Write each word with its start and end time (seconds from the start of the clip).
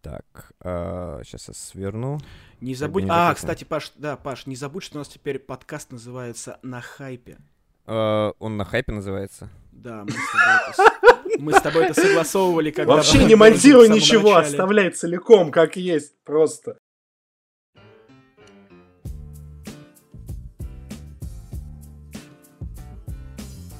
Так, 0.00 0.52
а, 0.60 1.20
сейчас 1.24 1.48
я 1.48 1.54
сверну. 1.54 2.20
Не 2.60 2.74
забудь. 2.74 3.04
не 3.04 3.10
А, 3.10 3.34
кстати, 3.34 3.64
Паш, 3.64 3.92
да, 3.96 4.16
Паш, 4.16 4.46
не 4.46 4.54
забудь, 4.54 4.84
что 4.84 4.96
у 4.96 5.00
нас 5.00 5.08
теперь 5.08 5.40
подкаст 5.40 5.90
называется 5.90 6.60
на 6.62 6.80
хайпе. 6.80 7.38
А, 7.84 8.32
он 8.38 8.56
на 8.56 8.64
хайпе 8.64 8.92
называется. 8.92 9.50
Да, 9.72 10.04
мы 10.04 10.10
с 10.12 10.14
тобой 10.14 10.54
это, 10.54 10.72
с- 10.72 11.38
мы 11.40 11.52
с 11.52 11.60
тобой 11.62 11.84
это 11.86 11.94
согласовывали, 12.00 12.70
когда... 12.70 12.94
Вообще 12.94 13.24
не 13.24 13.34
монтируй 13.34 13.88
ничего, 13.88 14.34
начале. 14.34 14.46
оставляй 14.46 14.90
целиком, 14.90 15.50
как 15.50 15.76
есть, 15.76 16.14
просто. 16.22 16.78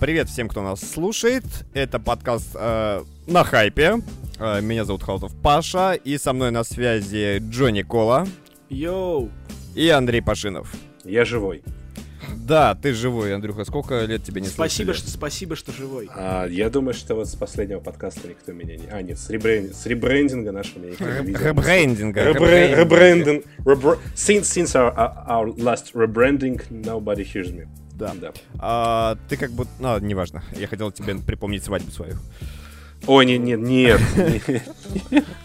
Привет 0.00 0.28
всем, 0.28 0.48
кто 0.48 0.62
нас 0.62 0.80
слушает. 0.80 1.44
Это 1.74 1.98
подкаст 1.98 2.54
э, 2.54 3.02
на 3.26 3.44
хайпе. 3.44 3.96
Э, 4.38 4.60
меня 4.60 4.84
зовут 4.84 5.02
Халтов 5.02 5.34
Паша, 5.42 5.92
и 5.94 6.16
со 6.18 6.32
мной 6.32 6.50
на 6.50 6.64
связи 6.64 7.38
Джонни 7.50 7.82
Кола 7.82 8.26
Йоу! 8.68 9.30
и 9.74 9.88
Андрей 9.88 10.20
Пашинов. 10.22 10.72
Я 11.04 11.24
живой. 11.24 11.62
Да, 12.36 12.74
ты 12.74 12.92
живой, 12.92 13.34
Андрюха. 13.34 13.64
Сколько 13.64 14.04
лет 14.04 14.22
тебе 14.22 14.40
не 14.42 14.48
Спасибо, 14.48 14.86
слышали? 14.92 15.06
что, 15.08 15.16
спасибо, 15.16 15.56
что 15.56 15.72
живой. 15.72 16.08
А, 16.14 16.46
я 16.46 16.68
думаю, 16.68 16.92
что 16.94 17.14
вот 17.14 17.26
с 17.26 17.34
последнего 17.34 17.80
подкаста 17.80 18.28
никто 18.28 18.52
меня 18.52 18.76
не... 18.76 18.86
А, 18.88 19.00
нет, 19.00 19.18
с, 19.18 19.30
ребрен- 19.30 19.72
с 19.72 19.86
ребрендинга 19.86 20.52
нашего 20.52 20.80
меня 20.80 20.90
никто 20.92 21.04
не 21.04 21.26
видел. 21.26 21.40
Ребрендинга. 21.40 22.20
Ребре- 22.20 22.74
ребрендинга. 22.74 22.80
Ребрендинг. 22.80 23.44
ребре- 23.64 23.98
Since, 24.14 24.42
since 24.42 24.74
our, 24.74 24.94
our 25.26 25.54
last 25.56 25.94
rebranding, 25.94 26.60
nobody 26.70 27.22
hears 27.24 27.50
me. 27.52 27.66
Да. 27.94 28.12
Да. 28.20 28.32
А, 28.58 29.16
ты 29.28 29.36
как 29.38 29.50
будто... 29.52 29.70
Ну, 29.78 29.98
неважно. 29.98 30.42
Я 30.56 30.66
хотел 30.66 30.92
тебе 30.92 31.14
припомнить 31.16 31.64
свадьбу 31.64 31.90
свою. 31.90 32.14
Ой, 33.08 33.24
нет, 33.24 33.40
нет, 33.40 33.58
нет. 33.58 34.00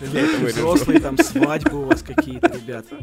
Взрослые 0.01 0.99
там 0.99 1.17
свадьбы 1.17 1.81
у 1.81 1.85
вас 1.85 2.03
какие-то, 2.03 2.49
ребята. 2.49 2.97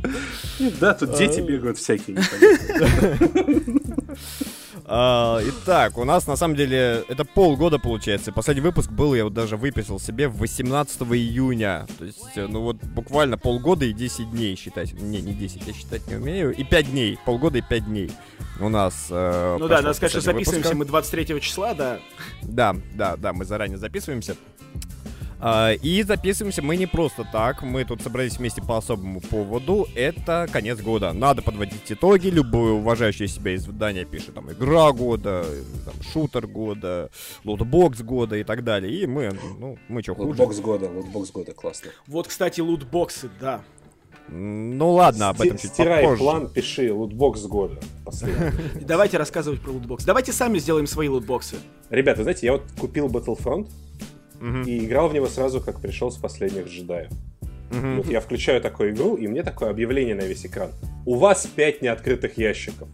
Да, 0.78 0.92
тут 0.92 1.16
дети 1.16 1.40
бегают 1.40 1.78
всякие. 1.78 2.18
А, 4.92 5.38
итак, 5.44 5.98
у 5.98 6.04
нас 6.04 6.26
на 6.26 6.34
самом 6.34 6.56
деле 6.56 7.04
это 7.06 7.24
полгода 7.24 7.78
получается. 7.78 8.32
Последний 8.32 8.60
выпуск 8.60 8.90
был, 8.90 9.14
я 9.14 9.22
вот 9.22 9.32
даже 9.32 9.56
выписал 9.56 10.00
себе 10.00 10.26
18 10.26 11.02
июня. 11.02 11.86
То 11.96 12.04
есть, 12.06 12.36
э, 12.36 12.48
ну 12.48 12.62
вот 12.62 12.78
буквально 12.82 13.38
полгода 13.38 13.84
и 13.84 13.92
10 13.92 14.32
дней 14.32 14.56
считать. 14.56 14.92
Не, 14.94 15.20
не 15.22 15.32
10, 15.32 15.64
я 15.64 15.72
считать 15.74 16.08
не 16.08 16.16
умею. 16.16 16.52
И 16.52 16.64
5 16.64 16.90
дней. 16.90 17.20
Полгода 17.24 17.58
и 17.58 17.62
5 17.62 17.84
дней. 17.84 18.10
У 18.58 18.68
нас... 18.68 19.06
э, 19.10 19.56
Ну 19.60 19.68
да, 19.68 19.76
надо 19.76 19.92
сказать, 19.92 20.10
что 20.10 20.22
записываемся 20.22 20.70
выпуска. 20.70 20.76
мы 20.76 20.84
23 20.86 21.40
числа, 21.40 21.74
да. 21.74 22.00
Да, 22.42 22.74
да, 22.96 23.16
да, 23.16 23.32
мы 23.32 23.44
заранее 23.44 23.78
записываемся. 23.78 24.34
А, 25.42 25.72
И 25.72 26.02
записываемся 26.02 26.62
мы 26.62 26.76
не 26.76 26.86
просто 26.86 27.26
так, 27.30 27.62
мы 27.62 27.84
тут 27.84 28.02
собрались 28.02 28.36
вместе 28.38 28.60
по 28.60 28.76
особому 28.76 29.20
поводу. 29.20 29.86
Это 29.94 30.46
конец 30.52 30.80
года. 30.80 31.12
Надо 31.12 31.40
подводить 31.42 31.90
итоги. 31.90 32.28
Любое 32.28 32.72
уважающее 32.72 33.26
себя 33.26 33.54
издание 33.54 34.04
пишет 34.04 34.34
там 34.34 34.50
игра 34.52 34.92
года, 34.92 35.44
там, 35.84 35.94
шутер 36.12 36.46
года, 36.46 37.10
лутбокс 37.44 38.00
года 38.02 38.36
и 38.36 38.44
так 38.44 38.64
далее. 38.64 38.92
И 38.94 39.06
мы, 39.06 39.30
ну, 39.58 39.78
мы 39.88 40.02
что, 40.02 40.14
хуже? 40.14 40.28
Лутбокс 40.28 40.58
года, 40.60 40.90
лутбокс 40.90 41.30
года, 41.30 41.52
классно. 41.52 41.90
Вот, 42.06 42.28
кстати, 42.28 42.60
лутбоксы, 42.60 43.30
да. 43.40 43.62
Ну 44.28 44.92
ладно, 44.92 45.30
об 45.30 45.40
этом 45.40 45.56
Сти- 45.56 45.62
чуть 45.62 45.72
Стирай 45.72 46.04
попозже. 46.04 46.22
план, 46.22 46.48
пиши 46.50 46.92
лутбокс 46.92 47.42
года. 47.46 47.80
Последний. 48.04 48.50
Давайте 48.86 49.16
рассказывать 49.16 49.60
про 49.60 49.72
лутбоксы. 49.72 50.06
Давайте 50.06 50.32
сами 50.32 50.58
сделаем 50.58 50.86
свои 50.86 51.08
лутбоксы. 51.08 51.56
Ребята, 51.88 52.22
знаете, 52.22 52.46
я 52.46 52.52
вот 52.52 52.62
купил 52.78 53.08
Battlefront 53.08 53.68
Мгм, 54.40 54.62
и 54.62 54.84
играл 54.84 55.08
в 55.08 55.14
него 55.14 55.28
сразу, 55.28 55.60
как 55.60 55.80
пришел 55.80 56.10
с 56.10 56.16
последних 56.16 56.66
джедаев. 56.66 57.10
Мгм. 57.70 57.98
Вот 57.98 58.06
я 58.06 58.20
включаю 58.20 58.60
такую 58.60 58.90
игру, 58.90 59.14
и 59.14 59.28
мне 59.28 59.42
такое 59.42 59.70
объявление 59.70 60.14
на 60.14 60.22
весь 60.22 60.44
экран. 60.44 60.70
У 61.06 61.16
вас 61.16 61.46
5 61.46 61.82
неоткрытых 61.82 62.36
ящиков. 62.38 62.88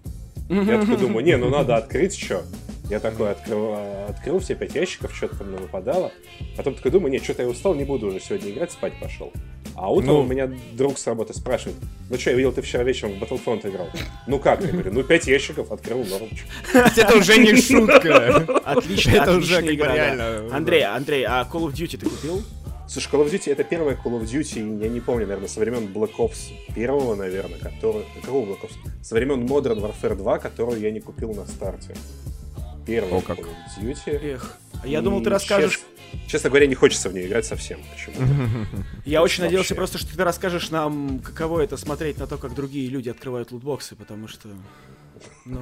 Я 0.49 0.81
такой 0.81 0.97
думаю, 0.97 1.25
не, 1.25 1.37
ну 1.37 1.49
надо 1.49 1.77
открыть 1.77 2.17
что. 2.17 2.43
Я 2.89 3.01
такой 3.01 3.33
открыл, 3.33 3.73
а, 3.75 4.07
открыл 4.11 4.39
все 4.39 4.55
пять 4.55 4.77
ящиков, 4.77 5.15
что-то 5.15 5.39
там 5.39 5.57
выпадало. 5.57 6.13
Потом 6.57 6.75
такой 6.75 6.93
думаю, 6.93 7.11
не, 7.11 7.19
что-то 7.19 7.43
я 7.43 7.49
устал, 7.49 7.75
не 7.75 7.85
буду 7.85 8.07
уже 8.07 8.21
сегодня 8.21 8.51
играть, 8.51 8.71
спать 8.71 8.93
пошел. 9.01 9.33
А 9.79 9.93
утром 9.93 10.15
Ну. 10.15 10.21
у 10.21 10.25
меня 10.25 10.51
друг 10.73 10.99
с 10.99 11.07
работы 11.07 11.35
спрашивает, 11.35 11.77
ну 12.09 12.19
что, 12.19 12.31
я 12.31 12.37
видел, 12.37 12.51
ты 12.53 12.63
вчера 12.63 12.83
вечером 12.83 13.13
в 13.13 13.23
Battlefront 13.23 13.69
играл. 13.69 13.89
Ну 14.27 14.39
как? 14.39 14.63
Я 14.63 14.69
говорю, 14.73 14.93
ну 14.93 15.03
пять 15.03 15.27
ящиков 15.27 15.71
открыл, 15.71 15.99
норм. 16.05 16.29
чё». 16.31 16.47
Это 16.97 17.17
уже 17.17 17.37
не 17.39 17.61
шутка. 17.61 18.37
Отлично, 18.65 19.11
Это 19.11 19.37
уже 19.37 19.61
реально. 19.61 20.49
Андрей, 20.55 20.83
Андрей, 20.85 21.25
а 21.25 21.47
Call 21.51 21.67
of 21.67 21.75
Duty 21.75 21.99
ты 21.99 22.09
купил? 22.09 22.43
Слушай, 22.89 23.09
Call 23.13 23.25
of 23.27 23.31
Duty 23.33 23.53
это 23.53 23.65
первая 23.65 23.97
Call 23.97 24.19
of 24.19 24.23
Duty, 24.25 24.83
я 24.83 24.89
не 24.89 25.01
помню, 25.01 25.27
наверное, 25.27 25.49
со 25.49 25.61
времен 25.61 25.93
Black 25.93 26.13
Ops 26.19 26.53
первого, 26.75 27.15
наверное, 27.15 27.59
который... 27.59 28.05
Какого 28.23 28.47
Black 28.47 28.61
Ops? 28.63 28.75
Со 29.03 29.15
времен 29.15 29.45
Modern 29.45 29.81
Warfare 29.81 30.15
2, 30.15 30.39
которую 30.39 30.81
я 30.81 30.91
не 30.91 31.01
купил 31.01 31.35
на 31.35 31.45
старте. 31.47 31.95
Первая 32.87 33.13
О, 33.15 33.21
как. 33.21 33.39
Call 33.41 33.47
of 33.47 33.83
Duty. 33.83 34.35
Эх, 34.35 34.57
я 34.85 35.01
И 35.01 35.03
думал, 35.03 35.21
ты 35.23 35.31
расскажешь... 35.31 35.81
чест- 36.27 36.37
Честно 36.37 36.51
говоря, 36.51 36.67
не 36.67 36.75
хочется 36.75 37.09
в 37.09 37.15
нее 37.15 37.27
играть 37.27 37.47
совсем. 37.47 37.81
Почему? 37.93 38.27
Я 39.05 39.23
очень 39.23 39.45
надеялся 39.45 39.75
просто, 39.75 39.99
что 39.99 40.15
ты 40.17 40.23
расскажешь 40.23 40.71
нам, 40.71 41.21
каково 41.21 41.61
это 41.61 41.77
смотреть 41.77 42.19
на 42.19 42.27
то, 42.27 42.37
как 42.37 42.55
другие 42.55 42.89
люди 42.89 43.09
открывают 43.09 43.53
лутбоксы, 43.53 43.97
потому 43.97 44.29
что... 44.29 44.49
Ну, 45.47 45.61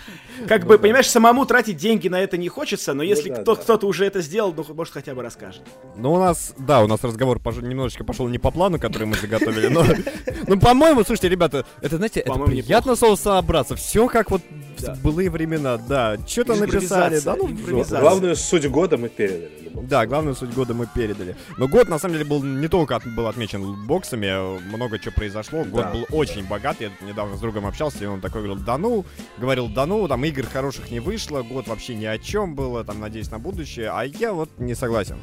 как 0.48 0.64
бы, 0.66 0.78
понимаешь, 0.78 1.10
самому 1.10 1.44
тратить 1.44 1.76
деньги 1.76 2.08
на 2.08 2.20
это 2.20 2.38
не 2.38 2.48
хочется, 2.48 2.94
но 2.94 3.02
если 3.02 3.28
да, 3.28 3.42
кто- 3.42 3.54
да. 3.54 3.60
кто-то 3.60 3.86
уже 3.86 4.06
это 4.06 4.22
сделал, 4.22 4.54
ну, 4.54 4.64
может, 4.72 4.94
хотя 4.94 5.14
бы 5.14 5.22
расскажет. 5.22 5.62
Ну, 5.96 6.12
у 6.14 6.18
нас, 6.18 6.54
да, 6.56 6.82
у 6.82 6.86
нас 6.86 7.04
разговор 7.04 7.38
пош- 7.38 7.60
немножечко 7.62 8.02
пошел 8.04 8.28
не 8.28 8.38
по 8.38 8.50
плану, 8.50 8.78
который 8.78 9.06
мы 9.06 9.16
заготовили, 9.16 9.68
но, 9.68 9.84
ну, 10.46 10.58
по-моему, 10.58 11.04
слушайте, 11.04 11.28
ребята, 11.28 11.66
это, 11.82 11.96
знаете, 11.96 12.20
это 12.20 12.32
приятно 12.38 12.96
соусообраться, 12.96 13.76
все 13.76 14.08
как 14.08 14.30
вот 14.30 14.40
Да. 14.82 14.94
в 14.94 15.02
былые 15.02 15.30
времена, 15.30 15.76
да, 15.76 16.16
что-то 16.26 16.54
написали, 16.54 17.20
да, 17.20 17.36
ну. 17.36 17.48
Главную 17.84 18.36
суть 18.36 18.66
года 18.68 18.96
мы 18.96 19.08
передали. 19.08 19.50
Да, 19.88 20.06
главную 20.06 20.34
суть 20.36 20.54
года 20.54 20.72
мы 20.72 20.86
передали. 20.86 21.36
Но 21.58 21.66
год, 21.68 21.88
на 21.88 21.98
самом 21.98 22.14
деле, 22.14 22.24
был 22.24 22.42
не 22.42 22.68
только 22.68 22.96
от- 22.96 23.06
был 23.06 23.26
отмечен 23.26 23.62
лутбоксами, 23.62 24.28
а 24.30 24.58
много 24.68 24.98
чего 24.98 25.12
произошло. 25.14 25.64
Год 25.64 25.82
Да. 25.84 25.90
был 25.90 26.06
очень 26.10 26.46
богат. 26.46 26.76
Я 26.80 26.90
тут 26.90 27.02
недавно 27.08 27.36
с 27.36 27.40
другом 27.40 27.66
общался, 27.66 28.04
и 28.04 28.06
он 28.06 28.20
такой 28.20 28.42
говорил, 28.42 28.62
да 28.64 28.78
ну, 28.78 29.04
говорил, 29.38 29.68
да 29.68 29.84
ну, 29.86 30.06
там 30.08 30.24
игр 30.24 30.46
хороших 30.46 30.90
не 30.90 31.00
вышло, 31.00 31.42
год 31.42 31.66
вообще 31.66 31.94
ни 31.96 32.04
о 32.04 32.18
чем 32.18 32.54
было, 32.54 32.84
там, 32.84 33.00
надеюсь 33.00 33.30
на 33.30 33.38
будущее. 33.38 33.90
А 33.90 34.04
я 34.04 34.32
вот 34.32 34.48
не 34.58 34.74
согласен. 34.74 35.16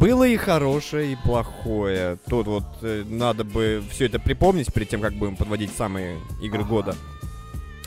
Было 0.00 0.24
и 0.24 0.36
хорошее, 0.36 1.12
и 1.12 1.16
плохое. 1.24 2.18
Тут 2.28 2.46
вот 2.48 2.64
э, 2.82 3.04
надо 3.08 3.44
бы 3.44 3.80
все 3.92 4.06
это 4.06 4.18
припомнить 4.18 4.72
перед 4.72 4.88
тем, 4.88 5.00
как 5.00 5.12
будем 5.14 5.36
подводить 5.36 5.70
самые 5.76 6.18
игры 6.42 6.60
Ага. 6.62 6.68
года. 6.68 6.96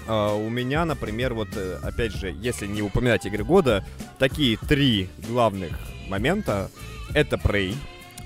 А, 0.08 0.36
у 0.36 0.50
меня, 0.50 0.86
например, 0.86 1.34
вот, 1.34 1.50
э, 1.56 1.80
опять 1.84 2.14
же, 2.14 2.34
если 2.40 2.66
не 2.66 2.82
упоминать 2.82 3.26
игры 3.26 3.44
года, 3.44 3.86
такие 4.18 4.58
три 4.58 5.10
главных 5.28 5.78
момента. 6.08 6.70
Это 7.14 7.36
Prey, 7.36 7.76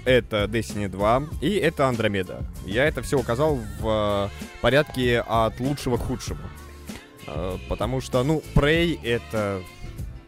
это 0.05 0.45
Destiny 0.45 0.87
2 0.87 1.23
и 1.41 1.55
это 1.55 1.87
Андромеда. 1.87 2.43
Я 2.65 2.85
это 2.85 3.01
все 3.01 3.17
указал 3.19 3.59
в 3.79 4.29
э, 4.31 4.59
порядке 4.61 5.21
от 5.21 5.59
лучшего 5.59 5.97
к 5.97 6.01
худшему. 6.01 6.41
Э, 7.27 7.57
Потому 7.67 8.01
что, 8.01 8.23
ну, 8.23 8.43
Prey 8.55 8.99
это... 9.03 9.61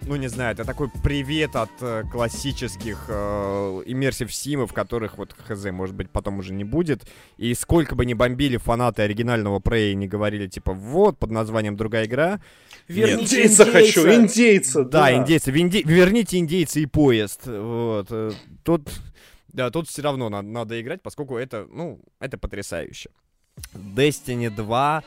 Ну, 0.06 0.18
не 0.18 0.28
знаю, 0.28 0.52
это 0.54 0.66
такой 0.66 0.90
привет 1.02 1.56
от 1.56 1.70
э, 1.80 2.04
классических 2.12 3.06
э, 3.08 3.82
иммерсив 3.86 4.34
симов, 4.34 4.74
которых 4.74 5.18
вот 5.18 5.34
хз, 5.34 5.64
может 5.72 5.96
быть, 5.96 6.10
потом 6.10 6.40
уже 6.40 6.54
не 6.54 6.66
будет. 6.66 7.04
И 7.38 7.54
сколько 7.54 7.96
бы 7.96 8.06
ни 8.06 8.14
бомбили 8.14 8.58
фанаты 8.58 9.04
оригинального 9.04 9.60
Prey 9.60 9.92
и 9.94 9.96
не 9.96 10.08
говорили, 10.10 10.48
типа, 10.48 10.74
вот, 10.74 11.18
под 11.18 11.32
названием 11.32 11.78
другая 11.78 12.06
игра, 12.06 12.42
Верните 12.90 13.44
Индейца 13.44 13.66
хочу, 13.66 14.02
индейца. 14.02 14.16
индейца, 14.16 14.84
да, 14.84 15.00
да. 15.04 15.16
индейцы. 15.16 15.52
Винди- 15.52 15.84
Верните 15.88 16.38
индейцы 16.38 16.82
и 16.82 16.86
поезд. 16.86 17.48
Вот. 17.48 18.08
э, 18.12 18.32
Тут, 18.64 18.90
да, 19.54 19.70
тут 19.72 19.88
все 19.88 20.02
равно 20.02 20.28
надо, 20.30 20.48
надо 20.48 20.82
играть, 20.82 21.02
поскольку 21.02 21.38
это, 21.38 21.66
ну, 21.72 22.02
это 22.20 22.38
потрясающе. 22.38 23.10
Destiny 23.74 24.50
2. 24.50 25.04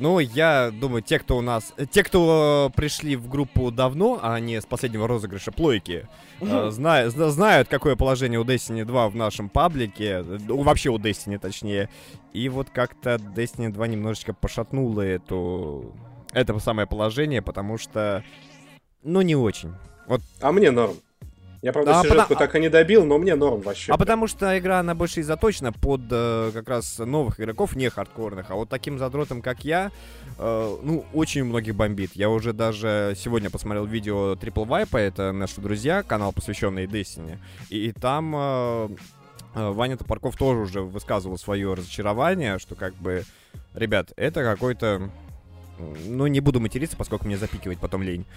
Ну, 0.00 0.18
я 0.18 0.70
думаю, 0.72 1.02
те, 1.02 1.18
кто 1.18 1.36
у 1.36 1.42
нас... 1.42 1.74
э, 1.76 1.84
Те, 1.86 2.02
кто 2.02 2.70
э, 2.72 2.76
пришли 2.76 3.16
в 3.16 3.28
группу 3.28 3.70
давно, 3.70 4.18
а 4.22 4.40
не 4.40 4.58
с 4.60 4.64
последнего 4.64 5.06
розыгрыша 5.06 5.52
плойки, 5.52 6.08
э, 6.40 6.70
зна- 6.70 7.10
зна- 7.10 7.28
знают, 7.30 7.68
какое 7.68 7.96
положение 7.96 8.40
у 8.40 8.44
Destiny 8.44 8.84
2 8.86 9.08
в 9.10 9.14
нашем 9.14 9.48
паблике. 9.50 10.22
Вообще 10.22 10.88
у 10.88 10.96
Destiny, 10.98 11.38
точнее. 11.38 11.90
И 12.32 12.48
вот 12.48 12.70
как-то 12.70 13.16
Destiny 13.16 13.70
2 13.70 13.86
немножечко 13.88 14.32
пошатнуло 14.32 15.02
эту... 15.02 15.94
Это 16.32 16.58
самое 16.60 16.86
положение, 16.88 17.42
потому 17.42 17.76
что... 17.76 18.24
Ну, 19.02 19.20
не 19.20 19.36
очень. 19.36 19.74
А 20.40 20.50
мне 20.52 20.70
норм. 20.70 20.94
Я, 21.62 21.72
правда, 21.74 21.98
А, 22.00 22.02
сюжетку 22.02 22.20
потому- 22.34 22.38
так 22.38 22.56
и 22.56 22.60
не 22.60 22.70
добил, 22.70 23.04
но 23.04 23.18
мне 23.18 23.34
норм 23.34 23.60
вообще. 23.60 23.92
А 23.92 23.98
потому 23.98 24.26
что 24.26 24.58
игра, 24.58 24.80
она 24.80 24.94
больше 24.94 25.20
и 25.20 25.22
заточена 25.22 25.72
под 25.72 26.00
э, 26.10 26.50
как 26.54 26.68
раз 26.68 26.98
новых 26.98 27.38
игроков, 27.38 27.76
не 27.76 27.90
хардкорных. 27.90 28.50
А 28.50 28.54
вот 28.54 28.70
таким 28.70 28.98
задротом, 28.98 29.42
как 29.42 29.62
я, 29.62 29.90
э, 30.38 30.76
ну, 30.82 31.04
очень 31.12 31.44
многих 31.44 31.74
бомбит. 31.74 32.12
Я 32.14 32.30
уже 32.30 32.54
даже 32.54 33.14
сегодня 33.14 33.50
посмотрел 33.50 33.84
видео 33.84 34.34
Triple 34.34 34.66
Vibe, 34.66 34.98
это 34.98 35.32
наши 35.32 35.60
друзья, 35.60 36.02
канал, 36.02 36.32
посвященный 36.32 36.86
Destiny. 36.86 37.36
И, 37.68 37.92
там 37.92 38.34
э, 38.34 38.88
э, 39.54 39.70
Ваня 39.70 39.98
Топорков 39.98 40.36
тоже 40.38 40.60
уже 40.60 40.80
высказывал 40.80 41.36
свое 41.36 41.74
разочарование, 41.74 42.58
что 42.58 42.74
как 42.74 42.94
бы, 42.94 43.24
ребят, 43.74 44.12
это 44.16 44.42
какой-то 44.42 45.10
ну, 46.06 46.26
не 46.26 46.40
буду 46.40 46.60
материться, 46.60 46.96
поскольку 46.96 47.26
мне 47.26 47.36
запикивать 47.36 47.78
потом 47.78 48.02
лень. 48.02 48.24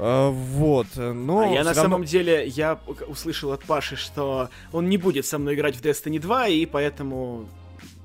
А, 0.00 0.30
вот, 0.30 0.86
но... 0.94 1.50
А 1.50 1.54
я 1.54 1.64
на 1.64 1.74
самом 1.74 2.04
деле, 2.04 2.46
я 2.46 2.78
услышал 3.08 3.50
от 3.50 3.64
Паши, 3.64 3.96
что 3.96 4.48
он 4.70 4.88
не 4.88 4.96
будет 4.96 5.26
со 5.26 5.38
мной 5.38 5.54
играть 5.54 5.74
в 5.74 5.80
Destiny 5.80 6.20
2, 6.20 6.48
и 6.48 6.66
поэтому... 6.66 7.48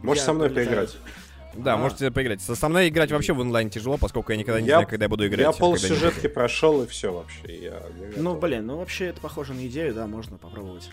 Можешь 0.01 0.23
со 0.23 0.33
мной 0.33 0.49
поиграть. 0.49 0.97
Да, 1.55 1.75
а. 1.75 1.77
можете 1.77 2.09
поиграть. 2.11 2.41
Со 2.41 2.69
мной 2.69 2.89
играть 2.89 3.11
вообще 3.11 3.33
в 3.33 3.39
онлайн 3.39 3.69
тяжело, 3.69 3.97
поскольку 3.97 4.31
я 4.31 4.37
никогда 4.37 4.59
не 4.59 4.67
я, 4.67 4.75
знаю, 4.75 4.87
когда 4.87 5.05
я 5.05 5.09
буду 5.09 5.27
играть. 5.27 5.41
Я 5.41 5.51
пол 5.51 5.77
сюжетки 5.77 6.27
прошел 6.27 6.81
и 6.83 6.87
все 6.87 7.13
вообще. 7.13 7.63
Я 7.63 7.83
ну, 8.17 8.35
блин, 8.35 8.65
ну 8.65 8.77
вообще 8.77 9.07
это 9.07 9.21
похоже 9.21 9.53
на 9.53 9.65
идею, 9.67 9.93
да, 9.93 10.07
можно 10.07 10.37
попробовать. 10.37 10.89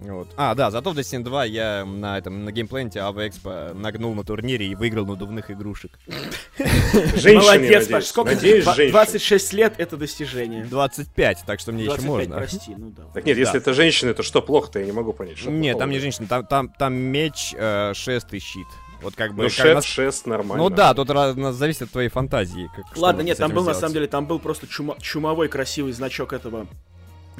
Вот. 0.00 0.28
А, 0.36 0.54
да, 0.54 0.70
зато 0.70 0.92
в 0.92 0.98
Destiny 0.98 1.22
2 1.22 1.44
я 1.44 1.84
на 1.84 2.16
этом 2.16 2.44
на 2.44 2.52
геймпленте 2.52 3.00
AV 3.00 3.28
Expo 3.28 3.74
нагнул 3.74 4.14
на 4.14 4.24
турнире 4.24 4.66
и 4.66 4.74
выиграл 4.74 5.06
надувных 5.06 5.50
игрушек. 5.50 5.98
Молодец, 6.58 7.88
Паш, 7.88 8.06
сколько? 8.06 8.34
Надеюсь, 8.34 8.64
26 8.64 9.52
лет 9.52 9.74
это 9.78 9.96
достижение. 9.96 10.64
25, 10.64 11.44
так 11.46 11.60
что 11.60 11.72
мне 11.72 11.84
еще 11.84 12.00
можно. 12.00 12.36
прости, 12.36 12.74
ну 12.76 12.90
да. 12.90 13.04
Так 13.14 13.26
нет, 13.26 13.36
если 13.36 13.58
это 13.58 13.74
женщины, 13.74 14.14
то 14.14 14.22
что 14.22 14.40
плохо-то, 14.40 14.80
я 14.80 14.86
не 14.86 14.92
могу 14.92 15.12
понять. 15.12 15.44
Нет, 15.44 15.78
там 15.78 15.90
не 15.90 15.98
женщины, 15.98 16.26
там, 16.26 16.94
меч, 16.94 17.54
э, 17.56 17.92
шест 17.94 18.32
и 18.32 18.38
щит. 18.38 18.66
Вот 19.02 19.14
как 19.16 19.34
бы... 19.34 19.44
Ну, 19.44 19.48
шест, 19.48 19.74
нас... 19.74 19.84
шест 19.84 20.26
нормально. 20.26 20.62
Ну 20.62 20.70
да, 20.70 20.92
тут 20.92 21.10
раз, 21.10 21.34
зависит 21.54 21.82
от 21.82 21.90
твоей 21.90 22.08
фантазии. 22.08 22.70
Как, 22.76 22.96
Ладно, 22.96 23.22
нет, 23.22 23.38
там 23.38 23.50
был 23.50 23.62
сделать. 23.62 23.76
на 23.76 23.80
самом 23.80 23.94
деле, 23.94 24.06
там 24.08 24.26
был 24.26 24.38
просто 24.38 24.66
чума, 24.66 24.96
чумовой 25.00 25.48
красивый 25.48 25.92
значок 25.92 26.32
этого 26.32 26.66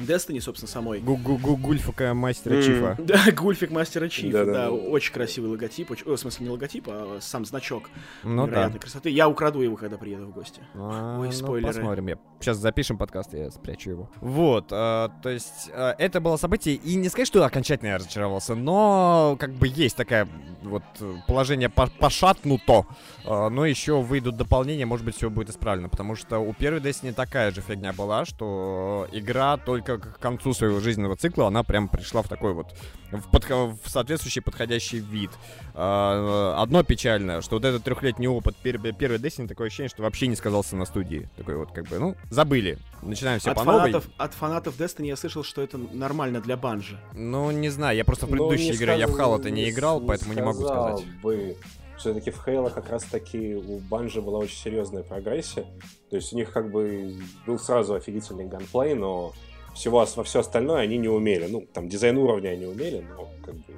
Destiny, 0.05 0.39
собственно, 0.39 0.69
самой. 0.69 0.99
Гульфика 0.99 2.13
мастера 2.13 2.61
Чифа. 2.61 2.97
Да, 3.11 3.31
Гульфик 3.31 3.71
мастера 3.71 4.07
Чифа, 4.09 4.45
да, 4.45 4.71
очень 4.71 5.13
красивый 5.13 5.49
логотип, 5.51 5.89
в 5.89 6.17
смысле 6.17 6.45
не 6.45 6.51
логотип, 6.51 6.85
а 6.87 7.17
сам 7.19 7.45
значок. 7.45 7.89
Ну 8.23 8.47
да. 8.47 8.69
красоты. 8.69 9.09
Я 9.09 9.27
украду 9.27 9.61
его, 9.61 9.75
когда 9.75 9.97
приеду 9.97 10.27
в 10.27 10.31
гости. 10.31 10.61
А, 10.75 11.19
Ой, 11.19 11.27
ну, 11.27 11.33
спойлеры. 11.33 11.73
посмотрим, 11.73 12.07
я 12.07 12.17
сейчас 12.39 12.57
запишем 12.57 12.97
подкаст, 12.97 13.33
я 13.33 13.51
спрячу 13.51 13.89
его. 13.89 14.09
Вот, 14.21 14.67
а, 14.71 15.09
то 15.21 15.29
есть 15.29 15.69
это 15.73 16.21
было 16.21 16.37
событие, 16.37 16.75
и 16.75 16.95
не 16.95 17.09
сказать, 17.09 17.27
что 17.27 17.43
окончательно 17.43 17.89
я 17.89 17.97
разочаровался, 17.97 18.55
но 18.55 19.35
как 19.39 19.51
бы 19.51 19.67
есть 19.67 19.95
такая 19.95 20.27
вот 20.63 20.83
положение 21.27 21.69
пошатнуто, 21.69 22.85
но 23.23 23.65
еще 23.65 24.01
выйдут 24.01 24.37
дополнения, 24.37 24.85
может 24.85 25.05
быть, 25.05 25.15
все 25.15 25.29
будет 25.29 25.49
исправлено, 25.49 25.89
потому 25.89 26.15
что 26.15 26.39
у 26.39 26.53
первой 26.53 26.79
Destiny 26.79 27.13
такая 27.13 27.51
же 27.51 27.61
фигня 27.61 27.93
была, 27.93 28.25
что 28.25 29.07
игра 29.11 29.57
только 29.57 29.97
к 29.99 30.19
концу 30.19 30.53
своего 30.53 30.79
жизненного 30.79 31.15
цикла 31.15 31.47
она 31.47 31.63
прям 31.63 31.87
пришла 31.87 32.21
в 32.21 32.27
такой 32.27 32.53
вот, 32.53 32.73
в, 33.11 33.29
под, 33.29 33.49
в 33.49 33.89
соответствующий 33.89 34.41
подходящий 34.41 34.99
вид. 34.99 35.31
А, 35.73 36.55
одно 36.61 36.83
печальное, 36.83 37.41
что 37.41 37.55
вот 37.55 37.65
этот 37.65 37.83
трехлетний 37.83 38.27
опыт 38.27 38.55
пер, 38.55 38.79
первой 38.79 39.17
Destiny, 39.17 39.47
такое 39.47 39.67
ощущение, 39.67 39.89
что 39.89 40.03
вообще 40.03 40.27
не 40.27 40.35
сказался 40.35 40.75
на 40.75 40.85
студии. 40.85 41.29
Такой 41.37 41.55
вот 41.55 41.71
как 41.71 41.87
бы, 41.87 41.99
ну, 41.99 42.15
забыли. 42.29 42.77
Начинаем 43.01 43.39
все 43.39 43.51
от 43.51 43.57
по 43.57 43.63
фанатов, 43.63 44.05
новой. 44.05 44.15
От 44.17 44.33
фанатов 44.33 44.79
Destiny 44.79 45.07
я 45.07 45.15
слышал, 45.15 45.43
что 45.43 45.61
это 45.61 45.77
нормально 45.77 46.41
для 46.41 46.57
банжи. 46.57 46.99
Ну, 47.13 47.51
не 47.51 47.69
знаю, 47.69 47.97
я 47.97 48.05
просто 48.05 48.25
в 48.25 48.31
ну, 48.31 48.49
предыдущей 48.49 48.75
игре, 48.75 48.97
я 48.97 49.07
в 49.07 49.15
Halo-то 49.15 49.49
не, 49.49 49.63
не 49.63 49.69
играл, 49.69 49.99
не 49.99 50.07
поэтому 50.07 50.33
не 50.33 50.41
могу 50.41 50.63
сказать. 50.63 51.05
Бы 51.21 51.57
все-таки 52.01 52.31
в 52.31 52.43
Хейла 52.43 52.69
как 52.69 52.89
раз-таки 52.89 53.55
у 53.55 53.79
Банжи 53.79 54.21
была 54.21 54.39
очень 54.39 54.57
серьезная 54.57 55.03
прогрессия. 55.03 55.65
То 56.09 56.15
есть 56.15 56.33
у 56.33 56.35
них 56.35 56.51
как 56.51 56.71
бы 56.71 57.15
был 57.45 57.59
сразу 57.59 57.93
офигительный 57.93 58.45
ганплей, 58.45 58.95
но 58.95 59.33
всего, 59.75 60.05
во 60.15 60.23
все 60.23 60.39
остальное 60.39 60.81
они 60.81 60.97
не 60.97 61.07
умели. 61.07 61.47
Ну, 61.47 61.61
там, 61.73 61.87
дизайн 61.87 62.17
уровня 62.17 62.49
они 62.49 62.65
умели, 62.65 63.05
но 63.07 63.29
как 63.45 63.55
бы 63.55 63.73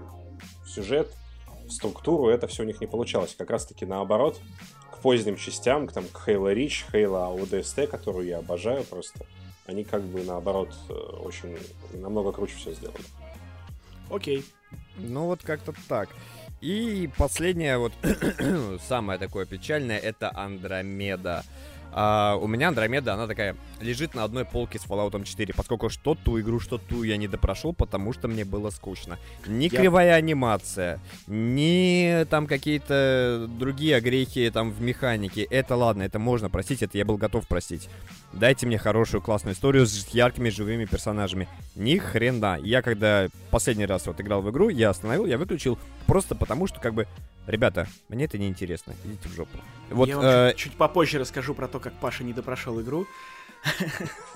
сюжет, 0.65 1.13
структуру, 1.69 2.29
это 2.29 2.47
все 2.47 2.63
у 2.63 2.65
них 2.65 2.79
не 2.81 2.87
получалось. 2.87 3.35
Как 3.37 3.49
раз-таки 3.49 3.85
наоборот, 3.85 4.39
к 4.89 4.99
поздним 4.99 5.35
частям, 5.35 5.87
к, 5.87 5.91
там, 5.91 6.05
к 6.05 6.27
Halo 6.27 6.53
Reach, 6.53 6.85
Halo 6.93 7.37
ODST, 7.37 7.87
которую 7.87 8.25
я 8.25 8.39
обожаю 8.39 8.83
просто, 8.85 9.25
они 9.65 9.83
как 9.83 10.01
бы 10.03 10.23
наоборот 10.23 10.73
э, 10.89 10.93
очень 10.93 11.57
намного 11.93 12.31
круче 12.31 12.55
все 12.55 12.73
сделали. 12.73 13.03
Окей. 14.09 14.45
Ну 14.97 15.25
вот 15.25 15.43
как-то 15.43 15.73
так. 15.87 16.09
И 16.63 17.09
последнее, 17.17 17.77
вот 17.77 17.91
самое 18.87 19.19
такое 19.19 19.45
печальное, 19.45 19.97
это 19.97 20.31
Андромеда. 20.33 21.43
А 21.95 22.35
у 22.41 22.47
меня 22.47 22.69
Андромеда, 22.69 23.13
она 23.13 23.27
такая, 23.27 23.55
лежит 23.79 24.15
на 24.15 24.23
одной 24.23 24.45
полке 24.45 24.79
с 24.79 24.85
Fallout 24.85 25.23
4, 25.23 25.53
поскольку 25.53 25.89
что 25.89 26.15
ту 26.15 26.39
игру, 26.39 26.59
что 26.59 26.79
ту 26.79 27.03
я 27.03 27.17
не 27.17 27.27
допрошел, 27.27 27.73
потому 27.73 28.13
что 28.13 28.27
мне 28.27 28.45
было 28.45 28.71
скучно. 28.71 29.19
Ни 29.45 29.65
я... 29.65 29.69
кривая 29.69 30.15
анимация, 30.15 30.99
ни 31.27 32.25
там 32.29 32.47
какие-то 32.47 33.47
другие 33.59 33.97
огрехи 33.97 34.49
там 34.49 34.71
в 34.71 34.81
механике. 34.81 35.43
Это 35.43 35.75
ладно, 35.75 36.01
это 36.03 36.17
можно 36.17 36.49
простить, 36.49 36.81
это 36.81 36.97
я 36.97 37.05
был 37.05 37.17
готов 37.17 37.47
простить. 37.47 37.89
Дайте 38.31 38.65
мне 38.65 38.79
хорошую 38.79 39.21
классную 39.21 39.53
историю 39.53 39.85
с 39.85 40.07
яркими 40.07 40.49
живыми 40.49 40.85
персонажами. 40.85 41.47
Ни 41.75 41.97
хрена. 41.97 42.57
Я 42.59 42.81
когда 42.81 43.27
последний 43.51 43.85
раз 43.85 44.07
вот 44.07 44.19
играл 44.19 44.41
в 44.41 44.49
игру, 44.49 44.69
я 44.69 44.89
остановил, 44.89 45.27
я 45.27 45.37
выключил, 45.37 45.77
просто 46.07 46.33
потому 46.33 46.65
что 46.65 46.79
как 46.79 46.95
бы 46.95 47.07
Ребята, 47.47 47.87
мне 48.09 48.25
это 48.25 48.37
не 48.37 48.47
интересно. 48.47 48.93
Идите 49.03 49.27
в 49.27 49.33
жопу. 49.33 49.57
Вот, 49.89 50.07
Я 50.07 50.17
вам 50.17 50.25
э... 50.25 50.49
чуть, 50.51 50.59
чуть 50.59 50.73
попозже 50.73 51.19
расскажу 51.19 51.53
про 51.53 51.67
то, 51.67 51.79
как 51.79 51.93
Паша 51.93 52.23
не 52.23 52.33
допрошел 52.33 52.79
игру. 52.81 53.05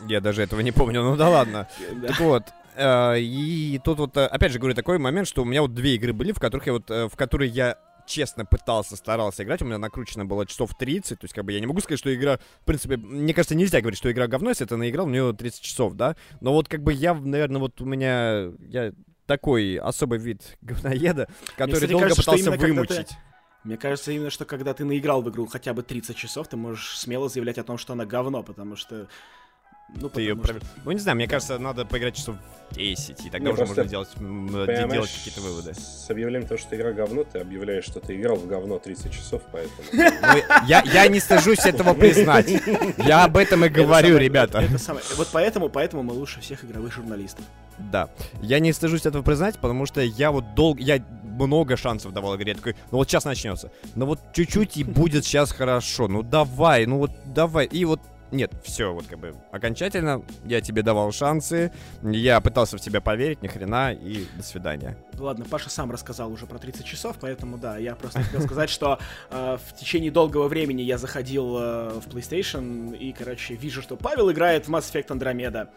Я 0.07 0.21
даже 0.21 0.41
этого 0.41 0.61
не 0.61 0.71
помню, 0.71 1.03
ну 1.03 1.15
да 1.15 1.29
ладно. 1.29 1.67
Так 2.07 2.19
вот, 2.19 2.43
э, 2.75 3.19
и 3.19 3.79
тут 3.83 3.99
вот, 3.99 4.17
э, 4.17 4.25
опять 4.25 4.51
же 4.51 4.59
говорю, 4.59 4.75
такой 4.75 4.99
момент, 4.99 5.27
что 5.27 5.41
у 5.41 5.45
меня 5.45 5.61
вот 5.61 5.73
две 5.73 5.95
игры 5.95 6.13
были, 6.13 6.31
в 6.31 6.39
которых 6.39 6.67
я 6.67 6.73
вот, 6.73 6.89
э, 6.89 7.07
в 7.07 7.15
которые 7.15 7.49
я 7.49 7.77
честно 8.05 8.45
пытался, 8.45 8.95
старался 8.95 9.43
играть, 9.43 9.61
у 9.61 9.65
меня 9.65 9.77
накручено 9.77 10.25
было 10.25 10.45
часов 10.45 10.75
30, 10.77 11.19
то 11.19 11.25
есть 11.25 11.33
как 11.33 11.43
бы 11.43 11.51
я 11.51 11.59
не 11.59 11.67
могу 11.67 11.81
сказать, 11.81 11.99
что 11.99 12.13
игра, 12.13 12.39
в 12.61 12.65
принципе, 12.65 12.95
мне 12.95 13.33
кажется, 13.33 13.53
нельзя 13.53 13.81
говорить, 13.81 13.99
что 13.99 14.09
игра 14.09 14.27
говно, 14.27 14.49
если 14.49 14.63
ты 14.63 14.77
наиграл, 14.77 15.07
у 15.07 15.09
нее 15.09 15.33
30 15.33 15.61
часов, 15.61 15.93
да, 15.93 16.15
но 16.39 16.53
вот 16.53 16.69
как 16.69 16.83
бы 16.83 16.93
я, 16.93 17.13
наверное, 17.13 17.59
вот 17.59 17.81
у 17.81 17.85
меня, 17.85 18.49
я 18.69 18.93
такой 19.27 19.75
особый 19.77 20.17
вид 20.17 20.57
говноеда, 20.61 21.27
который 21.55 21.67
Мне, 21.67 21.73
кстати, 21.75 21.91
долго 21.91 22.05
кажется, 22.05 22.21
пытался 22.23 22.51
вымучить. 22.51 23.09
Ты... 23.09 23.15
Мне 23.63 23.77
кажется, 23.77 24.11
именно 24.11 24.29
что 24.29 24.45
когда 24.45 24.73
ты 24.73 24.85
наиграл 24.85 25.21
в 25.21 25.29
игру 25.29 25.45
хотя 25.45 25.73
бы 25.73 25.83
30 25.83 26.15
часов, 26.15 26.47
ты 26.47 26.55
можешь 26.55 26.97
смело 26.97 27.27
заявлять 27.27 27.57
о 27.57 27.63
том, 27.63 27.77
что 27.77 27.93
она 27.93 28.05
говно, 28.05 28.41
потому 28.41 28.75
что 28.75 29.09
ну, 29.89 30.09
ты 30.09 30.21
ее 30.21 30.35
что... 30.35 30.53
пров... 30.53 30.63
Ну, 30.83 30.91
не 30.91 30.99
знаю, 30.99 31.15
мне 31.15 31.27
кажется, 31.27 31.57
надо 31.59 31.85
поиграть 31.85 32.15
часов 32.15 32.35
10, 32.71 33.25
и 33.25 33.29
тогда 33.29 33.47
не, 33.47 33.53
уже 33.53 33.65
можно 33.65 33.85
делать, 33.85 34.09
делать 34.17 35.11
какие-то 35.11 35.41
выводы. 35.41 35.73
С 35.73 36.09
объявлением 36.09 36.47
того, 36.47 36.57
что 36.57 36.75
игра 36.75 36.91
говно, 36.91 37.23
ты 37.23 37.39
объявляешь, 37.39 37.85
что 37.85 37.99
ты 37.99 38.15
играл 38.15 38.35
в 38.35 38.47
говно 38.47 38.79
30 38.79 39.11
часов, 39.11 39.41
поэтому... 39.51 39.83
Ну, 39.93 40.03
я, 40.67 40.83
я 40.83 41.07
не 41.07 41.19
стыжусь 41.19 41.65
этого 41.65 41.93
признать. 41.93 42.49
Я 42.97 43.23
об 43.23 43.37
этом 43.37 43.65
и 43.65 43.69
говорю, 43.69 44.17
ребята. 44.17 44.59
Это 44.59 44.77
самое. 44.77 45.05
Вот 45.15 45.29
поэтому, 45.31 45.69
поэтому 45.69 46.03
мы 46.03 46.13
лучше 46.13 46.41
всех 46.41 46.65
игровых 46.65 46.93
журналистов. 46.93 47.45
Да. 47.77 48.09
Я 48.41 48.59
не 48.59 48.73
стыжусь 48.73 49.05
этого 49.05 49.23
признать, 49.23 49.57
потому 49.59 49.85
что 49.85 50.01
я 50.01 50.31
вот 50.31 50.55
долго... 50.55 50.81
Я 50.81 51.01
много 51.23 51.77
шансов 51.77 52.13
давал 52.13 52.35
игре. 52.35 52.51
Я 52.51 52.55
такой, 52.55 52.75
ну 52.91 52.97
вот 52.97 53.07
сейчас 53.07 53.23
начнется. 53.25 53.71
Ну 53.95 54.07
вот 54.07 54.19
чуть-чуть 54.33 54.77
и 54.77 54.83
будет 54.83 55.23
сейчас 55.23 55.51
хорошо. 55.51 56.07
Ну 56.07 56.23
давай, 56.23 56.87
ну 56.87 56.97
вот 56.97 57.11
давай. 57.25 57.67
И 57.67 57.85
вот 57.85 58.01
нет, 58.31 58.51
все, 58.63 58.93
вот 58.93 59.05
как 59.07 59.19
бы 59.19 59.35
окончательно 59.51 60.23
я 60.45 60.61
тебе 60.61 60.81
давал 60.81 61.11
шансы, 61.11 61.71
я 62.03 62.41
пытался 62.41 62.77
в 62.77 62.81
тебя 62.81 63.01
поверить, 63.01 63.41
ни 63.41 63.47
хрена, 63.47 63.93
и 63.93 64.25
до 64.35 64.43
свидания. 64.43 64.97
Ладно, 65.17 65.45
Паша 65.49 65.69
сам 65.69 65.91
рассказал 65.91 66.31
уже 66.31 66.45
про 66.45 66.57
30 66.57 66.85
часов, 66.85 67.17
поэтому 67.19 67.57
да, 67.57 67.77
я 67.77 67.95
просто 67.95 68.21
хотел 68.21 68.41
сказать, 68.41 68.69
что 68.69 68.99
э, 69.29 69.57
в 69.65 69.75
течение 69.75 70.11
долгого 70.11 70.47
времени 70.47 70.81
я 70.81 70.97
заходил 70.97 71.57
э, 71.57 71.99
в 71.99 72.07
PlayStation 72.07 72.95
и, 72.97 73.13
короче, 73.13 73.55
вижу, 73.55 73.81
что 73.81 73.95
Павел 73.95 74.31
играет 74.31 74.67
в 74.67 74.69
Mass 74.69 74.91
Effect 74.91 75.07
Andromeda 75.07 75.69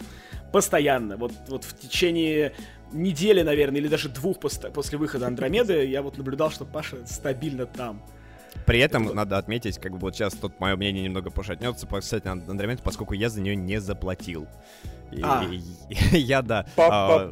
постоянно. 0.53 1.17
Вот, 1.17 1.33
вот 1.49 1.65
в 1.65 1.79
течение 1.79 2.53
недели, 2.93 3.43
наверное, 3.43 3.81
или 3.81 3.89
даже 3.89 4.09
двух 4.09 4.41
после, 4.41 4.71
после 4.71 4.99
выхода 4.99 5.27
Андромеды 5.27 5.87
я 5.87 6.03
вот 6.03 6.19
наблюдал, 6.19 6.51
что 6.51 6.65
Паша 6.65 7.07
стабильно 7.07 7.67
там. 7.67 8.03
При 8.67 8.79
этом 8.79 9.07
это... 9.07 9.15
надо 9.15 9.39
отметить, 9.39 9.79
как 9.79 9.93
бы 9.93 9.99
вот 9.99 10.15
сейчас 10.15 10.35
тут 10.35 10.59
мое 10.61 10.77
мнение 10.77 11.03
немного 11.05 11.31
пошатнется 11.31 11.87
касательно 11.87 12.33
Андромеды, 12.33 12.83
поскольку 12.83 13.15
я 13.15 13.29
за 13.29 13.41
нее 13.41 13.57
не 13.57 13.81
заплатил. 13.81 14.47
И, 15.11 15.21
а. 15.23 15.45
я, 16.13 16.43
да. 16.43 16.67
А, 16.77 17.29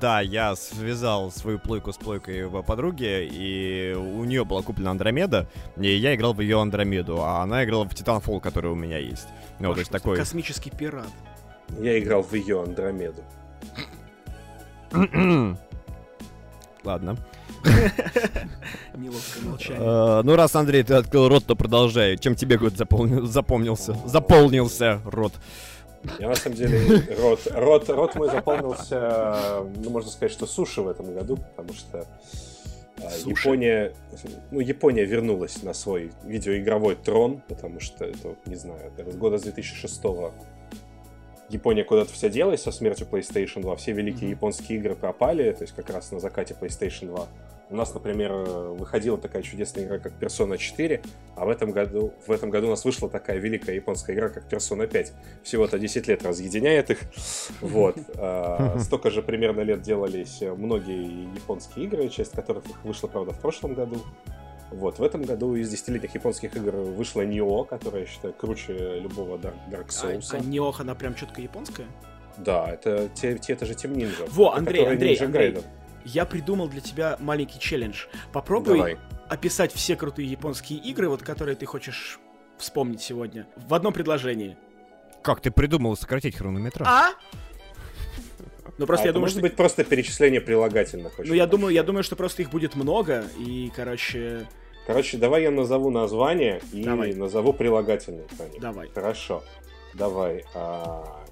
да, 0.00 0.20
я 0.20 0.54
связал 0.56 1.30
свою 1.30 1.58
плойку 1.58 1.92
с 1.92 1.96
плойкой 1.96 2.50
подруги, 2.62 3.26
и 3.30 3.94
у 3.94 4.24
нее 4.24 4.44
была 4.44 4.62
куплена 4.62 4.90
Андромеда, 4.90 5.48
и 5.76 5.88
я 5.88 6.14
играл 6.14 6.34
в 6.34 6.40
ее 6.40 6.60
Андромеду, 6.60 7.22
а 7.22 7.42
она 7.42 7.64
играла 7.64 7.84
в 7.88 7.94
Titanfall, 7.94 8.40
который 8.40 8.70
у 8.70 8.74
меня 8.74 8.98
есть. 8.98 9.26
Ну, 9.58 9.72
то 9.72 9.80
есть 9.80 9.90
такой... 9.90 10.16
Космический 10.16 10.70
пират. 10.70 11.08
Я 11.80 11.98
играл 11.98 12.22
в 12.22 12.32
ее 12.34 12.62
Андромеду. 12.62 13.22
Ладно. 16.84 17.16
Неловкое 18.94 19.42
молчание. 19.44 19.82
А, 19.82 20.22
ну, 20.22 20.36
раз, 20.36 20.54
Андрей, 20.54 20.82
ты 20.82 20.94
открыл 20.94 21.28
рот, 21.28 21.44
то 21.44 21.54
продолжай. 21.56 22.16
Чем 22.16 22.34
тебе 22.34 22.58
год 22.58 22.74
запомнился? 22.76 23.96
Заполнился. 24.06 25.00
Рот. 25.04 25.32
Я 26.18 26.28
на 26.28 26.36
самом 26.36 26.56
деле 26.56 27.02
рот, 27.20 27.40
рот, 27.52 27.88
рот 27.88 28.14
мой 28.14 28.30
заполнился, 28.30 29.64
ну 29.82 29.90
можно 29.90 30.10
сказать, 30.10 30.32
что 30.32 30.46
суши 30.46 30.80
в 30.80 30.88
этом 30.88 31.12
году, 31.12 31.36
потому 31.36 31.72
что 31.72 32.06
а, 33.02 33.10
Суши. 33.10 33.30
Япония, 33.30 33.92
ну, 34.50 34.60
Япония 34.60 35.04
вернулась 35.04 35.62
на 35.62 35.74
свой 35.74 36.12
видеоигровой 36.24 36.96
трон, 36.96 37.42
потому 37.48 37.80
что 37.80 38.04
это, 38.04 38.36
не 38.46 38.54
знаю, 38.54 38.92
это 38.96 39.10
с 39.10 39.16
года 39.16 39.38
с 39.38 39.42
2006 39.42 40.02
Япония 41.48 41.84
куда-то 41.84 42.12
вся 42.12 42.28
делась 42.28 42.62
со 42.62 42.72
смертью 42.72 43.06
PlayStation 43.10 43.62
2, 43.62 43.76
все 43.76 43.92
великие 43.92 44.30
mm-hmm. 44.30 44.32
японские 44.32 44.78
игры 44.78 44.96
пропали, 44.96 45.52
то 45.52 45.62
есть 45.62 45.74
как 45.74 45.90
раз 45.90 46.10
на 46.10 46.18
закате 46.18 46.56
PlayStation 46.60 47.06
2. 47.06 47.26
У 47.68 47.74
нас, 47.74 47.92
например, 47.92 48.32
выходила 48.32 49.18
такая 49.18 49.42
чудесная 49.42 49.84
игра, 49.84 49.98
как 49.98 50.12
Persona 50.20 50.56
4, 50.56 51.02
а 51.34 51.44
в 51.44 51.48
этом 51.48 51.72
году, 51.72 52.14
в 52.26 52.30
этом 52.30 52.50
году 52.50 52.68
у 52.68 52.70
нас 52.70 52.84
вышла 52.84 53.10
такая 53.10 53.38
великая 53.38 53.74
японская 53.74 54.14
игра, 54.14 54.28
как 54.28 54.46
Persona 54.46 54.86
5. 54.86 55.12
Всего-то 55.42 55.78
10 55.78 56.06
лет 56.06 56.22
разъединяет 56.24 56.90
их. 56.90 57.00
Вот. 57.60 57.96
А, 58.16 58.78
столько 58.78 59.10
же 59.10 59.22
примерно 59.22 59.62
лет 59.62 59.82
делались 59.82 60.40
многие 60.40 61.34
японские 61.34 61.86
игры, 61.86 62.08
часть 62.08 62.32
которых 62.32 62.64
вышла, 62.84 63.08
правда, 63.08 63.32
в 63.32 63.40
прошлом 63.40 63.74
году. 63.74 64.00
Вот, 64.70 64.98
в 64.98 65.02
этом 65.02 65.22
году 65.22 65.54
из 65.54 65.70
десятилетних 65.70 66.14
японских 66.14 66.56
игр 66.56 66.72
вышла 66.76 67.22
Нио, 67.22 67.64
которая, 67.64 68.02
я 68.02 68.06
считаю, 68.06 68.34
круче 68.34 69.00
любого 69.00 69.36
Dark, 69.36 69.54
Dark 69.70 69.88
Souls. 69.88 70.28
А, 70.32 70.36
а 70.36 70.40
Нио, 70.40 70.72
она 70.78 70.94
прям 70.94 71.14
четко 71.14 71.40
японская? 71.40 71.86
Да, 72.36 72.68
это, 72.70 73.08
те, 73.14 73.38
те, 73.38 73.54
это 73.54 73.64
же 73.64 73.72
Team 73.74 73.94
Ninja. 73.94 74.28
Во, 74.30 74.52
Андрей, 74.54 74.86
Андрей, 74.86 75.16
Андрей, 75.16 75.56
я 76.06 76.24
придумал 76.24 76.68
для 76.68 76.80
тебя 76.80 77.16
маленький 77.20 77.58
челлендж. 77.58 78.06
Попробуй 78.32 78.78
Давай. 78.78 78.98
описать 79.28 79.72
все 79.72 79.96
крутые 79.96 80.28
японские 80.28 80.78
игры, 80.78 81.08
вот 81.08 81.22
которые 81.22 81.56
ты 81.56 81.66
хочешь 81.66 82.18
вспомнить 82.58 83.00
сегодня, 83.00 83.46
в 83.56 83.74
одном 83.74 83.92
предложении. 83.92 84.56
Как 85.22 85.40
ты 85.40 85.50
придумал 85.50 85.96
сократить 85.96 86.36
хронометраж? 86.36 86.88
А? 86.88 87.14
Ну 88.78 88.86
просто 88.86 89.04
а 89.04 89.08
я 89.08 89.12
думаю, 89.12 89.24
может 89.24 89.38
что... 89.38 89.42
быть 89.42 89.56
просто 89.56 89.84
перечисление 89.84 90.40
прилагательных. 90.40 91.18
Ну 91.18 91.34
я 91.34 91.46
думаю, 91.46 91.74
я 91.74 91.82
думаю, 91.82 92.04
что 92.04 92.14
просто 92.14 92.42
их 92.42 92.50
будет 92.50 92.76
много 92.76 93.24
и, 93.38 93.72
короче. 93.74 94.46
Короче, 94.86 95.18
давай 95.18 95.42
я 95.42 95.50
назову 95.50 95.90
название 95.90 96.60
и 96.72 96.84
давай. 96.84 97.14
назову 97.14 97.52
прилагательные. 97.52 98.26
Давай. 98.60 98.88
Хорошо. 98.94 99.42
Давай. 99.94 100.44
А... 100.54 101.24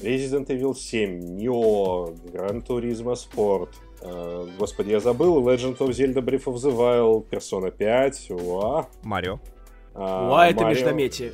Resident 0.00 0.46
Evil 0.46 0.74
7, 0.74 1.36
Neo, 1.36 2.14
Gran 2.32 2.62
Turismo 2.62 3.14
Sport, 3.14 3.68
Uh, 4.02 4.50
господи, 4.58 4.90
я 4.90 5.00
забыл. 5.00 5.40
Legend 5.46 5.78
of 5.78 5.90
Zelda 5.90 6.20
Breath 6.20 6.44
of 6.44 6.56
the 6.56 6.76
Wild, 6.76 7.28
Persona 7.30 7.70
5, 7.70 8.30
уа. 8.30 8.88
Марио. 9.02 9.38
Uh, 9.94 10.30
уа, 10.30 10.48
это 10.48 10.64
Mario... 10.64 10.70
междометие. 10.70 11.32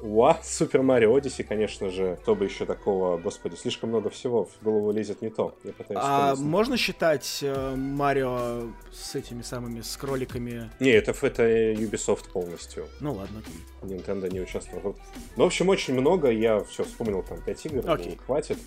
Уа, 0.00 0.38
Супер 0.44 0.82
Марио 0.82 1.14
Одиссе, 1.14 1.44
конечно 1.44 1.90
же. 1.90 2.18
Кто 2.22 2.34
бы 2.34 2.44
еще 2.44 2.66
такого, 2.66 3.18
господи, 3.18 3.56
слишком 3.56 3.90
много 3.90 4.10
всего, 4.10 4.44
в 4.44 4.62
голову 4.62 4.90
лезет 4.92 5.22
не 5.22 5.30
то. 5.30 5.54
Я 5.64 5.72
пытаюсь 5.72 6.00
а 6.02 6.34
можно 6.36 6.76
считать 6.76 7.38
э, 7.42 7.74
Марио 7.74 8.68
с 8.92 9.14
этими 9.14 9.42
самыми, 9.42 9.80
с 9.80 9.96
кроликами? 9.96 10.70
Не, 10.80 10.90
это, 10.90 11.14
это 11.22 11.42
Ubisoft 11.72 12.30
полностью. 12.32 12.86
Ну 13.00 13.14
ладно. 13.14 13.42
Nintendo 13.82 14.32
не 14.32 14.40
участвовал. 14.40 14.96
Ну, 15.36 15.44
в 15.44 15.46
общем, 15.46 15.68
очень 15.68 15.94
много. 15.94 16.30
Я 16.30 16.60
все 16.64 16.84
вспомнил, 16.84 17.22
там, 17.22 17.40
5 17.42 17.66
игр, 17.66 17.78
okay. 17.78 18.10
ну, 18.10 18.24
хватит. 18.24 18.58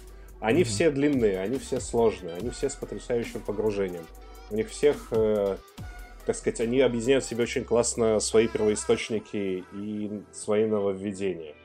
Они 0.42 0.62
mm-hmm. 0.62 0.66
все 0.66 0.92
длинные, 0.92 1.40
они 1.40 1.58
все 1.60 1.80
сложные, 1.80 2.36
они 2.36 2.50
все 2.50 2.70
с 2.70 2.76
потрясающим 2.76 3.40
погружением. 3.42 4.06
У 4.50 4.56
них 4.56 4.70
всех 4.70 5.08
э, 5.12 5.56
так 6.26 6.36
сказать, 6.36 6.62
они 6.62 6.80
объединяют 6.82 7.24
в 7.24 7.28
себе 7.28 7.44
очень 7.44 7.64
классно 7.64 8.20
свои 8.20 8.48
первоисточники 8.48 9.64
и 9.74 10.24
свои 10.32 10.66
нововведения. 10.66 11.56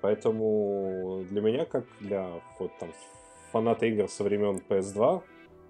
Поэтому 0.00 1.24
для 1.28 1.40
меня, 1.40 1.64
как 1.64 1.84
для 2.00 2.30
вот, 2.58 2.70
там, 2.78 2.92
фаната 3.50 3.86
игр 3.86 4.08
со 4.08 4.22
времен 4.22 4.62
PS2, 4.68 5.22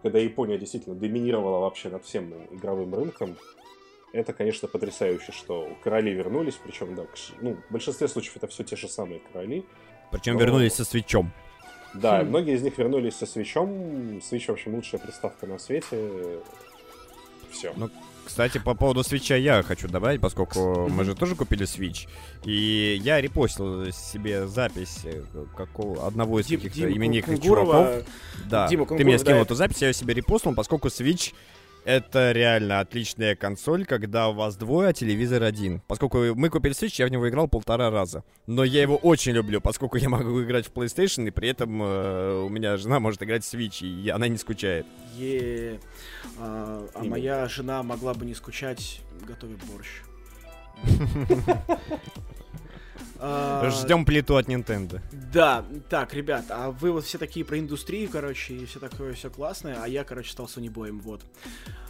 когда 0.02 0.18
Япония 0.18 0.58
действительно 0.58 0.94
доминировала 0.94 1.60
вообще 1.60 1.88
над 1.88 2.04
всем 2.04 2.34
игровым 2.50 2.94
рынком, 2.94 3.36
это, 4.12 4.32
конечно, 4.32 4.68
потрясающе, 4.68 5.32
что 5.32 5.68
короли 5.82 6.12
вернулись, 6.12 6.58
причем, 6.62 6.94
да, 6.94 7.06
ну, 7.40 7.56
в 7.68 7.72
большинстве 7.72 8.08
случаев 8.08 8.36
это 8.36 8.46
все 8.46 8.64
те 8.64 8.76
же 8.76 8.88
самые 8.88 9.20
короли. 9.20 9.64
Причем 10.10 10.34
но... 10.34 10.40
вернулись 10.40 10.75
со 10.75 10.84
свечом. 10.84 11.32
Да, 11.95 12.21
хм. 12.21 12.28
многие 12.28 12.55
из 12.55 12.62
них 12.62 12.76
вернулись 12.78 13.14
со 13.16 13.26
свечом. 13.26 14.21
Свич, 14.23 14.49
в 14.49 14.52
общем, 14.52 14.75
лучшая 14.75 15.00
приставка 15.00 15.47
на 15.47 15.59
свете. 15.59 16.11
Все. 17.50 17.73
Ну, 17.76 17.90
кстати, 18.26 18.59
по 18.59 18.75
поводу 18.75 19.05
свеча 19.05 19.37
я 19.37 19.62
хочу 19.62 19.88
добавить, 19.88 20.21
поскольку 20.21 20.88
мы 20.88 21.05
же 21.05 21.14
тоже 21.14 21.37
купили 21.37 21.64
свич. 21.64 22.09
И 22.45 23.00
я 23.00 23.21
репостил 23.21 23.93
себе 23.93 24.49
запись 24.49 25.02
э, 25.05 25.23
какого, 25.57 26.07
одного 26.07 26.40
из 26.40 26.49
каких-то 26.49 26.93
именитых 26.93 27.40
чуваков. 27.40 28.05
Да, 28.47 28.66
Дима 28.69 28.85
ты 28.85 29.05
мне 29.05 29.19
скинул 29.19 29.38
да, 29.38 29.43
эту 29.45 29.55
запись, 29.55 29.81
я 29.81 29.93
себе 29.93 30.12
репостнул, 30.12 30.55
поскольку 30.55 30.90
свич 30.90 31.35
это 31.87 32.33
реально 32.33 32.81
отличная 32.81 33.37
консоль, 33.37 33.87
когда 33.87 34.28
у 34.28 34.35
вас 34.35 34.57
двое, 34.57 34.88
а 34.88 34.93
телевизор 34.93 35.45
один. 35.45 35.81
Поскольку 35.87 36.19
мы 36.35 36.50
купили 36.50 36.75
Switch, 36.75 36.97
я 36.99 37.07
в 37.07 37.11
него 37.11 37.28
играл 37.28 37.47
полтора 37.47 37.90
раза. 37.90 38.25
Но 38.49 38.64
я 38.64 38.83
его 38.83 38.97
очень 38.97 39.33
люблю, 39.33 39.61
поскольку 39.61 39.97
я 39.97 40.09
могу 40.09 40.43
играть 40.43 40.66
в 40.66 40.73
PlayStation, 40.73 41.28
и 41.28 41.31
при 41.31 41.49
этом 41.49 41.81
э, 41.81 42.43
у 42.45 42.49
меня 42.49 42.76
жена 42.76 42.99
может 42.99 43.23
играть 43.23 43.45
в 43.45 43.55
Switch, 43.55 43.87
и 43.87 44.09
она 44.09 44.26
не 44.26 44.37
скучает. 44.37 44.85
Е, 45.14 45.78
а, 46.40 46.88
а 46.93 47.05
моя 47.05 47.47
жена 47.47 47.85
могла 47.85 48.14
бы 48.14 48.26
не 48.26 48.35
скучать, 48.35 49.00
готовя 49.25 49.57
борщ. 49.71 50.02
А, 53.20 53.68
Ждем 53.70 54.04
плиту 54.04 54.37
от 54.37 54.49
Nintendo. 54.49 55.00
Да, 55.32 55.64
так, 55.88 56.14
ребят, 56.14 56.46
а 56.50 56.70
вы 56.70 56.92
вот 56.92 57.04
все 57.04 57.18
такие 57.18 57.44
про 57.44 57.58
индустрию, 57.58 58.08
короче, 58.11 58.54
и 58.54 58.66
все 58.66 58.78
такое, 58.78 59.14
все 59.14 59.30
классное, 59.30 59.78
а 59.82 59.88
я, 59.88 60.04
короче, 60.04 60.30
стал 60.30 60.46
Sony 60.46 60.70
боем, 60.70 61.00
вот. 61.00 61.23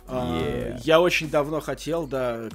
Yeah. 0.09 0.81
Я 0.85 1.01
очень 1.01 1.29
давно 1.29 1.61
хотел, 1.61 2.07
да, 2.07 2.49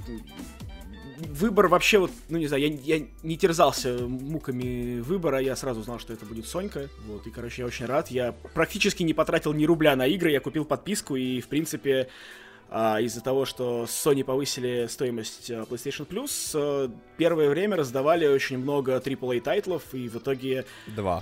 выбор 1.28 1.68
вообще 1.68 1.98
вот, 1.98 2.10
ну 2.28 2.38
не 2.38 2.46
знаю, 2.46 2.62
я, 2.62 2.96
я 2.96 3.06
не 3.22 3.36
терзался 3.36 3.98
муками 4.06 5.00
выбора, 5.00 5.38
я 5.38 5.56
сразу 5.56 5.82
знал, 5.82 5.98
что 5.98 6.12
это 6.12 6.24
будет 6.24 6.46
Сонька, 6.46 6.88
вот, 7.06 7.26
и, 7.26 7.30
короче, 7.30 7.62
я 7.62 7.66
очень 7.66 7.86
рад, 7.86 8.08
я 8.08 8.32
практически 8.54 9.02
не 9.02 9.14
потратил 9.14 9.52
ни 9.52 9.64
рубля 9.64 9.96
на 9.96 10.06
игры, 10.06 10.30
я 10.30 10.40
купил 10.40 10.64
подписку, 10.64 11.16
и, 11.16 11.40
в 11.40 11.48
принципе, 11.48 12.08
а, 12.74 13.00
из-за 13.00 13.20
того, 13.20 13.44
что 13.44 13.84
Sony 13.84 14.24
повысили 14.24 14.86
стоимость 14.88 15.50
а, 15.50 15.64
PlayStation 15.64 16.06
Plus, 16.06 16.30
а, 16.54 16.90
первое 17.18 17.50
время 17.50 17.76
раздавали 17.76 18.26
очень 18.26 18.56
много 18.56 18.96
AAA 18.96 19.42
тайтлов, 19.42 19.82
и 19.92 20.08
в 20.08 20.16
итоге... 20.16 20.64
Два. 20.86 21.20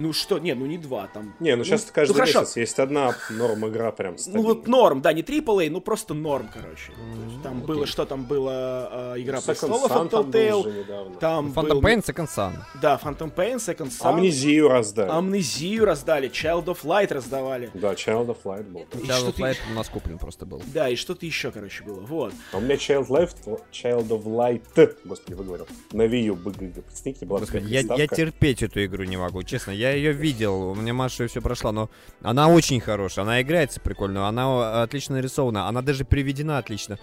Ну 0.00 0.14
что, 0.14 0.38
не, 0.38 0.54
ну 0.54 0.64
не 0.64 0.78
два 0.78 1.08
там. 1.12 1.34
Не, 1.40 1.56
ну 1.56 1.64
сейчас 1.64 1.84
ну, 1.86 1.92
каждый 1.92 2.16
ну, 2.16 2.24
месяц 2.24 2.56
есть 2.56 2.78
одна 2.78 3.14
норм 3.28 3.68
игра 3.68 3.92
прям 3.92 4.16
стабильная. 4.16 4.42
Ну 4.42 4.48
вот 4.48 4.66
норм, 4.66 5.02
да, 5.02 5.12
не 5.12 5.20
AAA, 5.20 5.68
ну 5.68 5.82
просто 5.82 6.14
норм, 6.14 6.48
короче. 6.52 6.92
Mm-hmm. 6.92 7.42
Там 7.42 7.58
okay. 7.58 7.66
было, 7.66 7.86
что 7.86 8.06
там 8.06 8.24
было, 8.24 9.14
э, 9.14 9.20
Игра 9.20 9.36
ну, 9.36 9.42
престолов 9.42 9.90
от 9.90 10.10
Telltale. 10.10 11.18
Там 11.18 11.48
Phantom 11.48 11.68
был... 11.68 11.82
Pain, 11.82 12.02
Second 12.02 12.28
Son. 12.34 12.52
Да, 12.80 12.98
Phantom 13.02 13.34
Pain, 13.34 13.56
Second 13.56 13.90
Son. 13.90 14.08
Амнезию 14.08 14.68
раздали. 14.68 15.10
Амнезию 15.10 15.84
раздали, 15.84 16.30
Child 16.30 16.64
of 16.64 16.78
Light 16.84 17.12
раздавали. 17.12 17.70
Да, 17.74 17.92
Child 17.92 18.28
of 18.28 18.38
Light 18.44 18.70
был. 18.70 18.80
И 18.94 19.06
Child 19.06 19.34
of 19.34 19.36
Light 19.36 19.58
у 19.70 19.74
нас 19.74 19.90
куплен 19.90 20.18
просто 20.18 20.46
был. 20.46 20.62
Да, 20.72 20.88
и 20.88 20.96
что-то 20.96 21.26
еще, 21.26 21.50
короче, 21.50 21.84
было, 21.84 22.00
вот. 22.00 22.32
А 22.52 22.56
у 22.56 22.60
меня 22.60 22.76
Child, 22.76 23.08
Life, 23.08 23.60
Child 23.70 24.08
of 24.08 24.24
Light, 24.24 24.96
господи, 25.04 25.34
выговорил, 25.34 25.68
на 25.92 26.06
Wii 26.06 26.22
U, 26.22 26.36
представьте, 26.36 27.26
была 27.26 27.40
Господи, 27.40 27.66
я, 27.66 27.80
я 27.80 28.06
терпеть 28.06 28.62
эту 28.62 28.82
игру 28.82 29.04
не 29.04 29.18
могу, 29.18 29.42
честно, 29.42 29.72
я 29.72 29.89
ее 29.94 30.12
видел, 30.12 30.70
у 30.70 30.74
меня 30.74 30.92
Маша 30.94 31.26
все 31.26 31.40
прошла, 31.40 31.72
но 31.72 31.90
она 32.22 32.48
очень 32.48 32.80
хорошая, 32.80 33.24
она 33.24 33.40
играется 33.42 33.80
прикольно, 33.80 34.28
она 34.28 34.82
отлично 34.82 35.16
нарисована, 35.16 35.68
она 35.68 35.82
даже 35.82 36.04
приведена 36.04 36.58
отлично. 36.58 36.98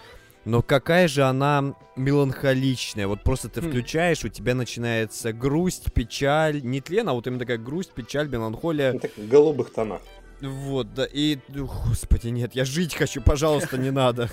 Но 0.46 0.62
какая 0.62 1.10
же 1.10 1.24
она 1.24 1.75
меланхоличная. 1.98 3.06
Вот 3.08 3.22
просто 3.22 3.50
ты 3.50 3.60
хм. 3.60 3.67
включаешь, 3.67 4.24
у 4.24 4.29
тебя 4.29 4.56
начинается 4.56 5.34
грусть, 5.34 5.91
печаль. 5.91 6.62
Не 6.63 6.79
тлен, 6.79 7.10
а 7.10 7.13
вот 7.13 7.27
именно 7.27 7.41
такая 7.41 7.58
грусть, 7.58 7.91
печаль, 7.91 8.29
меланхолия. 8.29 8.94
Ну, 8.94 9.00
так, 9.00 9.12
в 9.17 9.27
голубых 9.27 9.74
тонах. 9.74 10.00
Вот, 10.39 10.94
да, 10.94 11.06
и, 11.06 11.38
господи, 11.50 12.29
нет, 12.29 12.56
я 12.56 12.63
жить 12.63 12.96
хочу, 12.96 13.22
пожалуйста, 13.22 13.77
не 13.77 13.91
надо. 13.91 14.29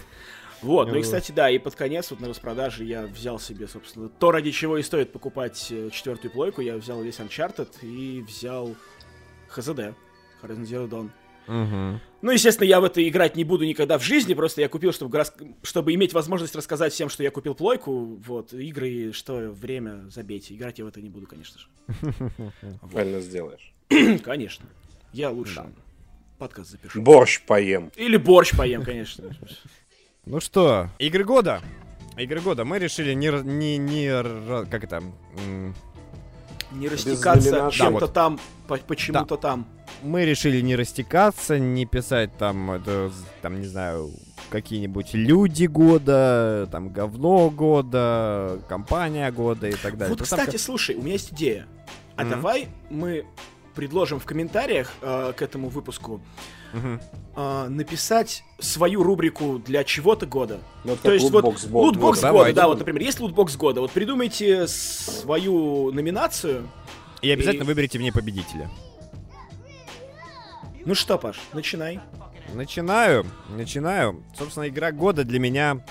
Вот, 0.64 0.88
ну 0.88 0.96
и, 0.96 1.02
кстати, 1.02 1.30
да, 1.30 1.50
и 1.50 1.58
под 1.58 1.74
конец 1.74 2.10
вот 2.10 2.20
на 2.20 2.28
распродаже 2.28 2.84
я 2.84 3.02
взял 3.02 3.38
себе, 3.38 3.68
собственно, 3.68 4.08
то, 4.08 4.30
ради 4.30 4.50
чего 4.50 4.78
и 4.78 4.82
стоит 4.82 5.12
покупать 5.12 5.68
э, 5.70 5.90
четвертую 5.92 6.32
плойку, 6.32 6.62
я 6.62 6.76
взял 6.76 7.02
весь 7.02 7.18
Uncharted 7.18 7.68
и 7.82 8.22
взял 8.22 8.74
ХЗД, 9.48 9.94
Horizon 10.42 10.64
Zero 10.64 10.88
Dawn. 10.88 11.10
Угу. 11.46 12.00
Ну, 12.22 12.30
естественно, 12.30 12.66
я 12.66 12.80
в 12.80 12.84
это 12.84 13.06
играть 13.06 13.36
не 13.36 13.44
буду 13.44 13.66
никогда 13.66 13.98
в 13.98 14.02
жизни, 14.02 14.32
просто 14.32 14.62
я 14.62 14.70
купил, 14.70 14.92
чтобы, 14.92 15.22
чтобы 15.62 15.92
иметь 15.92 16.14
возможность 16.14 16.56
рассказать 16.56 16.94
всем, 16.94 17.10
что 17.10 17.22
я 17.22 17.30
купил 17.30 17.54
плойку, 17.54 18.18
вот, 18.24 18.54
игры, 18.54 19.12
что 19.12 19.50
время, 19.50 20.08
забейте, 20.08 20.54
играть 20.54 20.78
я 20.78 20.86
в 20.86 20.88
это 20.88 21.02
не 21.02 21.10
буду, 21.10 21.26
конечно 21.26 21.60
же. 21.60 21.68
Правильно 22.90 23.20
сделаешь. 23.20 23.74
Конечно. 24.24 24.66
Я 25.12 25.30
лучше 25.30 25.62
подкаст 26.38 26.70
запишу. 26.70 27.00
Борщ 27.00 27.40
поем. 27.46 27.90
Или 27.96 28.16
борщ 28.16 28.56
поем, 28.56 28.82
конечно. 28.82 29.30
Ну 30.26 30.40
что, 30.40 30.88
игры 30.98 31.24
года. 31.24 31.60
Игры 32.16 32.40
года. 32.40 32.64
Мы 32.64 32.78
решили 32.78 33.12
не... 33.12 33.28
не, 33.42 33.76
не 33.76 34.66
как 34.66 34.84
это 34.84 35.02
Не 36.72 36.88
растекаться 36.88 37.70
чем-то 37.70 38.00
Да, 38.00 38.06
вот. 38.06 38.12
там, 38.12 38.40
по- 38.66 38.78
почему-то 38.78 39.36
там. 39.36 39.66
Мы 40.02 40.24
решили 40.24 40.60
не 40.60 40.76
растекаться, 40.76 41.58
не 41.58 41.86
писать 41.86 42.36
там, 42.36 42.70
это, 42.70 43.10
там, 43.42 43.60
не 43.60 43.66
знаю, 43.66 44.10
какие-нибудь 44.50 45.14
люди 45.14 45.64
года, 45.66 46.68
там, 46.70 46.90
говно 46.90 47.50
года, 47.50 48.60
компания 48.68 49.30
года 49.32 49.68
и 49.68 49.72
так 49.74 49.96
далее. 49.96 50.10
Вот, 50.14 50.18
То 50.18 50.28
там 50.30 50.38
кстати, 50.40 50.56
слушай, 50.56 50.94
у 50.94 51.02
меня 51.02 51.12
есть 51.14 51.32
идея. 51.32 51.66
А 52.16 52.22
Мгм. 52.22 52.30
давай 52.30 52.68
мы 52.90 53.24
предложим 53.74 54.20
в 54.20 54.24
комментариях 54.24 54.92
э, 55.00 55.32
к 55.36 55.42
этому 55.42 55.68
выпуску 55.68 56.20
Э, 57.36 57.66
написать 57.68 58.42
свою 58.58 59.02
рубрику 59.02 59.58
для 59.58 59.82
чего-то 59.84 60.26
года. 60.26 60.60
Ну, 60.84 60.96
То 60.96 61.12
есть 61.12 61.24
вот 61.30 61.44
лутбокс 61.44 61.64
бо- 61.66 61.78
лутбокс 61.78 62.18
года. 62.20 62.28
года, 62.32 62.38
Давайте. 62.38 62.56
да, 62.56 62.68
вот, 62.68 62.78
например, 62.78 63.02
есть 63.02 63.20
лутбокс 63.20 63.56
года. 63.56 63.80
Вот 63.80 63.90
придумайте 63.90 64.66
свою 64.68 65.90
номинацию. 65.92 66.68
И 67.22 67.30
обязательно 67.30 67.64
И- 67.64 67.66
выберите 67.66 67.98
в 67.98 68.02
ней 68.02 68.12
победителя. 68.12 68.70
Ну 70.84 70.94
что, 70.94 71.18
Паш, 71.18 71.36
начинай. 71.52 72.00
Начинаю, 72.52 73.26
начинаю. 73.48 74.22
Собственно, 74.36 74.68
игра 74.68 74.92
года 74.92 75.24
для 75.24 75.38
меня 75.40 75.84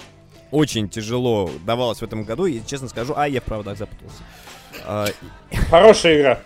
очень 0.52 0.88
тяжело 0.88 1.50
давалась 1.66 2.00
в 2.00 2.04
этом 2.04 2.24
году, 2.24 2.46
и 2.46 2.62
честно 2.66 2.88
скажу, 2.88 3.14
а, 3.18 3.28
я 3.28 3.42
в 3.42 3.44
проводах 3.44 3.78
запутался. 3.78 4.24
А, 4.86 5.08
Хорошая 5.70 6.20
игра. 6.20 6.40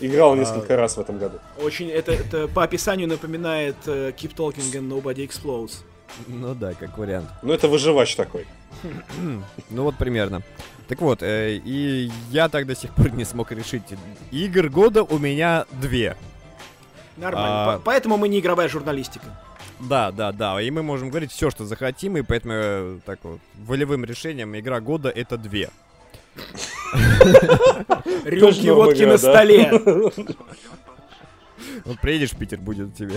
Играл 0.00 0.32
А. 0.32 0.36
несколько 0.36 0.76
раз 0.76 0.96
в 0.96 1.00
этом 1.00 1.18
году. 1.18 1.38
Очень 1.58 1.88
это, 1.90 2.12
это 2.12 2.48
по 2.48 2.62
описанию 2.64 3.08
напоминает 3.08 3.76
э, 3.86 4.10
Keep 4.16 4.34
Talking 4.34 4.72
and 4.72 4.88
Nobody 4.88 5.26
Explodes. 5.26 5.78
ну 6.26 6.54
да, 6.54 6.74
как 6.74 6.98
вариант. 6.98 7.28
Ну, 7.42 7.52
это 7.52 7.68
выживач 7.68 8.14
такой. 8.16 8.46
Ну 9.70 9.82
вот 9.82 9.96
примерно. 9.96 10.42
Так 10.88 11.00
вот, 11.00 11.22
э, 11.22 11.56
и 11.64 12.10
я 12.30 12.48
так 12.48 12.66
до 12.66 12.74
сих 12.76 12.94
пор 12.94 13.10
не 13.12 13.24
смог 13.24 13.50
решить. 13.52 13.82
Игр 14.30 14.68
года 14.68 15.02
у 15.02 15.18
меня 15.18 15.64
две. 15.72 16.16
Нормально. 17.16 17.72
А. 17.74 17.76
По- 17.78 17.82
Поэтому 17.84 18.16
мы 18.18 18.28
не 18.28 18.38
игровая 18.40 18.68
журналистика. 18.68 19.26
Да, 19.80 20.12
да, 20.12 20.32
да. 20.32 20.60
И 20.60 20.70
мы 20.70 20.82
можем 20.82 21.08
говорить 21.10 21.32
все, 21.32 21.50
что 21.50 21.64
захотим, 21.66 22.16
и 22.16 22.22
поэтому 22.22 22.52
э, 22.54 22.98
так 23.04 23.18
вот, 23.24 23.40
волевым 23.54 24.04
решением 24.04 24.56
игра 24.58 24.80
года 24.80 25.08
это 25.08 25.36
две. 25.36 25.70
Рюмки 28.24 28.68
водки 28.70 29.02
на 29.02 29.18
столе. 29.18 29.70
Вот 31.84 32.00
приедешь 32.00 32.30
в 32.32 32.36
Питер, 32.36 32.58
будет 32.58 32.94
тебе. 32.94 33.16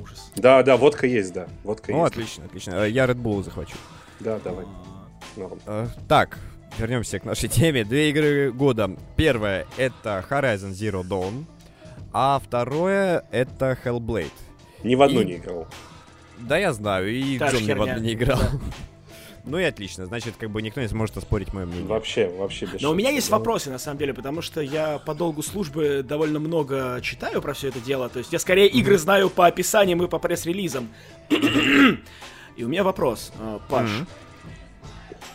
Ужас. 0.00 0.30
Да, 0.36 0.62
да, 0.62 0.76
водка 0.76 1.06
есть, 1.06 1.32
да. 1.32 1.48
Водка 1.64 1.90
Ну, 1.92 2.02
есть. 2.04 2.12
отлично, 2.12 2.44
отлично. 2.44 2.70
Э, 2.84 2.90
Я 2.90 3.06
Red 3.06 3.16
Bull 3.16 3.42
захвачу. 3.42 3.76
Да, 4.20 4.38
давай. 4.44 4.66
Норм. 5.36 5.58
Э, 5.66 5.86
Так, 6.08 6.38
вернемся 6.78 7.18
к 7.18 7.24
нашей 7.24 7.48
теме. 7.48 7.84
Две 7.84 8.10
игры 8.10 8.52
года. 8.52 8.90
Первое 9.16 9.66
это 9.76 10.24
Horizon 10.28 10.70
Zero 10.72 11.02
Dawn, 11.02 11.44
а 12.12 12.40
второе 12.44 13.24
это 13.30 13.76
Hellblade. 13.84 14.30
Ни 14.84 14.94
в 14.94 15.02
одну 15.02 15.22
И- 15.22 15.24
не 15.24 15.36
играл. 15.36 15.66
Да, 16.38 16.56
я 16.56 16.72
знаю, 16.72 17.10
и 17.10 17.36
Та 17.38 17.48
Джон 17.50 17.64
ни 17.64 17.72
в 17.72 17.82
одну 17.82 17.98
не 17.98 18.12
играл. 18.14 18.38
Да. 18.38 18.50
Ну 19.48 19.58
и 19.58 19.64
отлично, 19.64 20.04
значит, 20.06 20.34
как 20.38 20.50
бы 20.50 20.60
никто 20.60 20.80
не 20.80 20.88
сможет 20.88 21.16
оспорить 21.16 21.52
мое 21.54 21.64
мнение. 21.64 21.86
Вообще, 21.86 22.28
вообще 22.28 22.66
без 22.66 22.82
Но 22.82 22.90
у 22.90 22.94
меня 22.94 23.10
есть 23.10 23.30
да. 23.30 23.38
вопросы, 23.38 23.70
на 23.70 23.78
самом 23.78 23.98
деле, 23.98 24.12
потому 24.12 24.42
что 24.42 24.60
я 24.60 24.98
по 24.98 25.14
долгу 25.14 25.42
службы 25.42 26.02
довольно 26.06 26.38
много 26.38 27.00
читаю 27.02 27.40
про 27.40 27.54
все 27.54 27.68
это 27.68 27.80
дело. 27.80 28.08
То 28.10 28.18
есть 28.18 28.30
я 28.32 28.38
скорее 28.38 28.68
игры 28.68 28.98
знаю 28.98 29.30
по 29.30 29.46
описаниям 29.46 30.02
и 30.02 30.06
по 30.06 30.18
пресс-релизам. 30.18 30.88
И 32.56 32.64
у 32.64 32.68
меня 32.68 32.84
вопрос, 32.84 33.32
э, 33.38 33.58
Паш. 33.68 33.88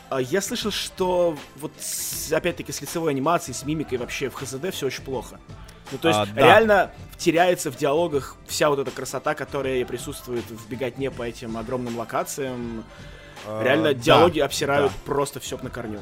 А 0.09 0.21
Я 0.21 0.41
слышал, 0.41 0.69
что 0.69 1.35
вот 1.55 1.71
с- 1.79 2.31
опять-таки 2.31 2.71
с 2.71 2.81
лицевой 2.81 3.11
анимацией, 3.13 3.55
с 3.55 3.65
мимикой 3.65 3.97
вообще 3.97 4.29
в 4.29 4.35
ХЗД 4.35 4.71
все 4.71 4.85
очень 4.87 5.01
плохо. 5.03 5.39
Ну, 5.91 5.97
то 5.97 6.07
есть 6.09 6.19
А, 6.19 6.25
да. 6.27 6.35
реально 6.35 6.91
теряется 7.17 7.71
в 7.71 7.77
диалогах 7.77 8.37
вся 8.45 8.69
вот 8.69 8.77
эта 8.79 8.91
красота, 8.91 9.33
которая 9.33 9.83
присутствует 9.85 10.43
в 10.49 10.69
беготне 10.69 11.09
по 11.09 11.23
этим 11.23 11.57
огромным 11.57 11.97
локациям. 11.97 12.83
Э, 13.45 13.61
Реально 13.63 13.93
да, 13.93 13.93
диалоги 13.93 14.39
обсирают 14.39 14.91
да. 14.91 14.97
просто 15.05 15.39
все 15.39 15.57
на 15.61 15.69
корню. 15.69 15.99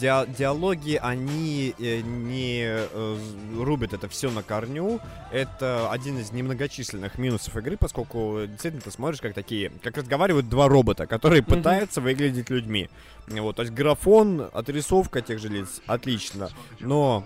Диа- 0.00 0.26
диалоги, 0.26 0.98
они 1.02 1.74
э, 1.78 2.00
не 2.00 2.62
э, 2.64 3.18
рубят 3.58 3.92
это 3.92 4.08
все 4.08 4.30
на 4.30 4.42
корню. 4.42 4.98
Это 5.30 5.90
один 5.90 6.18
из 6.18 6.32
немногочисленных 6.32 7.18
минусов 7.18 7.54
игры, 7.58 7.76
поскольку 7.76 8.40
действительно 8.46 8.80
ты 8.82 8.90
смотришь, 8.90 9.20
как 9.20 9.34
такие, 9.34 9.70
как 9.82 9.96
разговаривают 9.98 10.48
два 10.48 10.68
робота, 10.68 11.06
которые 11.06 11.42
Мгм. 11.42 11.56
пытаются 11.56 12.00
выглядеть 12.00 12.48
людьми. 12.48 12.88
Вот, 13.26 13.56
то 13.56 13.62
есть 13.62 13.74
графон, 13.74 14.48
отрисовка 14.54 15.20
тех 15.20 15.38
же 15.38 15.48
лиц, 15.48 15.82
отлично. 15.86 16.48
Но 16.80 17.24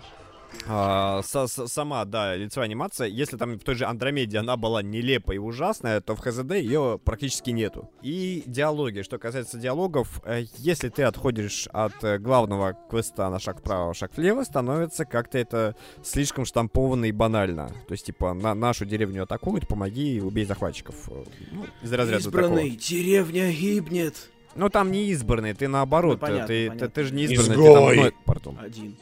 а, 0.67 1.23
со- 1.23 1.47
со- 1.47 1.67
сама, 1.67 2.05
да, 2.05 2.35
лицевая 2.37 2.69
анимация, 2.69 3.07
если 3.09 3.37
там 3.37 3.55
в 3.59 3.63
той 3.65 3.75
же 3.75 3.85
Андромеде 3.87 4.39
она 4.39 4.57
была 4.57 4.83
нелепая 4.83 5.37
и 5.37 5.39
ужасная, 5.39 6.01
то 6.01 6.15
в 6.15 6.21
ХЗД 6.21 6.53
ее 6.53 7.01
практически 7.05 7.51
нету. 7.51 7.91
И 8.03 8.43
диалоги. 8.47 9.03
Что 9.03 9.19
касается 9.19 9.59
диалогов, 9.59 10.21
э, 10.25 10.45
если 10.57 10.89
ты 10.89 11.03
отходишь 11.05 11.69
от 11.73 12.03
э, 12.05 12.19
главного 12.19 12.77
квеста 12.91 13.29
на 13.31 13.39
шаг 13.39 13.61
вправо, 13.61 13.95
шаг 13.95 14.17
влево, 14.17 14.43
становится 14.45 15.05
как-то 15.05 15.39
это 15.39 15.75
слишком 16.03 16.45
штампованно 16.45 17.07
и 17.07 17.13
банально. 17.13 17.69
То 17.87 17.93
есть, 17.93 18.07
типа, 18.07 18.35
на 18.35 18.55
нашу 18.55 18.85
деревню 18.85 19.25
атакуют, 19.25 19.69
помоги, 19.69 20.21
убей 20.21 20.45
захватчиков. 20.45 21.09
Э, 21.09 21.25
Ну, 21.53 21.67
из 21.83 21.93
разряда 21.93 22.21
Избранный, 22.21 22.71
такого. 22.71 22.83
деревня 22.89 23.53
гибнет. 23.53 24.15
Ну, 24.55 24.69
там 24.69 24.91
не 24.91 25.05
избранный, 25.11 25.55
ты 25.55 25.69
наоборот. 25.69 26.15
Ну, 26.15 26.19
понятно, 26.19 26.47
ты, 26.47 26.65
ты- 26.65 26.69
понятно. 26.69 26.89
ты 26.89 27.05
же 27.05 27.15
не 27.15 27.25
избранный, 27.25 27.57
ты 27.57 27.73
там... 27.73 27.93
Изгой! 27.93 28.15
пардон. 28.25 28.59
Один. 28.61 28.97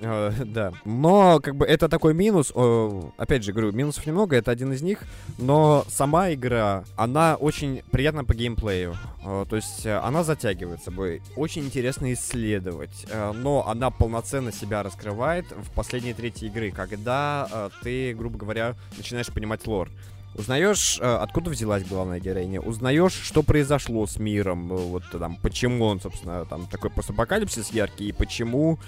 Э, 0.00 0.32
да. 0.44 0.72
Но, 0.84 1.40
как 1.40 1.56
бы, 1.56 1.66
это 1.66 1.88
такой 1.88 2.14
минус. 2.14 2.52
э, 2.54 3.02
опять 3.16 3.44
же, 3.44 3.52
говорю, 3.52 3.72
минусов 3.72 4.06
немного, 4.06 4.36
это 4.36 4.50
один 4.50 4.72
из 4.72 4.82
них. 4.82 5.02
Но 5.38 5.84
сама 5.88 6.32
игра, 6.32 6.84
она 6.96 7.36
очень 7.36 7.82
приятна 7.90 8.24
по 8.24 8.34
геймплею. 8.34 8.96
Э, 9.24 9.44
то 9.48 9.56
есть, 9.56 9.84
э, 9.84 9.98
она 9.98 10.24
затягивает 10.24 10.82
собой. 10.82 11.22
Очень 11.36 11.64
интересно 11.64 12.12
исследовать. 12.12 13.06
но 13.34 13.66
она 13.68 13.90
полноценно 13.90 14.52
себя 14.52 14.82
раскрывает 14.82 15.44
в 15.50 15.70
последней 15.74 16.14
трети 16.14 16.46
игры, 16.46 16.70
когда 16.70 17.70
ты, 17.82 18.14
грубо 18.14 18.38
говоря, 18.38 18.74
начинаешь 18.96 19.28
понимать 19.28 19.66
лор. 19.66 19.88
Узнаешь, 20.34 20.98
э, 21.00 21.04
откуда 21.04 21.50
взялась 21.50 21.84
главная 21.84 22.20
героиня, 22.20 22.60
узнаешь, 22.60 23.12
что 23.12 23.42
произошло 23.42 24.06
с 24.06 24.18
миром, 24.18 24.72
э, 24.72 24.76
вот 24.76 25.02
там, 25.10 25.36
почему 25.36 25.86
он, 25.86 26.00
собственно, 26.00 26.44
там 26.44 26.66
такой 26.66 26.90
постапокалипсис 26.90 27.70
яркий, 27.70 28.08
и 28.08 28.12
почему 28.12 28.78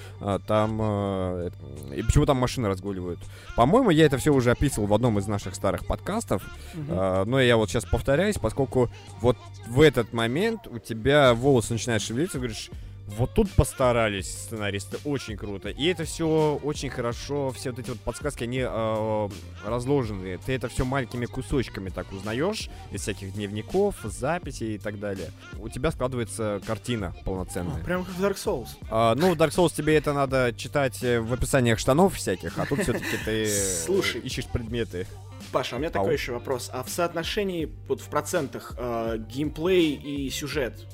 там 0.47 0.79
э, 0.81 1.51
э, 1.91 1.97
и 1.97 2.03
почему 2.03 2.27
там 2.27 2.37
машины 2.37 2.69
разгуливают. 2.69 3.19
По-моему, 3.57 3.91
я 3.91 4.07
это 4.07 4.19
все 4.19 4.33
уже 4.33 4.51
описывал 4.51 4.87
в 4.87 4.95
одном 4.95 5.19
из 5.19 5.27
наших 5.27 5.55
старых 5.55 5.87
подкастов, 5.87 6.43
а, 6.89 7.25
но 7.25 7.41
я 7.41 7.57
вот 7.57 7.71
сейчас 7.71 7.85
повторяюсь, 7.85 8.37
поскольку 8.37 8.91
вот 9.21 9.37
в 9.67 9.81
этот 9.81 10.13
момент 10.13 10.67
у 10.67 10.79
тебя 10.79 11.35
волосы 11.35 11.75
начинают 11.75 12.03
шевелиться, 12.03 12.39
говоришь, 12.39 12.71
вот 13.17 13.35
тут 13.35 13.51
постарались 13.53 14.31
сценаристы, 14.31 14.99
очень 15.05 15.37
круто. 15.37 15.69
И 15.69 15.87
это 15.87 16.05
все 16.05 16.59
очень 16.63 16.91
хорошо, 16.91 17.51
все 17.51 17.71
вот 17.71 17.79
эти 17.79 17.91
вот 17.91 18.01
подсказки, 18.01 18.45
они 18.45 18.63
э, 18.65 19.29
разложены. 19.65 20.39
Ты 20.45 20.55
это 20.55 20.69
все 20.69 20.85
маленькими 20.85 21.27
кусочками 21.27 21.91
так 21.91 22.11
узнаешь 22.13 22.69
из 22.91 23.03
всяких 23.03 23.35
дневников, 23.35 23.97
записей 24.05 24.77
и 24.77 24.79
так 24.79 24.99
далее. 24.99 25.31
У 25.59 25.69
тебя 25.69 25.91
складывается 25.91 26.61
картина 26.67 27.15
полноценная. 27.25 27.83
Прям 27.85 28.05
как 28.05 28.15
в 28.15 28.25
Dark 28.25 28.37
Souls. 28.37 28.69
А, 28.91 29.15
ну, 29.15 29.35
в 29.35 29.39
Dark 29.39 29.51
Souls 29.51 29.75
тебе 29.75 29.97
это 29.97 30.13
надо 30.13 30.53
читать 30.57 31.03
э, 31.03 31.21
в 31.21 31.33
описаниях 31.33 31.79
штанов 31.79 32.15
всяких, 32.15 32.59
а 32.59 32.67
тут 32.67 32.81
все-таки 32.81 33.17
ты 33.25 33.45
э, 33.45 33.85
Слушай. 33.85 34.21
ищешь 34.23 34.47
предметы. 34.47 35.07
Паша, 35.51 35.77
у 35.77 35.79
меня 35.79 35.89
Ау. 35.89 35.93
такой 35.93 36.15
еще 36.15 36.33
вопрос. 36.33 36.71
А 36.73 36.83
в 36.83 36.89
соотношении, 36.89 37.71
вот 37.89 38.01
в 38.01 38.09
процентах, 38.09 38.75
э, 38.79 39.19
геймплей 39.29 39.95
и 39.95 40.31
сюжет, 40.31 40.87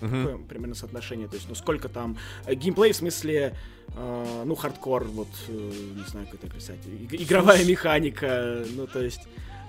Мгм. 0.00 0.24
какое 0.26 0.38
примерно 0.46 0.74
соотношение? 0.74 1.28
То 1.28 1.36
есть, 1.36 1.48
ну 1.48 1.54
сколько 1.54 1.88
там... 1.88 2.16
э, 2.46 2.54
геймплей 2.54 2.92
в 2.92 2.96
смысле, 2.96 3.56
э, 3.96 4.42
ну, 4.44 4.54
хардкор, 4.54 5.04
вот, 5.04 5.28
э, 5.48 5.52
не 5.96 6.08
знаю, 6.08 6.26
как 6.30 6.42
это 6.42 6.46
описать. 6.46 6.78
И- 6.86 7.22
игровая 7.22 7.64
механика, 7.64 8.64
ну, 8.74 8.86
то 8.86 9.02
есть... 9.02 9.20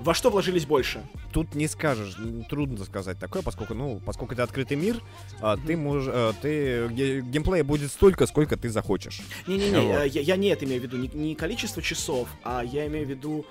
Во 0.02 0.14
что 0.16 0.32
вложились 0.32 0.66
больше? 0.66 1.02
Тут 1.32 1.54
не 1.56 1.68
скажешь, 1.68 2.18
трудно 2.50 2.84
сказать 2.84 3.20
такое, 3.20 3.42
поскольку, 3.42 3.74
ну, 3.76 4.02
поскольку 4.04 4.34
это 4.34 4.44
открытый 4.44 4.76
мир, 4.76 5.00
а, 5.40 5.56
ты 5.56 5.78
можешь, 5.78 6.10
а, 6.12 6.34
ты 6.42 6.88
ге- 6.90 7.22
геймплея 7.22 7.64
будет 7.64 7.92
столько, 7.92 8.26
сколько 8.26 8.58
ты 8.58 8.70
захочешь. 8.70 9.22
Не-не-не, 9.48 9.80
Вот. 9.80 10.02
э, 10.02 10.08
я, 10.08 10.22
я 10.22 10.36
не 10.36 10.48
это 10.50 10.66
имею 10.66 10.82
в 10.82 10.84
виду, 10.84 10.98
не, 10.98 11.08
не 11.14 11.36
количество 11.36 11.82
часов, 11.82 12.28
а 12.44 12.64
я 12.66 12.88
имею 12.88 13.06
в 13.06 13.10
виду, 13.10 13.46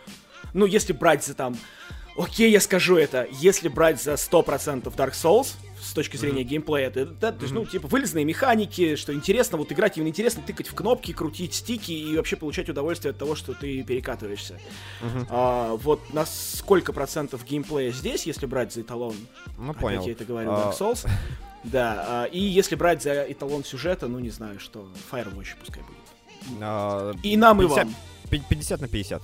ну, 0.52 0.66
если 0.66 0.92
брать 0.92 1.24
за 1.24 1.34
там, 1.34 1.56
окей, 2.18 2.50
я 2.50 2.60
скажу 2.60 2.96
это, 2.96 3.26
если 3.40 3.68
брать 3.68 4.02
за 4.02 4.14
100% 4.14 4.94
Dark 4.94 5.12
Souls, 5.12 5.54
с 5.82 5.92
точки 5.92 6.16
зрения 6.16 6.44
геймплея, 6.44 6.90
то, 6.90 7.00
это, 7.00 7.32
то 7.32 7.42
есть, 7.42 7.52
ну, 7.52 7.66
типа, 7.66 7.88
вылезные 7.88 8.24
механики, 8.24 8.94
что 8.96 9.12
интересно, 9.12 9.58
вот 9.58 9.72
играть 9.72 9.96
именно 9.96 10.08
интересно, 10.08 10.42
тыкать 10.46 10.68
в 10.68 10.74
кнопки, 10.74 11.12
крутить 11.12 11.54
стики 11.54 11.92
и 11.92 12.16
вообще 12.16 12.36
получать 12.36 12.68
удовольствие 12.68 13.10
от 13.10 13.18
того, 13.18 13.34
что 13.34 13.52
ты 13.54 13.82
перекатываешься. 13.82 14.60
Мгм. 15.00 15.26
А, 15.28 15.74
вот 15.76 16.12
на 16.14 16.24
сколько 16.24 16.92
процентов 16.92 17.44
геймплея 17.44 17.90
здесь, 17.92 18.26
если 18.26 18.46
брать 18.46 18.72
за 18.72 18.82
эталон, 18.82 19.14
Ну, 19.58 19.70
опять 19.72 19.82
понял. 19.82 20.06
я 20.06 20.12
это 20.12 20.24
говорю, 20.24 20.50
А, 20.52 20.70
Dark 20.70 20.78
Souls, 20.78 21.08
да, 21.64 22.04
а, 22.06 22.24
и 22.24 22.38
если 22.38 22.76
брать 22.76 23.02
за 23.02 23.22
эталон 23.30 23.64
сюжета, 23.64 24.06
ну, 24.08 24.18
не 24.20 24.30
знаю, 24.30 24.60
что, 24.60 24.88
Firewatch 25.10 25.56
пускай 25.60 25.82
будет. 25.82 26.58
А, 26.60 27.12
И 27.22 27.36
нам, 27.36 27.60
и 27.60 27.66
50 27.66 27.84
вам. 27.86 27.94
50 28.48 28.80
на 28.80 28.88
50. 28.88 29.22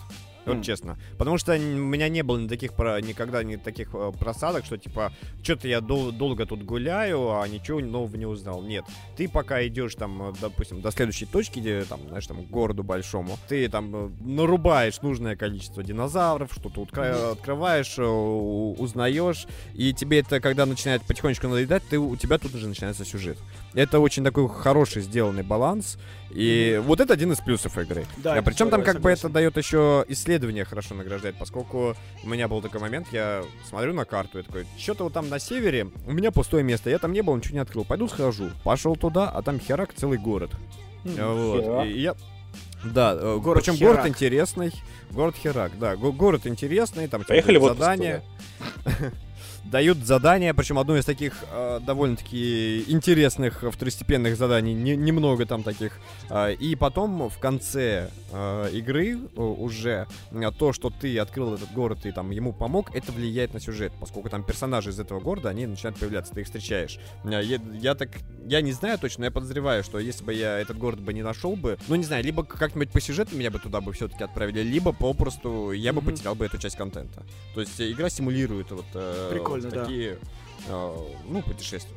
Вот 0.55 0.65
честно. 0.65 0.99
Потому 1.19 1.39
что 1.39 1.55
у 1.55 1.59
меня 1.59 2.09
не 2.09 2.23
было 2.23 2.39
ни 2.39 2.49
таких 2.49 2.75
про, 2.75 3.01
никогда 3.01 3.43
ни 3.43 3.57
таких 3.57 3.91
э, 3.95 4.13
просадок, 4.19 4.65
что 4.65 4.77
типа, 4.79 5.13
что-то 5.43 5.69
я 5.69 5.81
дол- 5.81 6.13
долго 6.13 6.47
тут 6.47 6.63
гуляю, 6.65 7.41
а 7.41 7.47
ничего 7.49 7.81
нового 7.81 8.17
не 8.17 8.27
узнал. 8.27 8.63
Нет. 8.63 8.85
Ты 9.17 9.29
пока 9.29 9.67
идешь 9.67 9.95
там, 9.95 10.31
э, 10.31 10.33
допустим, 10.41 10.81
до 10.81 10.91
следующей 10.91 11.27
точки, 11.27 11.59
где 11.59 11.85
там, 11.85 12.01
знаешь, 12.09 12.27
там, 12.27 12.43
городу 12.45 12.83
большому, 12.83 13.39
ты 13.49 13.69
там 13.69 13.95
э, 13.95 14.11
нарубаешь 14.21 15.01
нужное 15.03 15.37
количество 15.37 15.83
динозавров, 15.83 16.53
что-то 16.53 16.81
утка- 16.83 17.33
открываешь, 17.33 17.99
узнаешь, 17.99 19.47
и 19.75 19.93
тебе 19.93 20.21
это, 20.21 20.41
когда 20.41 20.67
начинает 20.67 21.03
потихонечку 21.03 21.49
надоедать, 21.49 21.83
ты, 21.89 21.99
у 21.99 22.17
тебя 22.17 22.39
тут 22.39 22.55
уже 22.55 22.69
начинается 22.69 23.05
сюжет. 23.05 23.39
Это 23.75 24.01
очень 24.01 24.25
такой 24.25 24.49
хороший 24.49 25.03
сделанный 25.03 25.43
баланс, 25.43 25.99
и 26.31 26.81
вот 26.85 27.01
это 27.01 27.15
один 27.15 27.33
из 27.33 27.39
плюсов 27.39 27.77
игры. 27.79 28.05
Да, 28.19 28.35
А 28.35 28.43
причем 28.43 28.71
там 28.71 28.83
как 28.83 29.01
бы 29.01 29.11
это 29.11 29.23
согласен. 29.23 29.33
дает 29.35 29.57
еще 29.57 30.05
исследование 30.09 30.65
хорошо 30.65 30.95
награждает, 30.95 31.37
поскольку 31.39 31.95
у 32.23 32.29
меня 32.29 32.49
был 32.49 32.61
такой 32.63 32.81
момент, 32.81 33.09
я 33.13 33.43
смотрю 33.69 33.95
на 33.95 34.05
карту 34.05 34.39
и 34.39 34.43
такой, 34.43 34.67
что-то 34.79 35.05
вот 35.05 35.13
там 35.13 35.29
на 35.29 35.39
севере, 35.39 35.89
у 36.07 36.13
меня 36.13 36.31
пустое 36.31 36.63
место, 36.63 36.91
я 36.91 36.99
там 36.99 37.13
не 37.13 37.23
был, 37.23 37.35
ничего 37.37 37.55
не 37.55 37.61
открыл, 37.61 37.85
пойду 37.85 38.09
схожу. 38.09 38.51
Пошел 38.65 38.95
туда, 38.97 39.29
а 39.31 39.43
там 39.43 39.59
херак 39.59 39.95
целый 39.95 40.19
город. 40.19 40.51
Э, 41.05 41.33
Вот. 41.33 41.87
И 41.87 42.01
я... 42.01 42.15
Да, 42.85 43.17
э, 43.21 43.39
Город 43.43 43.65
причем 43.65 43.75
Херак. 43.77 43.95
город 43.97 44.07
интересный. 44.09 44.73
Город 45.11 45.35
Херак, 45.37 45.77
да. 45.81 45.97
го- 45.97 46.13
город 46.13 46.47
интересный, 46.47 47.09
там 47.09 47.25
Поехали 47.25 47.57
в 47.59 47.65
задания. 47.65 48.23
Дают 49.71 49.99
задания, 49.99 50.55
причем 50.55 50.79
одно 50.79 50.97
из 50.97 51.05
таких 51.05 51.35
э, 51.53 51.81
довольно-таки 51.85 52.85
интересных 52.89 53.63
второстепенных 53.71 54.37
заданий, 54.39 54.73
не- 54.73 54.97
немного 54.97 55.45
там 55.45 55.63
таких. 55.63 55.99
А, 56.31 56.49
и 56.51 56.75
потом 56.75 57.29
в 57.29 57.39
конце 57.39 58.09
э, 58.33 58.71
игры 58.73 59.19
э, 59.19 59.41
уже 59.41 60.07
э, 60.33 60.51
то, 60.59 60.73
что 60.73 60.89
ты 60.89 61.19
открыл 61.19 61.53
этот 61.55 61.71
город 61.73 62.07
и 62.07 62.13
там 62.13 62.31
ему 62.31 62.55
помог, 62.55 62.95
это 62.97 63.13
влияет 63.13 63.53
на 63.53 63.61
сюжет, 63.61 63.93
поскольку 64.01 64.31
там 64.31 64.43
персонажи 64.43 64.89
из 64.89 65.01
этого 65.01 65.21
города, 65.21 65.51
они 65.51 65.67
начинают 65.67 65.99
появляться, 65.99 66.33
ты 66.33 66.41
их 66.41 66.47
встречаешь. 66.47 66.99
Э, 67.25 67.43
Я, 67.45 67.59
я 67.79 67.95
так, 67.95 68.09
я 68.47 68.63
не 68.63 68.73
знаю 68.73 68.99
точно, 68.99 69.21
но 69.21 69.25
я 69.27 69.31
подозреваю, 69.31 69.85
что 69.85 69.99
если 69.99 70.25
бы 70.25 70.33
я 70.33 70.59
этот 70.61 70.79
город 70.79 71.01
бы 71.01 71.13
не 71.13 71.23
нашел 71.23 71.57
бы, 71.57 71.77
ну 71.89 71.95
не 71.97 72.05
знаю, 72.05 72.25
либо 72.25 72.43
как-нибудь 72.43 72.91
по 72.91 73.03
сюжету 73.03 73.37
меня 73.37 73.51
бы 73.51 73.59
туда 73.59 73.83
бы 73.83 73.93
все-таки 73.93 74.25
отправили, 74.25 74.63
либо 74.63 74.93
попросту 74.95 75.73
я 75.73 75.93
бы 75.93 76.01
Мгм. 76.01 76.13
потерял 76.13 76.35
бы 76.35 76.47
эту 76.47 76.57
часть 76.57 76.77
контента. 76.77 77.23
То 77.55 77.61
есть 77.61 77.79
э, 77.81 77.91
игра 77.91 78.09
симулирует 78.09 78.71
вот 78.71 78.87
э, 78.95 79.29
Прикольно, 79.31 79.58
да. 79.65 79.85
такие, 79.85 80.19
э, 80.67 80.97
ну, 81.29 81.43
путешествия. 81.43 81.97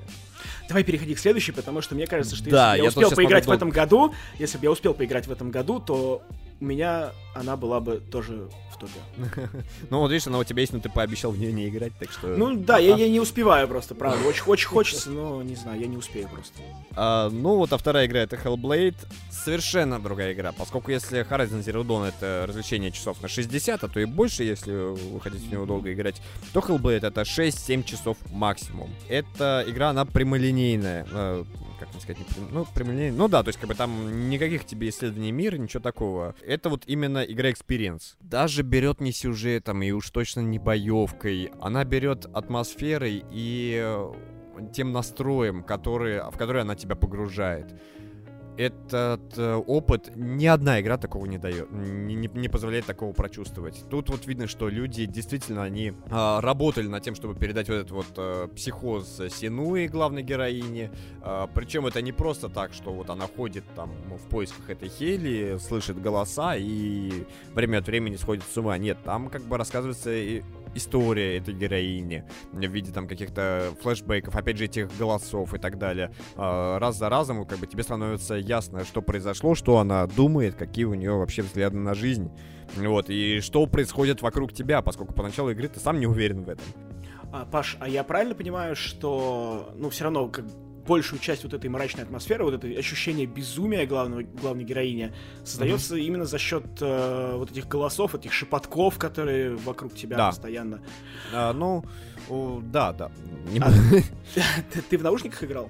Давай 0.67 0.83
переходи 0.83 1.13
к 1.15 1.19
следующей, 1.19 1.51
потому 1.51 1.81
что 1.81 1.95
мне 1.95 2.07
кажется, 2.07 2.35
что 2.35 2.49
Да, 2.49 2.75
если 2.75 2.95
бы 2.95 3.01
я 3.01 3.01
я 3.01 3.07
успел 3.07 3.11
поиграть 3.11 3.43
в 3.43 3.47
могу 3.47 3.57
этом 3.57 3.69
году, 3.69 4.13
если 4.39 4.57
бы 4.57 4.63
я 4.63 4.71
успел 4.71 4.93
поиграть 4.93 5.27
в 5.27 5.31
этом 5.31 5.51
году, 5.51 5.79
то 5.79 6.23
у 6.61 6.65
меня 6.65 7.11
она 7.33 7.57
была 7.57 7.79
бы 7.79 8.01
тоже 8.11 8.47
в 8.71 8.77
топе. 8.77 8.99
Ну 9.89 9.99
вот 9.99 10.11
видишь, 10.11 10.27
она 10.27 10.37
у 10.37 10.43
тебя 10.43 10.61
есть, 10.61 10.73
но 10.73 10.79
ты 10.79 10.89
пообещал 10.89 11.31
в 11.31 11.39
нее 11.39 11.51
не 11.51 11.67
играть, 11.67 11.93
так 11.99 12.11
что... 12.11 12.27
Ну 12.27 12.55
да, 12.55 12.77
я, 12.77 12.95
я 12.95 13.09
не 13.09 13.19
успеваю 13.19 13.67
просто, 13.67 13.95
правда. 13.95 14.25
Очень, 14.27 14.43
очень 14.45 14.67
хочется, 14.67 15.09
но 15.09 15.41
не 15.41 15.55
знаю, 15.55 15.81
я 15.81 15.87
не 15.87 15.97
успею 15.97 16.29
просто. 16.29 16.61
А, 16.95 17.29
ну 17.29 17.55
вот, 17.55 17.73
а 17.73 17.77
вторая 17.77 18.05
игра 18.05 18.21
это 18.21 18.35
Hellblade. 18.35 18.95
Совершенно 19.31 19.99
другая 19.99 20.33
игра, 20.33 20.51
поскольку 20.51 20.91
если 20.91 21.27
Horizon 21.27 21.63
Zero 21.63 21.83
Dawn 21.83 22.07
это 22.07 22.45
развлечение 22.47 22.91
часов 22.91 23.21
на 23.21 23.27
60, 23.27 23.83
а 23.83 23.87
то 23.87 23.99
и 23.99 24.05
больше, 24.05 24.43
если 24.43 24.71
вы 24.71 25.19
хотите 25.19 25.47
в 25.47 25.51
него 25.51 25.65
долго 25.65 25.91
играть, 25.91 26.21
то 26.53 26.59
Hellblade 26.59 27.07
это 27.07 27.21
6-7 27.21 27.83
часов 27.83 28.17
максимум. 28.29 28.91
Эта 29.09 29.65
игра, 29.67 29.89
она 29.89 30.05
прямолинейная. 30.05 31.07
Как 31.81 31.91
мне 31.93 32.01
сказать, 32.01 32.19
не 32.19 32.45
ну, 32.51 32.65
прямолинейная. 32.73 33.17
Ну 33.17 33.27
да, 33.27 33.41
то 33.41 33.49
есть 33.49 33.59
как 33.59 33.67
бы 33.67 33.75
там 33.75 34.29
никаких 34.29 34.65
тебе 34.65 34.89
исследований 34.89 35.31
мира, 35.31 35.57
ничего 35.57 35.81
такого. 35.81 36.35
Это 36.45 36.69
вот 36.69 36.83
именно 36.85 37.23
игра- 37.23 37.53
experience. 37.53 38.17
Даже 38.19 38.61
берет 38.61 39.01
не 39.01 39.11
сюжетом 39.11 39.81
и 39.81 39.91
уж 39.91 40.09
точно 40.11 40.41
не 40.41 40.59
боевкой. 40.59 41.51
Она 41.59 41.83
берет 41.83 42.27
атмосферой 42.33 43.25
и 43.31 43.81
э, 43.83 44.13
тем 44.73 44.91
настроем, 44.91 45.63
который, 45.63 46.19
в 46.29 46.37
который 46.37 46.61
она 46.61 46.75
тебя 46.75 46.95
погружает. 46.95 47.73
Этот 48.61 49.35
э, 49.37 49.55
опыт 49.55 50.11
ни 50.15 50.45
одна 50.45 50.79
игра 50.81 50.97
такого 50.99 51.25
не 51.25 51.39
дает, 51.39 51.71
не, 51.71 52.13
не- 52.13 52.29
не 52.31 52.47
позволяет 52.47 52.85
такого 52.85 53.11
прочувствовать. 53.11 53.83
Тут 53.89 54.09
вот 54.09 54.27
видно, 54.27 54.45
что 54.45 54.69
люди 54.69 55.05
действительно 55.05 55.63
они 55.63 55.93
а, 56.11 56.41
работали 56.41 56.87
над 56.87 57.01
тем, 57.01 57.15
чтобы 57.15 57.33
передать 57.33 57.69
вот 57.69 57.75
этот 57.75 57.91
вот 57.91 58.05
э, 58.17 58.47
психоз 58.55 59.19
Синуи, 59.29 59.87
главной 59.87 60.21
героини. 60.21 60.91
причем 61.55 61.87
это 61.87 62.03
не 62.03 62.11
просто 62.11 62.49
так, 62.49 62.73
что 62.73 62.91
вот 62.91 63.09
она 63.09 63.25
ходит 63.25 63.63
там 63.75 63.89
в 64.09 64.29
поисках 64.29 64.69
этой 64.69 64.89
Хели, 64.89 65.57
слышит 65.57 65.99
голоса 65.99 66.55
и 66.55 67.25
время 67.55 67.79
от 67.79 67.87
времени 67.87 68.15
сходит 68.15 68.43
с 68.53 68.57
ума. 68.57 68.77
Нет, 68.77 68.99
там 69.03 69.29
как 69.29 69.41
бы 69.41 69.57
рассказывается 69.57 70.13
и 70.13 70.43
история 70.75 71.37
этой 71.37 71.53
героини 71.53 72.23
в 72.51 72.59
виде 72.59 72.91
там 72.91 73.07
каких-то 73.07 73.73
флешбеков, 73.81 74.35
опять 74.35 74.57
же, 74.57 74.65
этих 74.65 74.95
голосов 74.97 75.53
и 75.53 75.57
так 75.57 75.77
далее. 75.77 76.11
А, 76.35 76.79
Раз 76.79 76.97
за 76.97 77.09
разом 77.09 77.45
как 77.45 77.59
бы 77.59 77.67
тебе 77.67 77.83
становится 77.83 78.35
ясно, 78.35 78.85
что 78.85 79.01
произошло, 79.01 79.55
что 79.55 79.77
она 79.77 80.05
думает, 80.07 80.55
какие 80.55 80.85
у 80.85 80.93
нее 80.93 81.13
вообще 81.17 81.41
взгляды 81.41 81.77
на 81.77 81.93
жизнь. 81.93 82.31
Вот, 82.75 83.09
и 83.09 83.41
что 83.41 83.65
происходит 83.65 84.21
вокруг 84.21 84.53
тебя, 84.53 84.81
поскольку 84.81 85.13
поначалу 85.13 85.51
игры 85.51 85.67
ты 85.67 85.79
сам 85.79 85.99
не 85.99 86.07
уверен 86.07 86.43
в 86.43 86.49
этом. 86.49 86.65
А, 87.31 87.45
Паш, 87.45 87.77
а 87.79 87.87
я 87.87 88.03
правильно 88.03 88.35
понимаю, 88.35 88.75
что, 88.75 89.73
ну, 89.77 89.89
все 89.89 90.05
равно, 90.05 90.27
как 90.27 90.45
большую 90.91 91.19
часть 91.21 91.43
вот 91.45 91.53
этой 91.53 91.69
мрачной 91.69 92.03
атмосферы, 92.03 92.43
вот 92.43 92.53
это 92.53 92.67
ощущение 92.67 93.25
безумия 93.25 93.85
главного, 93.85 94.23
главной 94.23 94.65
героини 94.65 95.13
создается 95.45 95.95
именно 95.95 96.25
за 96.25 96.37
счет 96.37 96.65
э, 96.81 97.35
вот 97.37 97.49
этих 97.49 97.69
голосов, 97.69 98.13
этих 98.13 98.33
шепотков, 98.33 98.99
которые 98.99 99.55
вокруг 99.55 99.95
тебя 99.95 100.17
Да. 100.17 100.27
постоянно. 100.27 100.81
А, 101.33 101.53
ну, 101.53 101.85
о, 102.29 102.59
да, 102.61 102.91
да. 102.91 103.09
Не 103.53 103.59
А- 103.59 103.71
Ты, 104.73 104.81
ты 104.81 104.97
в 104.97 105.03
наушниках 105.03 105.41
играл? 105.45 105.69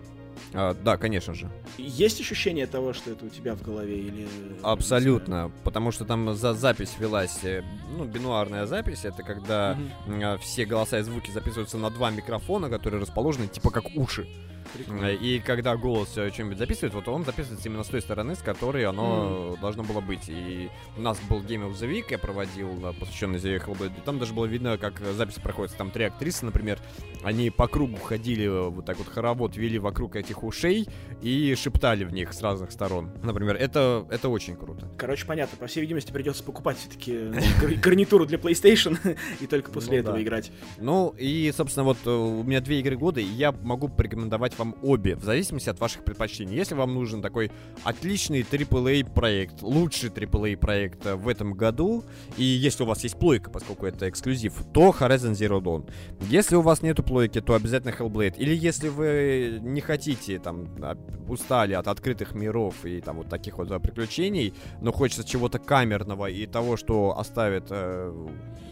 А, 0.53 0.73
Да, 0.83 0.97
конечно 0.97 1.35
же. 1.35 1.47
Есть 1.77 2.19
ощущение 2.19 2.65
того, 2.65 2.93
что 2.93 3.11
это 3.11 3.25
у 3.25 3.29
тебя 3.29 3.53
в 3.53 3.61
голове 3.61 3.99
или... 3.99 4.27
Абсолютно. 4.63 5.51
Потому 5.63 5.91
что 5.91 6.03
там 6.03 6.33
за 6.33 6.53
запись 6.55 6.95
велась, 6.99 7.43
э, 7.43 7.63
ну, 7.95 8.05
бинуарная 8.05 8.65
запись. 8.65 9.05
Это 9.05 9.21
когда 9.21 9.77
а, 10.07 10.37
все 10.39 10.65
голоса 10.65 10.97
и 10.97 11.03
звуки 11.03 11.29
записываются 11.31 11.77
на 11.77 11.91
два 11.91 12.09
микрофона, 12.09 12.69
которые 12.69 12.99
расположены 13.01 13.47
типа 13.47 13.69
как 13.69 13.85
уши. 13.95 14.25
Прикольно. 14.73 15.05
Э, 15.05 15.15
И 15.15 15.39
когда 15.39 15.75
голос 15.75 16.09
что-нибудь 16.11 16.57
записывает, 16.57 16.93
вот 16.93 17.07
он 17.07 17.25
записывается 17.25 17.67
именно 17.67 17.83
с 17.83 17.87
той 17.87 18.01
стороны, 18.01 18.35
с 18.35 18.39
которой 18.39 18.85
оно 18.85 19.57
должно 19.61 19.83
было 19.83 20.01
быть. 20.01 20.27
И 20.29 20.69
у 20.97 21.01
нас 21.01 21.19
был 21.29 21.41
Game 21.41 21.69
of 21.69 21.73
the 21.73 21.89
Week, 21.91 22.05
я 22.09 22.17
проводил, 22.17 22.69
посвященный 22.99 23.39
The 23.39 23.63
Hellblade, 23.65 23.91
там 24.05 24.19
даже 24.19 24.33
было 24.33 24.45
видно, 24.45 24.77
как 24.77 25.01
э, 25.01 25.13
запись 25.13 25.35
проходит. 25.35 25.75
Там 25.75 25.91
три 25.91 26.05
актрисы, 26.05 26.45
например, 26.45 26.79
они 27.23 27.49
по 27.49 27.67
кругу 27.67 27.97
ходили, 27.97 28.45
э, 28.45 28.69
вот 28.69 28.85
так 28.85 28.97
вот 28.97 29.07
хоровод 29.07 29.55
вели 29.57 29.79
вокруг 29.79 30.15
этих 30.15 30.43
ушей 30.43 30.87
и 31.21 31.55
шептали 31.55 32.03
в 32.03 32.13
них 32.13 32.33
с 32.33 32.41
разных 32.41 32.71
сторон. 32.71 33.11
Например, 33.23 33.55
это, 33.55 34.05
это 34.09 34.29
очень 34.29 34.55
круто. 34.55 34.87
Короче, 34.97 35.25
понятно, 35.25 35.57
по 35.57 35.67
всей 35.67 35.81
видимости, 35.81 36.11
придется 36.11 36.43
покупать 36.43 36.77
все-таки 36.77 37.31
гарнитуру 37.81 38.25
для 38.25 38.37
PlayStation 38.37 38.97
и 39.39 39.47
только 39.47 39.71
после 39.71 39.93
Ну 39.97 39.99
этого 39.99 40.15
да. 40.17 40.23
играть. 40.23 40.51
Ну, 40.77 41.13
и, 41.17 41.51
собственно, 41.55 41.83
вот 41.83 42.05
у 42.07 42.43
меня 42.43 42.61
две 42.61 42.79
игры 42.79 42.97
года, 42.97 43.19
и 43.19 43.25
я 43.25 43.51
могу 43.51 43.87
порекомендовать 43.87 44.53
вам 44.61 44.75
обе, 44.83 45.15
в 45.15 45.23
зависимости 45.23 45.69
от 45.69 45.79
ваших 45.79 46.03
предпочтений. 46.03 46.55
Если 46.55 46.75
вам 46.75 46.93
нужен 46.93 47.21
такой 47.21 47.51
отличный 47.83 48.41
AAA 48.41 49.11
проект, 49.11 49.61
лучший 49.61 50.09
AAA 50.09 50.57
проект 50.57 51.05
э, 51.05 51.15
в 51.15 51.27
этом 51.27 51.53
году, 51.53 52.03
и 52.37 52.43
если 52.43 52.83
у 52.83 52.85
вас 52.85 53.03
есть 53.03 53.17
плойка, 53.17 53.49
поскольку 53.49 53.85
это 53.85 54.07
эксклюзив, 54.07 54.53
то 54.73 54.95
Horizon 54.97 55.31
Zero 55.31 55.59
Dawn. 55.61 55.89
Если 56.29 56.55
у 56.55 56.61
вас 56.61 56.81
нету 56.81 57.03
плойки, 57.03 57.41
то 57.41 57.55
обязательно 57.55 57.91
Hellblade. 57.91 58.35
Или 58.37 58.55
если 58.55 58.89
вы 58.89 59.59
не 59.61 59.81
хотите, 59.81 60.39
там, 60.39 60.67
а, 60.81 60.95
устали 61.27 61.73
от 61.73 61.87
открытых 61.87 62.35
миров 62.35 62.85
и 62.85 63.01
там 63.01 63.17
вот 63.17 63.29
таких 63.29 63.57
вот 63.57 63.69
приключений, 63.81 64.53
но 64.81 64.91
хочется 64.91 65.23
чего-то 65.23 65.57
камерного 65.59 66.29
и 66.29 66.45
того, 66.45 66.77
что 66.77 67.17
оставит 67.17 67.65
э, 67.69 68.13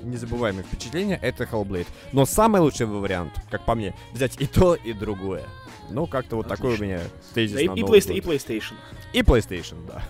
незабываемые 0.03 0.63
впечатления, 0.63 1.19
это 1.21 1.45
Hellblade. 1.45 1.87
Но 2.11 2.25
самый 2.25 2.61
лучший 2.61 2.85
вариант, 2.85 3.33
как 3.49 3.65
по 3.65 3.75
мне, 3.75 3.95
взять 4.13 4.39
и 4.39 4.45
то, 4.45 4.75
и 4.75 4.93
другое. 4.93 5.45
Ну, 5.91 6.07
как-то 6.07 6.35
вот 6.37 6.47
такой 6.47 6.71
у 6.71 6.73
Отлично. 6.73 6.83
меня 6.85 7.01
тезис 7.33 7.55
Да, 7.55 7.61
и, 7.61 7.67
на 7.67 7.73
и 7.73 7.81
Новый 7.81 7.99
Playsta- 7.99 8.13
и. 8.13 8.19
PlayStation. 8.19 8.73
И 9.13 9.21
PlayStation, 9.21 9.75
да. 9.87 10.03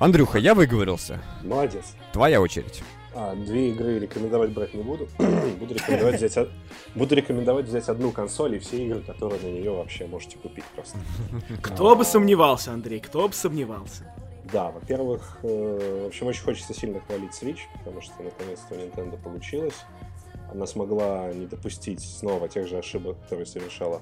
Андрюха, 0.00 0.38
я 0.38 0.54
выговорился. 0.54 1.20
Молодец. 1.42 1.94
Твоя 2.12 2.40
очередь. 2.40 2.82
А, 3.16 3.34
две 3.36 3.70
игры 3.70 4.00
рекомендовать 4.00 4.50
брать 4.50 4.74
не 4.74 4.82
буду. 4.82 5.08
буду, 5.60 5.74
рекомендовать 5.74 6.16
взять, 6.16 6.36
од- 6.36 6.50
буду 6.96 7.14
рекомендовать 7.14 7.66
взять 7.66 7.88
одну 7.88 8.10
консоль 8.10 8.56
и 8.56 8.58
все 8.58 8.84
игры, 8.84 9.00
которые 9.02 9.40
на 9.40 9.46
нее 9.46 9.70
вообще 9.70 10.06
можете 10.06 10.36
купить 10.38 10.64
просто. 10.74 10.98
Кто 11.62 11.94
бы 11.94 12.04
сомневался, 12.04 12.72
Андрей, 12.72 12.98
кто 13.00 13.28
бы 13.28 13.34
сомневался. 13.34 14.12
Да, 14.52 14.70
во-первых, 14.72 15.38
э, 15.44 16.00
в 16.04 16.06
общем, 16.08 16.26
очень 16.26 16.42
хочется 16.42 16.74
сильно 16.74 17.00
хвалить 17.00 17.30
Switch, 17.40 17.60
потому 17.78 18.02
что 18.02 18.14
наконец-то 18.22 18.74
у 18.74 18.78
Nintendo 18.78 19.16
получилось. 19.22 19.74
Она 20.54 20.66
смогла 20.66 21.32
не 21.32 21.46
допустить 21.46 22.00
снова 22.00 22.48
тех 22.48 22.68
же 22.68 22.78
ошибок, 22.78 23.20
которые 23.22 23.44
совершала 23.44 24.00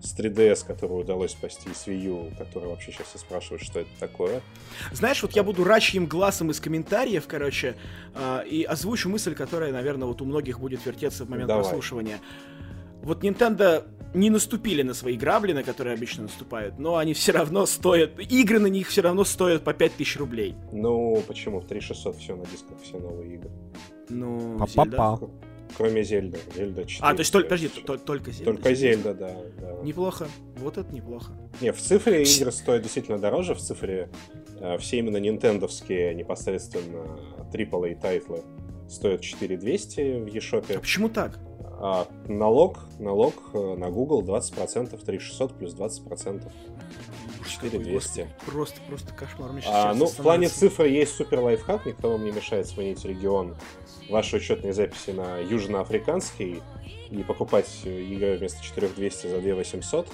с 0.00 0.18
3DS, 0.18 0.66
которую 0.66 1.02
удалось 1.02 1.30
спасти, 1.30 1.70
и 1.70 1.74
с 1.74 1.86
Wii 1.86 2.00
U, 2.06 2.30
которая 2.36 2.70
вообще 2.70 2.90
сейчас 2.90 3.06
все 3.06 3.18
спрашивают, 3.18 3.62
что 3.62 3.80
это 3.80 3.90
такое. 4.00 4.42
Знаешь, 4.90 5.22
вот 5.22 5.32
я 5.32 5.44
буду 5.44 5.62
рачьим 5.62 6.06
глазом 6.06 6.50
из 6.50 6.58
комментариев, 6.58 7.26
короче, 7.28 7.76
э, 8.14 8.44
и 8.48 8.64
озвучу 8.64 9.08
мысль, 9.08 9.34
которая, 9.34 9.72
наверное, 9.72 10.08
вот 10.08 10.20
у 10.20 10.24
многих 10.24 10.58
будет 10.58 10.84
вертеться 10.84 11.24
в 11.24 11.30
момент 11.30 11.48
Давай. 11.48 11.62
прослушивания. 11.62 12.18
Вот 13.02 13.22
Nintendo 13.22 13.84
не 14.12 14.28
наступили 14.28 14.82
на 14.82 14.94
свои 14.94 15.16
грабли, 15.16 15.52
на 15.52 15.62
которые 15.62 15.94
обычно 15.94 16.24
наступают, 16.24 16.78
но 16.78 16.96
они 16.96 17.14
все 17.14 17.32
равно 17.32 17.64
стоят, 17.66 18.18
игры 18.18 18.58
на 18.58 18.66
них 18.66 18.88
все 18.88 19.02
равно 19.02 19.24
стоят 19.24 19.62
по 19.62 19.72
5000 19.72 20.16
рублей. 20.16 20.56
Ну, 20.72 21.22
почему? 21.28 21.60
В 21.60 21.66
3600 21.66 22.16
все 22.16 22.34
на 22.34 22.44
дисках, 22.46 22.78
все 22.82 22.98
новые 22.98 23.34
игры. 23.34 23.50
Ну, 24.08 24.58
Па-па-па. 24.58 25.16
Зельда. 25.16 25.51
Кроме 25.76 26.02
Зельда. 26.04 26.38
Зельда 26.54 26.84
4. 26.84 26.98
А, 27.08 27.14
то 27.14 27.20
есть, 27.20 27.32
только, 27.32 27.48
подожди, 27.48 27.68
то- 27.68 27.96
только 27.98 28.30
Зельда. 28.30 28.52
Только 28.52 28.74
Зельда, 28.74 29.14
да. 29.14 29.36
да. 29.60 29.72
Неплохо. 29.82 30.28
Вот 30.56 30.78
это 30.78 30.94
неплохо. 30.94 31.32
Не, 31.60 31.72
в 31.72 31.80
цифре 31.80 32.22
игры 32.22 32.52
стоят 32.52 32.82
действительно 32.82 33.18
дороже. 33.18 33.54
В 33.54 33.60
цифре 33.60 34.10
э, 34.60 34.78
все 34.78 34.98
именно 34.98 35.16
нинтендовские 35.18 36.14
непосредственно 36.14 37.18
AAA 37.52 38.00
тайтлы 38.00 38.42
стоят 38.88 39.20
4200 39.22 40.00
в 40.20 40.26
А 40.26 40.28
eShop. 40.28 40.78
почему 40.80 41.08
так? 41.08 41.38
А 41.84 42.06
налог, 42.28 42.78
налог 43.00 43.34
э, 43.54 43.74
на 43.76 43.90
Google 43.90 44.22
20%, 44.22 45.04
3600 45.04 45.58
плюс 45.58 45.74
20%. 45.74 46.52
Ужас 47.40 47.52
4200. 47.52 47.60
какой, 47.60 47.92
господи. 47.92 48.28
Просто, 48.46 48.80
просто 48.88 49.14
кошмар. 49.14 49.50
А, 49.66 49.92
ну, 49.94 50.06
в 50.06 50.14
плане 50.16 50.48
цифры 50.48 50.88
есть 50.88 51.16
супер 51.16 51.40
лайфхак, 51.40 51.86
никто 51.86 52.12
вам 52.12 52.24
не 52.24 52.30
мешает 52.30 52.68
сменить 52.68 53.04
регион 53.04 53.56
вашей 54.12 54.36
учетной 54.38 54.72
записи 54.72 55.10
на 55.10 55.38
южноафриканский 55.38 56.62
и 57.10 57.22
покупать 57.24 57.68
э, 57.84 58.00
игры 58.02 58.36
вместо 58.36 58.62
4200 58.62 59.26
за 59.26 59.40
2800. 59.40 60.08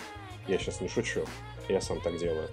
Я 0.48 0.58
сейчас 0.58 0.80
не 0.80 0.88
шучу, 0.88 1.20
я 1.68 1.80
сам 1.80 2.00
так 2.00 2.18
делаю. 2.18 2.48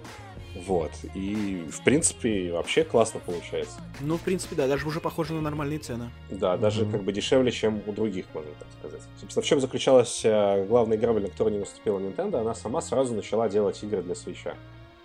Вот, 0.66 0.90
и, 1.14 1.66
в 1.70 1.84
принципе, 1.84 2.50
вообще 2.50 2.82
классно 2.82 3.20
получается. 3.20 3.78
Ну, 4.00 4.16
в 4.16 4.22
принципе, 4.22 4.56
да, 4.56 4.66
даже 4.66 4.88
уже 4.88 5.00
похоже 5.00 5.34
на 5.34 5.42
нормальные 5.42 5.78
цены. 5.80 6.10
Да, 6.30 6.56
даже 6.56 6.82
Мгм. 6.84 6.92
как 6.92 7.02
бы 7.02 7.12
дешевле, 7.12 7.50
чем 7.52 7.82
у 7.86 7.92
других, 7.92 8.24
можно 8.32 8.50
так 8.58 8.68
сказать. 8.78 9.02
Собственно, 9.20 9.42
в 9.42 9.46
чем 9.46 9.60
заключалась 9.60 10.22
э, 10.24 10.64
главная 10.66 10.96
грабель, 10.96 11.24
на 11.24 11.28
которую 11.28 11.54
не 11.54 11.60
наступила 11.60 11.98
Nintendo, 11.98 12.40
она 12.40 12.54
сама 12.54 12.80
сразу 12.80 13.14
начала 13.14 13.50
делать 13.50 13.82
игры 13.82 14.02
для 14.02 14.14
Switch. 14.14 14.54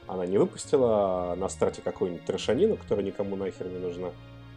Она 0.08 0.26
не 0.26 0.38
выпустила 0.38 1.36
на 1.38 1.50
старте 1.50 1.82
какую-нибудь 1.82 2.26
трешанину, 2.26 2.78
которая 2.78 3.06
никому 3.06 3.36
нахер 3.36 3.68
не 3.68 3.78
нужна, 3.80 4.12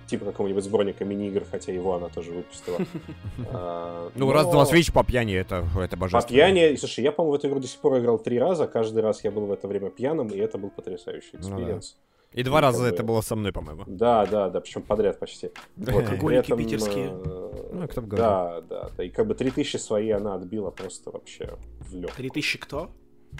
типа 0.06 0.24
какого-нибудь 0.26 0.64
сборника 0.64 1.04
мини-игр, 1.04 1.44
хотя 1.50 1.72
его 1.72 1.94
она 1.94 2.08
тоже 2.08 2.32
выпустила. 2.32 2.78
А, 3.50 4.10
Ну, 4.14 4.26
но 4.26 4.32
раз-два 4.32 4.64
Switch 4.66 4.92
по 4.92 5.02
пьяни, 5.04 5.34
это, 5.34 5.66
это 5.78 5.96
По 5.96 6.02
божественно. 6.02 6.26
пьяни, 6.36 6.76
слушай, 6.76 7.02
я, 7.04 7.12
по-моему, 7.12 7.32
в 7.36 7.38
эту 7.38 7.48
игру 7.48 7.60
до 7.60 7.66
сих 7.66 7.80
пор 7.80 7.98
играл 7.98 8.18
три 8.18 8.38
раза, 8.38 8.66
каждый 8.66 9.02
раз 9.02 9.24
я 9.24 9.30
был 9.30 9.46
в 9.46 9.52
это 9.52 9.66
время 9.68 9.90
пьяным, 9.90 10.28
и 10.28 10.36
это 10.38 10.58
был 10.58 10.70
потрясающий 10.70 11.30
Ну 11.34 11.40
experience. 11.40 11.96
И 12.32 12.42
два 12.42 12.60
Ну, 12.60 12.66
раза 12.66 12.82
бы- 12.82 12.88
это 12.88 13.02
было 13.04 13.20
со 13.20 13.36
мной, 13.36 13.52
по-моему. 13.52 13.84
Да, 13.86 14.26
да, 14.26 14.50
да, 14.50 14.60
причем 14.60 14.82
подряд 14.82 15.20
почти. 15.20 15.50
Вот, 15.76 15.94
Алкоголики 16.04 16.46
этом, 16.46 16.58
питерские. 16.58 17.06
э, 17.24 17.70
Ну, 17.72 17.88
кто 17.88 18.02
бы 18.02 18.16
Да, 18.16 18.60
да, 18.68 18.90
да. 18.96 19.04
И 19.04 19.08
как 19.08 19.26
бы 19.28 19.34
3000 19.34 19.76
свои 19.76 20.10
она 20.10 20.34
отбила 20.34 20.70
просто 20.70 21.10
вообще 21.12 21.56
в 21.80 21.94
лёг. 21.94 22.10
3000 22.12 22.58
кто? 22.58 22.90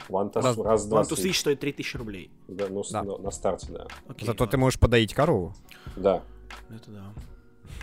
One 0.09 0.31
Раз- 0.35 0.45
раз, 0.45 0.59
раз, 0.59 0.87
два, 0.87 1.03
One 1.03 1.09
Switch 1.11 1.35
стоит 1.35 1.61
3000 1.61 1.97
рублей. 1.97 2.31
Да, 2.49 2.67
ну, 2.71 2.83
с- 2.85 2.91
Да. 2.91 3.03
на, 3.03 3.17
на 3.19 3.31
старте, 3.31 3.69
да. 3.73 3.87
Окей, 4.09 4.27
Зато 4.27 4.39
ты 4.39 4.43
ладно. 4.45 4.59
можешь 4.59 4.79
подоить 4.81 5.13
корову. 5.15 5.55
Да, 5.97 6.23
Это 6.71 6.91
да. 6.91 7.13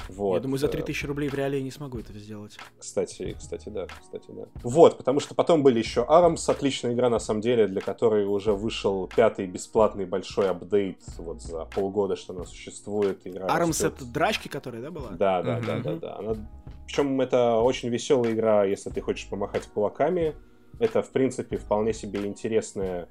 вот. 0.10 0.36
Я 0.36 0.40
думаю, 0.42 0.58
за 0.58 0.68
э, 0.68 0.70
3000 0.70 1.06
рублей 1.06 1.30
в 1.30 1.34
реале 1.34 1.58
я 1.58 1.64
не 1.64 1.72
смогу 1.72 2.00
это 2.00 2.14
сделать. 2.14 2.58
Кстати, 2.80 3.36
кстати, 3.38 3.70
да, 3.70 3.88
кстати, 3.88 4.26
да. 4.30 4.46
Вот, 4.64 4.98
потому 4.98 5.20
что 5.20 5.36
потом 5.36 5.64
были 5.64 5.80
еще 5.80 6.06
ARMS, 6.08 6.50
отличная 6.50 6.94
игра, 6.94 7.10
на 7.10 7.20
самом 7.20 7.42
деле, 7.42 7.68
для 7.68 7.82
которой 7.82 8.26
уже 8.26 8.54
вышел 8.54 9.08
пятый 9.08 9.48
бесплатный 9.48 10.06
большой 10.06 10.50
апдейт 10.50 11.02
вот 11.18 11.42
за 11.42 11.66
полгода, 11.66 12.16
что 12.16 12.34
она 12.34 12.46
существует. 12.46 13.26
Игра 13.26 13.46
Армс 13.48 13.82
растет. 13.82 13.94
это 14.02 14.06
драчки, 14.06 14.48
которая, 14.48 14.82
да, 14.82 14.92
была? 14.92 15.10
Да, 15.12 15.42
да, 15.42 15.60
да, 15.60 15.76
Мгм. 15.76 15.84
да, 15.84 15.96
да. 15.96 16.16
Она... 16.18 16.36
Причем 16.86 17.22
это 17.22 17.56
очень 17.56 17.90
веселая 17.90 18.34
игра, 18.34 18.66
если 18.66 18.90
ты 18.90 19.00
хочешь 19.02 19.28
помахать 19.30 19.66
кулаками. 19.68 20.36
Это, 20.80 21.02
в 21.04 21.12
принципе, 21.12 21.58
вполне 21.58 21.94
себе 21.94 22.26
интересная 22.26 23.08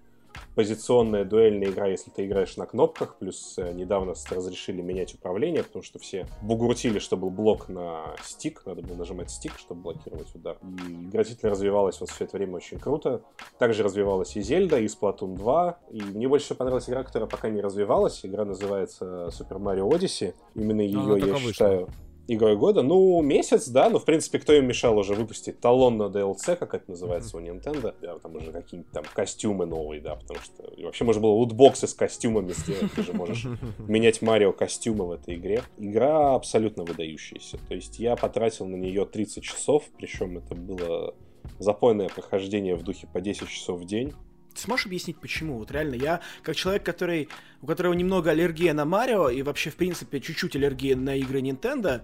позиционная 0.55 1.25
дуэльная 1.25 1.69
игра, 1.69 1.87
если 1.87 2.11
ты 2.11 2.27
играешь 2.27 2.57
на 2.57 2.66
кнопках, 2.66 3.16
плюс 3.16 3.55
э, 3.57 3.73
недавно 3.73 4.14
разрешили 4.31 4.83
менять 4.83 5.14
управление, 5.14 5.62
потому 5.62 5.83
что 5.83 5.99
все 5.99 6.27
бугуртили, 6.43 6.99
что 6.99 7.16
был 7.16 7.31
блок 7.31 7.69
на 7.69 8.14
стик, 8.23 8.62
надо 8.66 8.83
было 8.83 8.97
нажимать 8.97 9.31
стик, 9.31 9.53
чтобы 9.59 9.83
блокировать 9.83 10.35
удар. 10.35 10.59
И 10.62 10.93
игра 11.07 11.23
действительно 11.23 11.53
развивалась 11.53 12.01
вот 12.01 12.11
все 12.11 12.25
это 12.25 12.37
время 12.37 12.57
очень 12.57 12.79
круто. 12.79 13.23
Также 13.59 13.83
развивалась 13.83 14.37
и 14.37 14.43
Зельда, 14.43 14.79
и 14.79 14.87
Splatoon 14.87 15.37
2. 15.37 15.79
И 15.93 16.03
мне 16.03 16.29
больше 16.29 16.47
всего 16.47 16.59
понравилась 16.59 16.88
игра, 16.88 17.05
которая 17.05 17.29
пока 17.29 17.49
не 17.49 17.61
развивалась. 17.61 18.25
Игра 18.25 18.45
называется 18.45 19.29
Super 19.29 19.59
Mario 19.59 19.88
Odyssey. 19.88 20.35
Именно 20.55 20.83
ее 20.83 21.01
она 21.01 21.16
я 21.16 21.33
вышла. 21.33 21.53
считаю 21.53 21.88
игрой 22.35 22.57
года. 22.57 22.83
Ну, 22.83 23.21
месяц, 23.23 23.69
да, 23.69 23.90
но, 23.90 23.99
в 23.99 24.05
принципе, 24.05 24.38
кто 24.38 24.53
им 24.53 24.66
мешал 24.66 24.97
уже 24.97 25.14
выпустить 25.14 25.61
талон 25.61 25.99
на 25.99 26.05
DLC, 26.05 26.57
как 26.57 26.75
это 26.75 26.90
называется 26.90 27.37
у 27.37 27.40
Nintendo. 27.40 27.95
Да, 28.01 28.19
там 28.19 28.37
уже 28.37 28.53
какие-то 28.53 28.90
там 28.93 29.05
костюмы 29.12 29.66
новые, 29.66 30.01
да, 30.01 30.14
потому 30.14 30.40
что 30.40 30.62
и 30.77 30.85
вообще 30.85 31.05
можно 31.05 31.21
было 31.21 31.33
лутбоксы 31.33 31.87
с 31.87 31.95
костюмами 31.95 32.53
сделать. 32.53 32.93
Ты 32.95 33.03
же 33.03 33.12
можешь 33.12 33.47
менять 33.79 34.23
Марио 34.23 34.53
костюмы 34.53 35.07
в 35.07 35.12
этой 35.12 35.35
игре. 35.35 35.62
Игра 35.79 36.35
абсолютно 36.35 36.85
выдающаяся. 36.85 37.59
То 37.69 37.75
есть 37.75 37.99
я 37.99 38.16
потратил 38.16 38.66
на 38.66 38.77
нее 38.77 39.05
30 39.05 39.43
часов, 39.43 39.85
причем 39.97 40.38
это 40.38 40.55
было 40.55 41.14
запойное 41.59 42.09
прохождение 42.09 42.77
в 42.77 42.83
духе 42.83 43.09
по 43.12 43.21
10 43.21 43.49
часов 43.49 43.81
в 43.81 43.85
день. 43.85 44.14
Ты 44.54 44.60
сможешь 44.60 44.86
объяснить, 44.86 45.18
почему? 45.18 45.58
Вот 45.58 45.70
реально, 45.70 45.94
я, 45.94 46.20
как 46.42 46.56
человек, 46.56 46.84
который, 46.84 47.28
у 47.62 47.66
которого 47.66 47.92
немного 47.94 48.30
аллергия 48.30 48.72
на 48.74 48.84
Марио, 48.84 49.30
и 49.30 49.42
вообще, 49.42 49.70
в 49.70 49.76
принципе, 49.76 50.20
чуть-чуть 50.20 50.56
аллергия 50.56 50.96
на 50.96 51.16
игры 51.16 51.40
Nintendo, 51.40 52.02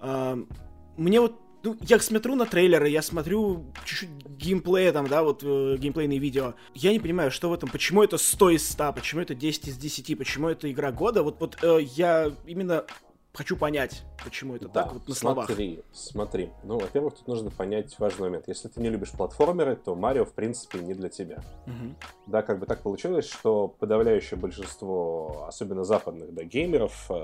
ам, 0.00 0.48
мне 0.96 1.20
вот 1.20 1.38
ну, 1.64 1.76
я 1.82 2.00
смотрю 2.00 2.34
на 2.34 2.44
трейлеры, 2.46 2.88
я 2.88 3.02
смотрю 3.02 3.72
чуть-чуть 3.84 4.10
геймплея 4.36 4.92
там, 4.92 5.06
да, 5.06 5.22
вот 5.22 5.42
э, 5.44 5.76
геймплейные 5.78 6.18
видео. 6.18 6.54
Я 6.74 6.92
не 6.92 6.98
понимаю, 6.98 7.30
что 7.30 7.48
в 7.48 7.52
этом, 7.52 7.68
почему 7.68 8.02
это 8.02 8.18
100 8.18 8.50
из 8.50 8.68
100, 8.70 8.92
почему 8.92 9.20
это 9.20 9.34
10 9.34 9.68
из 9.68 9.76
10, 9.76 10.18
почему 10.18 10.48
это 10.48 10.70
игра 10.70 10.90
года. 10.90 11.22
Вот, 11.22 11.38
вот 11.40 11.58
э, 11.62 11.82
я 11.82 12.32
именно 12.46 12.84
хочу 13.34 13.56
понять, 13.56 14.02
почему 14.24 14.56
это 14.56 14.68
Да, 14.68 14.84
так 14.84 14.92
вот 14.94 15.08
на 15.08 15.14
словах. 15.14 15.46
смотри, 15.46 15.82
смотри. 15.92 16.50
Ну, 16.64 16.78
во-первых, 16.78 17.14
тут 17.14 17.28
нужно 17.28 17.50
понять 17.50 17.98
важный 17.98 18.24
момент. 18.28 18.48
Если 18.48 18.68
ты 18.68 18.80
не 18.80 18.90
любишь 18.90 19.10
платформеры, 19.12 19.76
то 19.76 19.94
Марио, 19.94 20.24
в 20.24 20.32
принципе, 20.32 20.78
не 20.80 20.94
для 20.94 21.08
тебя. 21.08 21.42
Мгм. 21.66 21.96
Да, 22.26 22.42
как 22.42 22.58
бы 22.58 22.66
так 22.66 22.80
получилось, 22.82 23.26
что 23.28 23.68
подавляющее 23.68 24.38
большинство, 24.38 25.46
особенно 25.48 25.84
западных, 25.84 26.32
да, 26.34 26.44
геймеров, 26.44 27.10
э, 27.10 27.22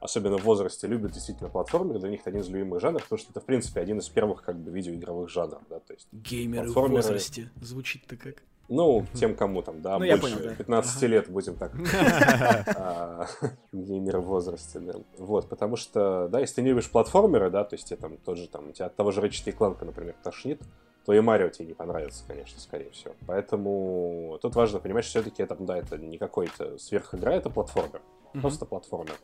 особенно 0.00 0.38
в 0.38 0.44
возрасте, 0.44 0.86
любят 0.86 1.12
действительно 1.12 1.48
платформеры. 1.48 1.98
Для 1.98 2.10
них 2.10 2.20
это 2.20 2.30
один 2.30 2.42
из 2.42 2.48
любимых 2.48 2.80
жанров, 2.80 3.02
потому 3.04 3.18
что 3.18 3.30
это, 3.30 3.40
в 3.40 3.44
принципе, 3.44 3.80
один 3.80 3.98
из 3.98 4.08
первых, 4.08 4.42
как 4.42 4.58
бы, 4.58 4.70
видеоигровых 4.70 5.30
жанров, 5.30 5.62
да, 5.70 5.80
то 5.80 5.94
есть 5.94 6.08
Геймеры 6.12 6.68
в 6.68 6.74
Платформеры. 6.74 7.02
возрасте. 7.02 7.50
Звучит-то 7.62 8.16
как. 8.16 8.42
Ну, 8.68 9.06
тем, 9.14 9.36
кому 9.36 9.62
там, 9.62 9.80
да, 9.80 9.98
Ну, 9.98 10.06
больше 10.06 10.36
понял, 10.36 10.48
да. 10.50 10.54
15 10.56 10.96
Ага. 10.96 11.06
лет, 11.06 11.30
будем 11.30 11.54
так, 11.56 11.72
геймеры 13.72 14.20
в 14.20 14.24
возрасте, 14.24 14.80
да. 14.80 14.94
Вот, 15.18 15.48
потому 15.48 15.76
что, 15.76 16.28
да, 16.28 16.40
если 16.40 16.56
ты 16.56 16.62
не 16.62 16.70
любишь 16.70 16.90
платформеры, 16.90 17.50
да, 17.50 17.64
то 17.64 17.74
есть 17.74 17.88
тебе 17.88 17.96
там 17.96 18.16
тот 18.18 18.38
же, 18.38 18.48
там, 18.48 18.72
тебя 18.72 18.86
от 18.86 18.96
того 18.96 19.12
же 19.12 19.20
Ratchet 19.20 19.56
Clank, 19.56 19.84
например, 19.84 20.14
тошнит, 20.22 20.60
то 21.04 21.12
и 21.12 21.20
Марио 21.20 21.48
тебе 21.48 21.68
не 21.68 21.74
понравится, 21.74 22.24
конечно, 22.26 22.58
скорее 22.60 22.90
всего. 22.90 23.14
Поэтому 23.26 24.38
тут 24.42 24.56
важно 24.56 24.80
понимать, 24.80 25.04
что 25.04 25.20
все-таки 25.20 25.42
это, 25.42 25.54
да, 25.60 25.78
это 25.78 25.96
не 25.98 26.18
какой-то 26.18 26.78
сверхигра, 26.78 27.30
это 27.30 27.48
платформер. 27.50 28.02
Просто 28.32 28.66
платформер. 28.66 29.14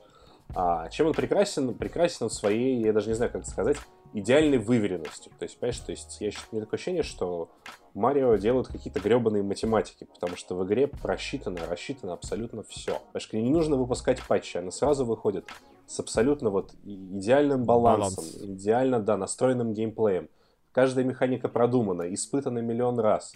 А 0.55 0.88
чем 0.90 1.09
он 1.09 1.14
прекрасен? 1.14 1.74
Прекрасен 1.74 2.24
он 2.24 2.31
своей, 2.31 2.81
я 2.83 2.92
даже 2.92 3.09
не 3.09 3.14
знаю, 3.14 3.33
как 3.33 3.42
это 3.42 3.50
сказать, 3.50 3.76
идеальной 4.12 4.59
выверенностью. 4.59 5.33
То 5.38 5.44
есть, 5.44 5.59
понимаешь, 5.59 5.78
то 5.81 5.90
есть 5.90 6.20
я 6.20 6.31
у 6.50 6.57
меня 6.57 6.64
такое 6.64 6.76
ощущение, 6.78 7.02
что 7.02 7.48
Марио 7.94 8.37
делают 8.37 8.68
какие-то 8.68 9.00
гребаные 9.00 9.42
математики, 9.42 10.07
потому 10.12 10.37
что 10.37 10.55
в 10.55 10.64
игре 10.64 10.87
просчитано, 10.87 11.59
рассчитано 11.68 12.14
абсолютно 12.14 12.62
все. 12.62 13.00
Ней 13.33 13.42
не 13.42 13.50
нужно 13.50 13.76
выпускать 13.76 14.22
патчи, 14.26 14.57
она 14.57 14.70
сразу 14.70 15.05
выходит 15.05 15.46
с 15.87 16.00
абсолютно 16.00 16.50
вот 16.50 16.72
идеальным 16.85 17.64
балансом, 17.64 18.24
Баланс. 18.24 18.42
идеально, 18.42 19.00
да, 19.00 19.16
настроенным 19.16 19.74
геймплеем. 19.74 20.28
Каждая 20.72 21.05
механика 21.05 21.48
продумана, 21.48 22.12
испытана 22.14 22.61
миллион 22.61 22.98
раз. 22.98 23.35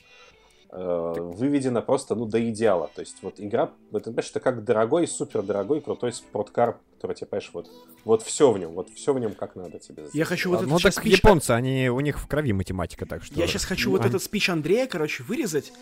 Э, 0.70 1.14
Выведена 1.16 1.81
просто, 1.81 2.14
ну, 2.14 2.26
до 2.26 2.50
идеала. 2.50 2.90
То 2.94 3.00
есть 3.00 3.16
вот 3.22 3.35
игра, 3.38 3.70
вот, 3.90 4.05
ты 4.05 4.11
понимаешь, 4.11 4.31
это 4.31 4.40
как 4.40 4.64
дорогой, 4.64 5.07
супер 5.07 5.42
дорогой, 5.42 5.81
крутой 5.81 6.12
спорткар, 6.12 6.79
который, 6.96 7.14
тебе, 7.14 7.26
понимаешь, 7.29 7.50
вот, 7.52 7.70
вот 8.05 8.22
все 8.22 8.50
в 8.50 8.59
нем, 8.59 8.72
вот 8.72 8.90
все 8.90 9.12
в 9.12 9.18
нем 9.18 9.35
как 9.35 9.55
надо 9.55 9.79
тебе. 9.79 10.07
Я 10.12 10.24
хочу 10.24 10.50
вот 10.50 10.62
Ну 10.62 10.66
этот 10.66 10.83
так 10.83 10.92
сейчас 10.92 11.02
спич... 11.05 11.18
японцы, 11.18 11.50
они, 11.52 11.88
у 11.88 12.00
них 12.00 12.18
в 12.18 12.26
крови 12.26 12.52
математика, 12.52 13.07
так 13.07 13.22
что... 13.22 13.38
Я 13.38 13.46
сейчас 13.46 13.64
хочу 13.64 13.90
вот 13.90 14.00
Они- 14.00 14.09
этот 14.11 14.22
спич 14.22 14.50
Андрея, 14.50 14.87
короче, 14.87 15.22
вырезать 15.22 15.72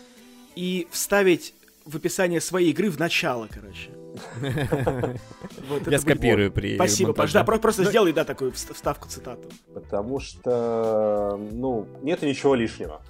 и 0.55 0.87
вставить 0.91 1.53
в 1.85 1.95
описание 1.95 2.41
своей 2.41 2.71
игры 2.71 2.89
в 2.89 2.99
начало, 2.99 3.47
короче. 3.51 3.91
Я 5.87 5.99
скопирую 5.99 6.51
при 6.51 6.75
Спасибо. 6.75 7.13
Да, 7.33 7.43
про- 7.43 7.59
просто 7.59 7.83
Ну, 7.83 7.89
сделай, 7.89 8.13
да, 8.13 8.23
такую 8.23 8.51
вст- 8.51 8.73
вставку 8.73 9.07
цитату. 9.07 9.49
Потому 9.73 10.19
что, 10.19 11.39
ну, 11.51 11.85
нет 12.01 12.21
ничего 12.21 12.55
лишнего. 12.55 13.01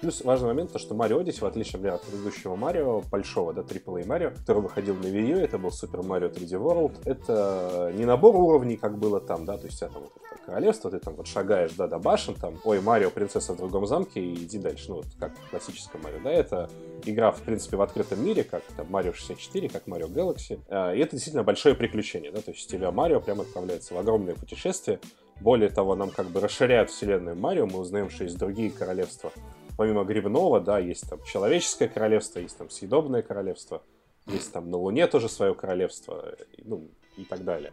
Плюс 0.00 0.22
важный 0.24 0.48
момент, 0.48 0.72
то, 0.72 0.78
что 0.78 0.94
Марио 0.94 1.20
Odyssey, 1.20 1.40
в 1.40 1.46
отличие 1.46 1.90
от 1.92 2.02
предыдущего 2.02 2.56
Марио, 2.56 3.00
большого, 3.02 3.52
да, 3.52 3.62
AAA 3.62 4.06
Марио, 4.06 4.30
который 4.30 4.62
выходил 4.62 4.94
на 4.96 5.06
Wii 5.06 5.30
U, 5.30 5.36
это 5.38 5.58
был 5.58 5.70
Super 5.70 6.02
Mario 6.02 6.32
3D 6.34 6.58
World, 6.60 6.96
это 7.04 7.92
не 7.94 8.04
набор 8.04 8.34
уровней, 8.36 8.76
как 8.76 8.98
было 8.98 9.20
там, 9.20 9.44
да, 9.44 9.56
то 9.56 9.66
есть 9.66 9.80
это 9.82 9.92
там 9.92 10.02
вот 10.02 10.12
королевство, 10.44 10.90
ты 10.90 10.98
там 10.98 11.14
вот 11.14 11.26
шагаешь, 11.26 11.72
да, 11.72 11.86
до 11.86 11.98
башен, 11.98 12.34
там, 12.34 12.58
ой, 12.64 12.80
Марио, 12.80 13.10
принцесса 13.10 13.52
в 13.52 13.56
другом 13.56 13.86
замке, 13.86 14.20
и 14.20 14.34
иди 14.34 14.58
дальше, 14.58 14.86
ну, 14.88 14.96
вот 14.96 15.06
как 15.18 15.36
в 15.38 15.50
классическом 15.50 16.02
Марио, 16.02 16.20
да, 16.22 16.30
это 16.30 16.70
игра, 17.04 17.30
в 17.32 17.42
принципе, 17.42 17.76
в 17.76 17.82
открытом 17.82 18.24
мире, 18.24 18.44
как 18.44 18.62
там 18.76 18.86
Марио 18.90 19.12
64, 19.12 19.68
как 19.68 19.86
Марио 19.86 20.06
Galaxy, 20.06 20.60
и 20.94 20.98
это 21.00 21.12
действительно 21.12 21.44
большое 21.44 21.74
приключение, 21.74 22.30
да, 22.30 22.40
то 22.40 22.50
есть 22.50 22.70
тебя 22.70 22.90
Марио 22.90 23.20
прямо 23.20 23.42
отправляется 23.42 23.94
в 23.94 23.98
огромное 23.98 24.34
путешествие, 24.34 25.00
более 25.40 25.68
того, 25.68 25.96
нам 25.96 26.10
как 26.10 26.26
бы 26.26 26.40
расширяют 26.40 26.90
вселенную 26.90 27.36
Марио, 27.36 27.66
мы 27.66 27.80
узнаем, 27.80 28.08
что 28.10 28.24
есть 28.24 28.38
другие 28.38 28.70
королевства. 28.70 29.32
Помимо 29.76 30.04
Грибного, 30.04 30.60
да, 30.60 30.78
есть 30.78 31.10
там 31.10 31.20
человеческое 31.24 31.88
королевство, 31.88 32.38
есть 32.38 32.56
там 32.56 32.70
съедобное 32.70 33.22
королевство, 33.22 33.82
есть 34.26 34.52
там 34.52 34.70
на 34.70 34.76
Луне 34.76 35.08
тоже 35.08 35.28
свое 35.28 35.52
королевство, 35.54 36.36
ну, 36.58 36.88
и 37.16 37.24
так 37.24 37.44
далее. 37.44 37.72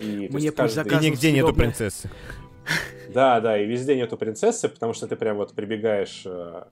И, 0.00 0.28
Мне 0.30 0.44
есть, 0.44 0.56
каждый... 0.56 0.92
И 0.92 1.10
нигде 1.10 1.32
нету 1.32 1.54
принцессы. 1.54 2.10
Да, 3.08 3.40
да, 3.40 3.58
и 3.58 3.66
везде 3.66 3.96
нету 3.96 4.16
принцессы, 4.16 4.68
потому 4.68 4.94
что 4.94 5.06
ты 5.06 5.16
прям 5.16 5.36
вот 5.36 5.52
прибегаешь 5.52 6.22
э, 6.24 6.64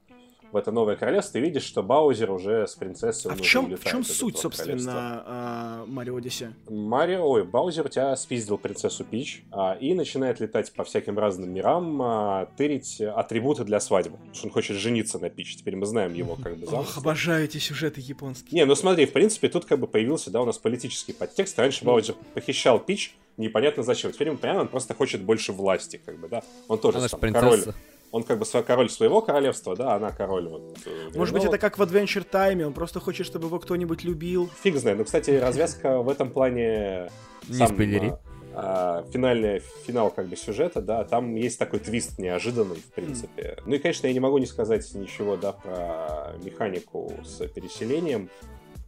в 0.52 0.56
это 0.56 0.72
новое 0.72 0.96
королевство, 0.96 1.34
ты 1.34 1.40
видишь, 1.40 1.62
что 1.62 1.82
Баузер 1.82 2.30
уже 2.30 2.66
с 2.66 2.74
принцессой 2.74 3.32
а 3.32 3.34
в 3.34 3.40
чем, 3.40 3.76
в 3.76 3.84
чем 3.84 4.04
суть, 4.04 4.38
собственно, 4.38 5.84
Марио 5.86 6.16
Одиссе? 6.16 6.52
Марио, 6.68 7.28
ой, 7.28 7.44
Баузер 7.44 7.86
у 7.86 7.88
тебя 7.88 8.16
спиздил 8.16 8.58
принцессу 8.58 9.04
Пич 9.04 9.42
а, 9.50 9.76
и 9.80 9.94
начинает 9.94 10.40
летать 10.40 10.72
по 10.72 10.84
всяким 10.84 11.18
разным 11.18 11.52
мирам, 11.52 12.00
а, 12.02 12.46
тырить 12.56 13.00
атрибуты 13.00 13.64
для 13.64 13.80
свадьбы. 13.80 14.16
Потому 14.16 14.34
что 14.34 14.46
он 14.46 14.52
хочет 14.52 14.76
жениться 14.76 15.18
на 15.18 15.30
Пич. 15.30 15.56
Теперь 15.56 15.76
мы 15.76 15.86
знаем 15.86 16.14
его 16.14 16.36
как 16.36 16.56
бы 16.56 16.66
замысел. 16.66 16.80
Ох, 16.80 16.98
обожаю 16.98 17.44
эти 17.44 17.58
сюжеты 17.58 18.00
японские. 18.00 18.60
Не, 18.60 18.64
ну 18.66 18.74
смотри, 18.74 19.06
в 19.06 19.12
принципе, 19.12 19.48
тут 19.48 19.64
как 19.64 19.78
бы 19.78 19.86
появился, 19.86 20.30
да, 20.30 20.40
у 20.40 20.46
нас 20.46 20.58
политический 20.58 21.12
подтекст. 21.12 21.58
Раньше 21.58 21.84
Баузер 21.84 22.14
похищал 22.34 22.78
Пич, 22.78 23.14
непонятно 23.36 23.82
зачем. 23.82 24.12
Теперь, 24.12 24.30
понятно, 24.36 24.62
он 24.62 24.68
просто 24.68 24.94
хочет 24.94 25.22
больше 25.22 25.52
власти, 25.52 26.00
как 26.04 26.18
бы, 26.18 26.28
да. 26.28 26.42
Он 26.68 26.78
тоже 26.78 26.98
Она 26.98 27.08
там, 27.08 27.32
король 27.32 27.64
он 28.12 28.23
как 28.25 28.38
бы 28.38 28.46
король 28.66 28.90
своего 28.90 29.20
королевства, 29.20 29.77
да, 29.77 29.94
она 29.94 30.11
король 30.11 30.49
вот. 30.49 30.79
Э, 30.87 31.11
Может 31.14 31.35
быть, 31.35 31.44
это 31.44 31.59
как 31.59 31.79
в 31.79 31.83
Adventure 31.83 32.27
Time, 32.29 32.64
он 32.64 32.73
просто 32.73 33.01
хочет, 33.01 33.27
чтобы 33.27 33.46
его 33.46 33.59
кто-нибудь 33.59 34.05
любил. 34.05 34.51
Фиг 34.62 34.77
знает. 34.77 34.99
Ну, 34.99 35.05
кстати, 35.05 35.31
развязка 35.31 35.99
в 35.99 36.09
этом 36.09 36.31
плане... 36.31 37.09
Не 37.49 37.66
спойлери. 37.66 38.14
А, 38.53 39.05
финальный 39.12 39.62
финал 39.87 40.11
как 40.11 40.27
бы 40.27 40.37
сюжета, 40.37 40.83
да, 40.83 41.05
там 41.05 41.37
есть 41.37 41.59
такой 41.59 41.79
твист 41.79 42.18
неожиданный, 42.18 42.77
в 42.77 42.92
принципе. 42.92 43.42
Mm. 43.42 43.62
Ну 43.66 43.75
и, 43.77 43.79
конечно, 43.79 44.09
я 44.09 44.12
не 44.12 44.18
могу 44.18 44.38
не 44.38 44.46
сказать 44.46 44.92
ничего, 44.94 45.37
да, 45.37 45.53
про 45.53 46.35
механику 46.42 47.12
с 47.25 47.46
переселением 47.46 48.29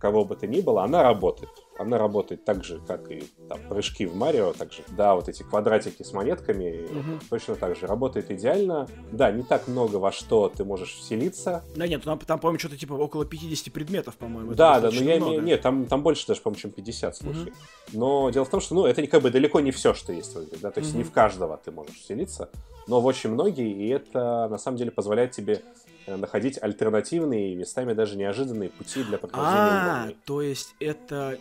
кого 0.03 0.25
бы 0.25 0.35
то 0.35 0.49
ни 0.49 0.61
было, 0.61 0.83
она 0.83 1.05
работает. 1.05 1.51
Она 1.83 1.99
работает 1.99 2.45
так 2.45 2.65
же, 2.65 2.81
как 2.87 3.11
и 3.11 3.25
там, 3.49 3.59
прыжки 3.69 4.07
в 4.07 4.15
Марио, 4.15 4.53
так 4.53 4.73
же, 4.73 4.83
да, 4.97 5.15
вот 5.15 5.29
эти 5.29 5.43
квадратики 5.43 6.03
с 6.03 6.13
монетками, 6.13 6.87
угу. 6.87 7.21
точно 7.31 7.57
так 7.57 7.77
же. 7.77 7.87
Работает 7.87 8.31
идеально. 8.31 8.89
Да, 9.11 9.31
не 9.31 9.43
так 9.43 9.69
много 9.69 9.97
во 9.97 10.13
что 10.13 10.49
ты 10.49 10.65
можешь 10.65 10.95
вселиться. 10.95 11.63
Да 11.77 11.87
нет, 11.87 12.03
там, 12.03 12.19
там 12.19 12.39
по-моему, 12.39 12.59
что-то 12.59 12.77
типа 12.77 12.95
около 12.95 13.25
50 13.25 13.73
предметов, 13.73 14.17
по-моему. 14.17 14.55
Да, 14.55 14.81
да, 14.81 14.91
но 14.91 15.01
я 15.03 15.19
имею... 15.19 15.43
Нет, 15.43 15.61
там, 15.63 15.87
там 15.87 16.03
больше 16.03 16.27
даже, 16.27 16.41
по-моему, 16.41 16.61
чем 16.61 16.71
50, 16.71 17.17
слушай. 17.17 17.51
Угу. 17.51 17.53
Но 17.93 18.31
дело 18.31 18.45
в 18.45 18.49
том, 18.49 18.61
что, 18.61 18.75
ну, 18.75 18.87
это 18.87 19.07
как 19.07 19.23
бы 19.23 19.31
далеко 19.31 19.61
не 19.61 19.71
все, 19.71 19.95
что 19.95 20.13
есть 20.13 20.35
в 20.35 20.45
игре, 20.45 20.59
да, 20.61 20.71
то 20.71 20.81
есть 20.81 20.93
угу. 20.93 20.99
не 20.99 21.05
в 21.05 21.13
каждого 21.13 21.61
ты 21.63 21.71
можешь 21.71 21.97
вселиться, 21.97 22.49
но 22.87 23.01
в 23.01 23.07
очень 23.07 23.31
многие, 23.31 23.71
и 23.71 23.89
это, 23.89 24.49
на 24.49 24.59
самом 24.59 24.79
деле, 24.79 24.91
позволяет 24.91 25.33
тебе 25.33 25.63
Э, 26.07 26.17
находить 26.17 26.59
альтернативные, 26.61 27.55
местами 27.55 27.93
даже 27.93 28.17
неожиданные 28.17 28.71
пути 28.71 29.05
для 29.05 29.19
прохождения 29.19 29.53
А, 29.53 30.13
то 30.25 30.43
есть 30.43 30.75
это... 30.81 31.39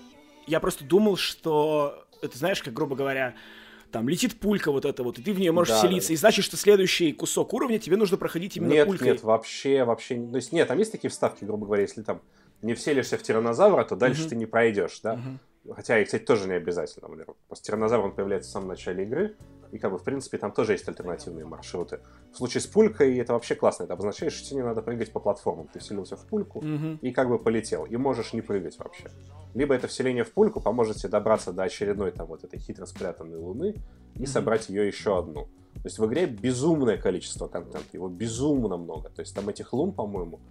Я 0.47 0.59
просто 0.59 0.83
думал, 0.83 1.17
что... 1.17 2.05
Это 2.21 2.37
знаешь, 2.37 2.61
как, 2.61 2.73
грубо 2.73 2.95
говоря, 2.95 3.35
там 3.91 4.07
летит 4.07 4.39
пулька 4.39 4.71
вот 4.71 4.85
эта 4.85 5.03
вот, 5.03 5.19
и 5.19 5.23
ты 5.23 5.33
в 5.33 5.39
нее 5.39 5.51
можешь 5.51 5.73
да, 5.73 5.79
вселиться, 5.79 6.09
да. 6.09 6.13
и 6.13 6.17
значит, 6.17 6.45
что 6.45 6.55
следующий 6.55 7.11
кусок 7.13 7.53
уровня 7.53 7.79
тебе 7.79 7.97
нужно 7.97 8.17
проходить 8.17 8.57
именно 8.57 8.71
нет, 8.71 8.87
пулькой. 8.87 9.07
Нет, 9.07 9.23
вообще, 9.23 9.83
вообще, 9.83 10.15
то 10.15 10.35
есть 10.35 10.51
нет, 10.51 10.67
там 10.67 10.77
есть 10.77 10.91
такие 10.91 11.09
вставки, 11.09 11.43
грубо 11.43 11.65
говоря, 11.65 11.81
если 11.81 12.01
там 12.01 12.21
не 12.61 12.73
вселишься 12.73 13.17
в 13.17 13.23
тиранозавра, 13.23 13.83
то 13.83 13.95
дальше 13.95 14.25
uh-huh. 14.25 14.29
ты 14.29 14.35
не 14.35 14.45
пройдешь, 14.45 14.99
да. 15.01 15.15
Uh-huh. 15.15 15.73
Хотя, 15.75 15.99
и, 15.99 16.05
кстати, 16.05 16.23
тоже 16.23 16.47
не 16.47 16.55
обязательно. 16.55 17.07
Просто 17.47 17.65
тиранозавр, 17.65 18.05
он 18.05 18.15
появляется 18.15 18.49
в 18.49 18.53
самом 18.53 18.69
начале 18.69 19.03
игры, 19.03 19.35
и 19.71 19.77
как 19.77 19.91
бы, 19.91 19.97
в 19.97 20.03
принципе, 20.03 20.37
там 20.37 20.51
тоже 20.51 20.73
есть 20.73 20.87
альтернативные 20.87 21.45
маршруты. 21.45 21.99
В 22.33 22.37
случае 22.37 22.61
с 22.61 22.67
пулькой 22.67 23.17
это 23.17 23.33
вообще 23.33 23.55
классно. 23.55 23.85
Это 23.85 23.93
обозначает, 23.93 24.33
что 24.33 24.45
тебе 24.45 24.57
не 24.57 24.63
надо 24.63 24.81
прыгать 24.81 25.11
по 25.11 25.19
платформам. 25.19 25.69
Ты 25.71 25.79
вселился 25.79 26.17
в 26.17 26.25
пульку 26.25 26.59
угу. 26.59 26.97
и 27.01 27.11
как 27.11 27.29
бы 27.29 27.39
полетел. 27.39 27.85
И 27.85 27.95
можешь 27.95 28.33
не 28.33 28.41
прыгать 28.41 28.77
вообще. 28.79 29.09
Либо 29.53 29.73
это 29.73 29.87
вселение 29.87 30.23
в 30.23 30.33
пульку 30.33 30.59
поможет 30.59 30.97
тебе 30.97 31.09
добраться 31.09 31.53
до 31.53 31.63
очередной 31.63 32.11
там 32.11 32.27
вот 32.27 32.43
этой 32.43 32.59
хитро 32.59 32.85
спрятанной 32.85 33.37
луны 33.37 33.75
и 34.15 34.23
угу. 34.23 34.27
собрать 34.27 34.67
ее 34.69 34.85
еще 34.87 35.17
одну. 35.17 35.45
То 35.75 35.85
есть 35.85 35.99
в 35.99 36.05
игре 36.05 36.25
безумное 36.25 36.97
количество 36.97 37.47
контента, 37.47 37.87
его 37.93 38.09
безумно 38.09 38.75
много. 38.75 39.09
То 39.09 39.21
есть 39.21 39.33
там 39.33 39.47
этих 39.47 39.71
лун, 39.71 39.93
по-моему, 39.93 40.41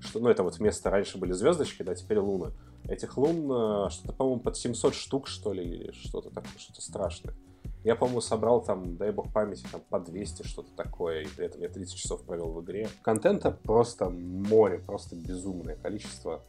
что, 0.00 0.20
ну, 0.20 0.28
это 0.28 0.42
вот 0.42 0.58
вместо 0.58 0.90
раньше 0.90 1.18
были 1.18 1.32
звездочки, 1.32 1.82
да, 1.82 1.94
теперь 1.94 2.18
луны. 2.18 2.52
Этих 2.88 3.16
лун 3.16 3.50
э, 3.50 3.90
что-то, 3.90 4.12
по-моему, 4.12 4.40
под 4.40 4.56
700 4.56 4.94
штук, 4.94 5.28
что 5.28 5.52
ли, 5.52 5.64
или 5.64 5.92
что-то 5.92 6.30
такое, 6.30 6.52
что-то 6.58 6.82
страшное. 6.82 7.34
Я, 7.82 7.96
по-моему, 7.96 8.20
собрал 8.20 8.62
там, 8.62 8.96
дай 8.96 9.10
бог 9.10 9.32
памяти, 9.32 9.64
там 9.72 9.80
по 9.88 9.98
200, 9.98 10.46
что-то 10.46 10.70
такое, 10.76 11.22
и 11.22 11.26
при 11.26 11.46
этом 11.46 11.62
я 11.62 11.68
30 11.68 11.94
часов 11.94 12.22
провел 12.22 12.52
в 12.52 12.62
игре. 12.62 12.88
Контента 13.02 13.50
просто 13.50 14.10
море, 14.10 14.78
просто 14.78 15.16
безумное 15.16 15.76
количество, 15.76 16.42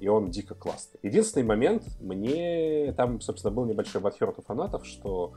и 0.00 0.08
он 0.08 0.30
дико 0.30 0.56
классный. 0.56 0.98
Единственный 1.02 1.44
момент, 1.44 1.84
мне 2.00 2.92
там, 2.96 3.20
собственно, 3.20 3.54
был 3.54 3.64
небольшой 3.64 4.00
бадхерт 4.00 4.40
у 4.40 4.42
фанатов, 4.42 4.84
что 4.84 5.34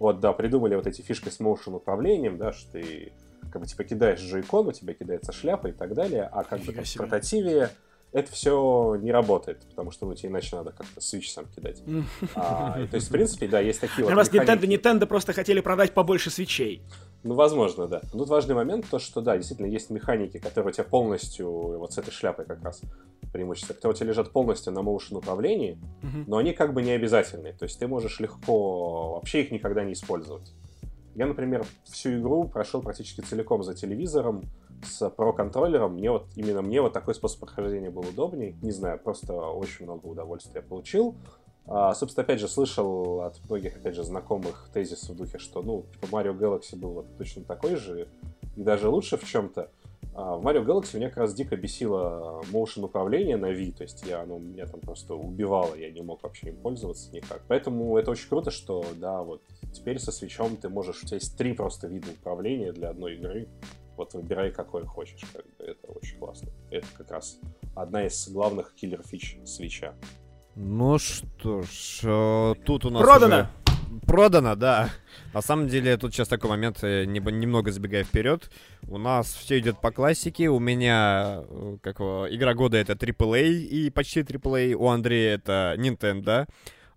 вот, 0.00 0.18
да, 0.18 0.32
придумали 0.32 0.74
вот 0.74 0.86
эти 0.88 1.02
фишки 1.02 1.28
с 1.28 1.38
motion 1.38 1.76
управлением, 1.76 2.36
да, 2.36 2.52
что 2.52 2.72
ты 2.72 3.12
как 3.58 3.60
бы 3.60 3.66
типа 3.66 3.84
кидаешь 3.84 4.20
джойкон, 4.20 4.68
у 4.68 4.72
тебя 4.72 4.94
кидается 4.94 5.32
шляпа 5.32 5.66
и 5.66 5.72
так 5.72 5.94
далее, 5.94 6.28
а 6.30 6.44
как 6.44 6.60
бы 6.60 6.72
там, 6.72 6.84
в 6.84 6.94
портативе 6.96 7.70
это 8.12 8.32
все 8.32 8.96
не 9.02 9.10
работает, 9.10 9.60
потому 9.68 9.90
что 9.90 10.06
ну, 10.06 10.14
тебе 10.14 10.30
иначе 10.30 10.56
надо 10.56 10.70
как-то 10.70 11.00
свич 11.00 11.32
сам 11.32 11.46
кидать. 11.46 11.82
а, 12.36 12.74
то 12.86 12.94
есть, 12.94 13.08
в 13.08 13.10
принципе, 13.10 13.48
да, 13.48 13.60
есть 13.60 13.80
такие 13.80 14.04
вот 14.04 14.14
Раз 14.14 14.30
Nintendo, 14.30 14.60
Nintendo 14.60 15.06
просто 15.06 15.32
хотели 15.32 15.60
продать 15.60 15.92
побольше 15.92 16.30
свечей. 16.30 16.82
Ну, 17.24 17.34
возможно, 17.34 17.88
да. 17.88 18.00
Тут 18.12 18.28
важный 18.28 18.54
момент, 18.54 18.86
то, 18.88 18.98
что, 18.98 19.20
да, 19.20 19.36
действительно, 19.36 19.66
есть 19.66 19.90
механики, 19.90 20.38
которые 20.38 20.70
у 20.70 20.72
тебя 20.72 20.84
полностью, 20.84 21.50
вот 21.50 21.92
с 21.92 21.98
этой 21.98 22.12
шляпой 22.12 22.46
как 22.46 22.62
раз 22.62 22.80
преимущество, 23.32 23.74
которые 23.74 23.94
у 23.94 23.98
тебя 23.98 24.06
лежат 24.10 24.30
полностью 24.30 24.72
на 24.72 24.78
motion 24.78 25.18
управлении, 25.18 25.78
но 26.26 26.38
они 26.38 26.52
как 26.52 26.72
бы 26.72 26.82
не 26.82 26.92
обязательные. 26.92 27.52
То 27.52 27.64
есть 27.64 27.78
ты 27.78 27.88
можешь 27.88 28.20
легко 28.20 29.14
вообще 29.14 29.42
их 29.42 29.50
никогда 29.50 29.84
не 29.84 29.92
использовать. 29.92 30.52
Я, 31.18 31.26
например, 31.26 31.66
всю 31.82 32.20
игру 32.20 32.44
прошел 32.44 32.80
практически 32.80 33.22
целиком 33.22 33.64
за 33.64 33.74
телевизором, 33.74 34.44
с 34.84 35.02
Pro 35.02 35.34
контроллером. 35.34 35.94
Мне 35.94 36.12
вот, 36.12 36.26
именно 36.36 36.62
мне 36.62 36.80
вот 36.80 36.92
такой 36.92 37.12
способ 37.12 37.40
прохождения 37.40 37.90
был 37.90 38.02
удобней. 38.02 38.54
Не 38.62 38.70
знаю, 38.70 39.00
просто 39.00 39.34
очень 39.34 39.86
много 39.86 40.06
удовольствия 40.06 40.62
получил. 40.62 41.16
А, 41.66 41.92
собственно, 41.94 42.22
опять 42.22 42.38
же, 42.38 42.46
слышал 42.46 43.22
от 43.22 43.40
многих, 43.48 43.78
опять 43.78 43.96
же, 43.96 44.04
знакомых 44.04 44.70
тезис 44.72 45.08
в 45.08 45.16
духе, 45.16 45.38
что, 45.38 45.60
ну, 45.60 45.86
типа, 45.92 46.06
Mario 46.14 46.38
Galaxy 46.38 46.76
был 46.76 46.90
вот 46.90 47.06
точно 47.18 47.42
такой 47.42 47.74
же, 47.74 48.06
и 48.54 48.62
даже 48.62 48.88
лучше 48.88 49.16
в 49.16 49.24
чем-то. 49.24 49.72
А 50.14 50.36
в 50.36 50.46
Mario 50.46 50.64
Galaxy 50.64 50.98
меня 50.98 51.08
как 51.08 51.18
раз 51.18 51.34
дико 51.34 51.56
бесило 51.56 52.42
motion 52.52 52.84
управление 52.84 53.36
на 53.36 53.52
Wii, 53.52 53.76
то 53.76 53.82
есть 53.82 54.06
я, 54.06 54.22
оно 54.22 54.38
меня 54.38 54.66
там 54.66 54.78
просто 54.78 55.16
убивало, 55.16 55.74
я 55.74 55.90
не 55.90 56.00
мог 56.00 56.22
вообще 56.22 56.50
им 56.50 56.56
пользоваться 56.58 57.12
никак. 57.12 57.42
Поэтому 57.48 57.98
это 57.98 58.12
очень 58.12 58.28
круто, 58.28 58.52
что, 58.52 58.84
да, 58.94 59.22
вот 59.24 59.42
теперь 59.72 59.98
со 59.98 60.12
Switch 60.12 60.45
ом 60.45 60.56
ты 60.56 60.68
можешь, 60.68 61.02
у 61.02 61.06
тебя 61.06 61.16
есть 61.16 61.36
три 61.36 61.52
просто 61.52 61.86
вида 61.86 62.10
управления 62.10 62.72
для 62.72 62.90
одной 62.90 63.16
игры, 63.16 63.48
вот 63.98 64.14
выбирай, 64.14 64.52
какой 64.52 64.86
хочешь. 64.86 65.20
Как 65.32 65.44
бы. 65.44 65.64
Это 65.64 65.88
очень 65.88 66.18
классно. 66.18 66.48
Это 66.70 66.86
как 66.96 67.10
раз 67.10 67.40
одна 67.74 68.06
из 68.06 68.28
главных 68.28 68.72
killer-фич 68.74 69.38
Switch 69.44 69.82
а. 69.82 69.94
Ну 70.54 70.98
что 70.98 71.62
ж, 71.62 72.00
э, 72.04 72.54
тут 72.64 72.84
у 72.84 72.90
нас 72.90 73.02
Продано! 73.02 73.36
Уже... 73.36 73.48
Продано, 74.06 74.54
да. 74.54 74.90
На 75.34 75.42
самом 75.42 75.66
деле, 75.66 75.96
тут 75.96 76.12
сейчас 76.12 76.28
такой 76.28 76.50
момент, 76.50 76.78
э, 76.82 77.06
немного 77.06 77.72
забегая 77.72 78.04
вперед. 78.04 78.50
У 78.86 78.98
нас 78.98 79.32
все 79.34 79.58
идет 79.58 79.80
по 79.80 79.90
классике. 79.90 80.48
У 80.48 80.60
меня, 80.60 81.42
э, 81.48 81.78
как 81.82 82.00
игра 82.00 82.54
года 82.54 82.76
это 82.76 82.94
AAA 82.94 83.48
и 83.48 83.90
почти 83.90 84.20
AAA. 84.20 84.74
У 84.74 84.88
Андрея 84.88 85.34
это 85.34 85.74
Nintendo. 85.76 86.46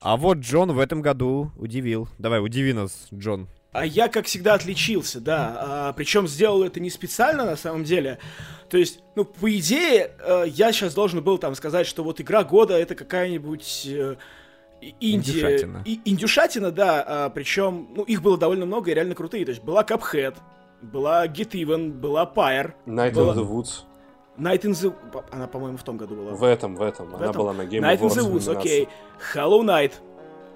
А 0.01 0.17
вот 0.17 0.39
Джон 0.39 0.71
в 0.71 0.79
этом 0.79 1.01
году 1.01 1.51
удивил. 1.57 2.07
Давай, 2.17 2.43
удиви 2.43 2.73
нас, 2.73 3.07
Джон. 3.13 3.47
А 3.71 3.85
я, 3.85 4.07
как 4.09 4.25
всегда, 4.25 4.55
отличился, 4.55 5.21
да. 5.21 5.57
А, 5.59 5.93
причем 5.93 6.27
сделал 6.27 6.63
это 6.63 6.79
не 6.79 6.89
специально, 6.89 7.45
на 7.45 7.55
самом 7.55 7.83
деле. 7.83 8.17
То 8.69 8.77
есть, 8.77 8.99
ну, 9.15 9.25
по 9.25 9.55
идее, 9.55 10.11
э, 10.19 10.45
я 10.47 10.71
сейчас 10.71 10.95
должен 10.95 11.23
был 11.23 11.37
там 11.37 11.53
сказать, 11.53 11.85
что 11.85 12.03
вот 12.03 12.19
игра 12.19 12.43
года 12.43 12.73
это 12.73 12.95
какая-нибудь... 12.95 13.87
Э, 13.87 14.15
инди... 14.99 15.31
Индюшатина. 15.31 15.83
И, 15.85 16.01
индюшатина, 16.03 16.71
да, 16.71 17.03
а, 17.07 17.29
причем, 17.29 17.89
ну, 17.95 18.03
их 18.03 18.23
было 18.23 18.37
довольно 18.37 18.65
много 18.65 18.89
и 18.89 18.93
реально 18.95 19.13
крутые. 19.13 19.45
То 19.45 19.51
есть 19.51 19.63
была 19.63 19.83
Cuphead, 19.83 20.35
была 20.81 21.27
Get 21.27 21.51
Even, 21.51 21.91
была 21.91 22.25
Pyre. 22.25 22.73
Night 22.87 23.13
была... 23.13 23.33
in 23.33 23.37
the 23.37 23.47
Woods. 23.47 23.85
Night 24.41 24.61
in 24.63 24.71
the... 24.71 24.93
Она, 25.31 25.47
по-моему, 25.47 25.77
в 25.77 25.83
том 25.83 25.97
году 25.97 26.15
была. 26.15 26.31
В 26.31 26.43
этом, 26.43 26.75
в 26.75 26.81
этом. 26.81 27.11
В 27.11 27.15
Она 27.15 27.25
этом? 27.25 27.41
была 27.41 27.53
на 27.53 27.61
Game 27.61 27.81
Night 27.81 27.99
Awards. 27.99 28.17
in 28.17 28.25
the 28.25 28.33
Woods, 28.33 28.57
окей. 28.57 28.83
Okay. 28.83 29.35
Hollow 29.35 29.61
Knight. 29.63 29.93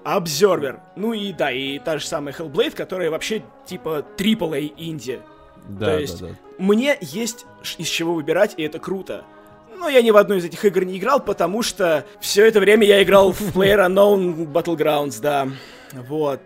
Observer. 0.04 0.80
Ну 0.96 1.12
и 1.12 1.32
да, 1.32 1.50
и 1.50 1.78
та 1.78 1.98
же 1.98 2.06
самая 2.06 2.34
Hellblade, 2.34 2.74
которая 2.74 3.10
вообще 3.10 3.42
типа 3.64 4.04
AAA 4.16 4.72
инди. 4.76 5.20
Да, 5.68 5.86
То 5.86 5.98
есть 5.98 6.20
да, 6.20 6.28
да. 6.28 6.34
мне 6.58 6.96
есть 7.00 7.44
из 7.78 7.88
чего 7.88 8.14
выбирать, 8.14 8.54
и 8.56 8.62
это 8.62 8.78
круто. 8.78 9.24
Но 9.78 9.88
я 9.88 10.00
ни 10.02 10.10
в 10.10 10.16
одну 10.16 10.36
из 10.36 10.44
этих 10.44 10.64
игр 10.64 10.84
не 10.84 10.98
играл, 10.98 11.20
потому 11.20 11.62
что 11.62 12.04
все 12.20 12.46
это 12.46 12.60
время 12.60 12.86
я 12.86 13.02
играл 13.02 13.32
в 13.32 13.40
PlayerUnknown 13.56 14.46
Battlegrounds, 14.52 15.20
да. 15.20 15.48
Вот. 15.92 16.40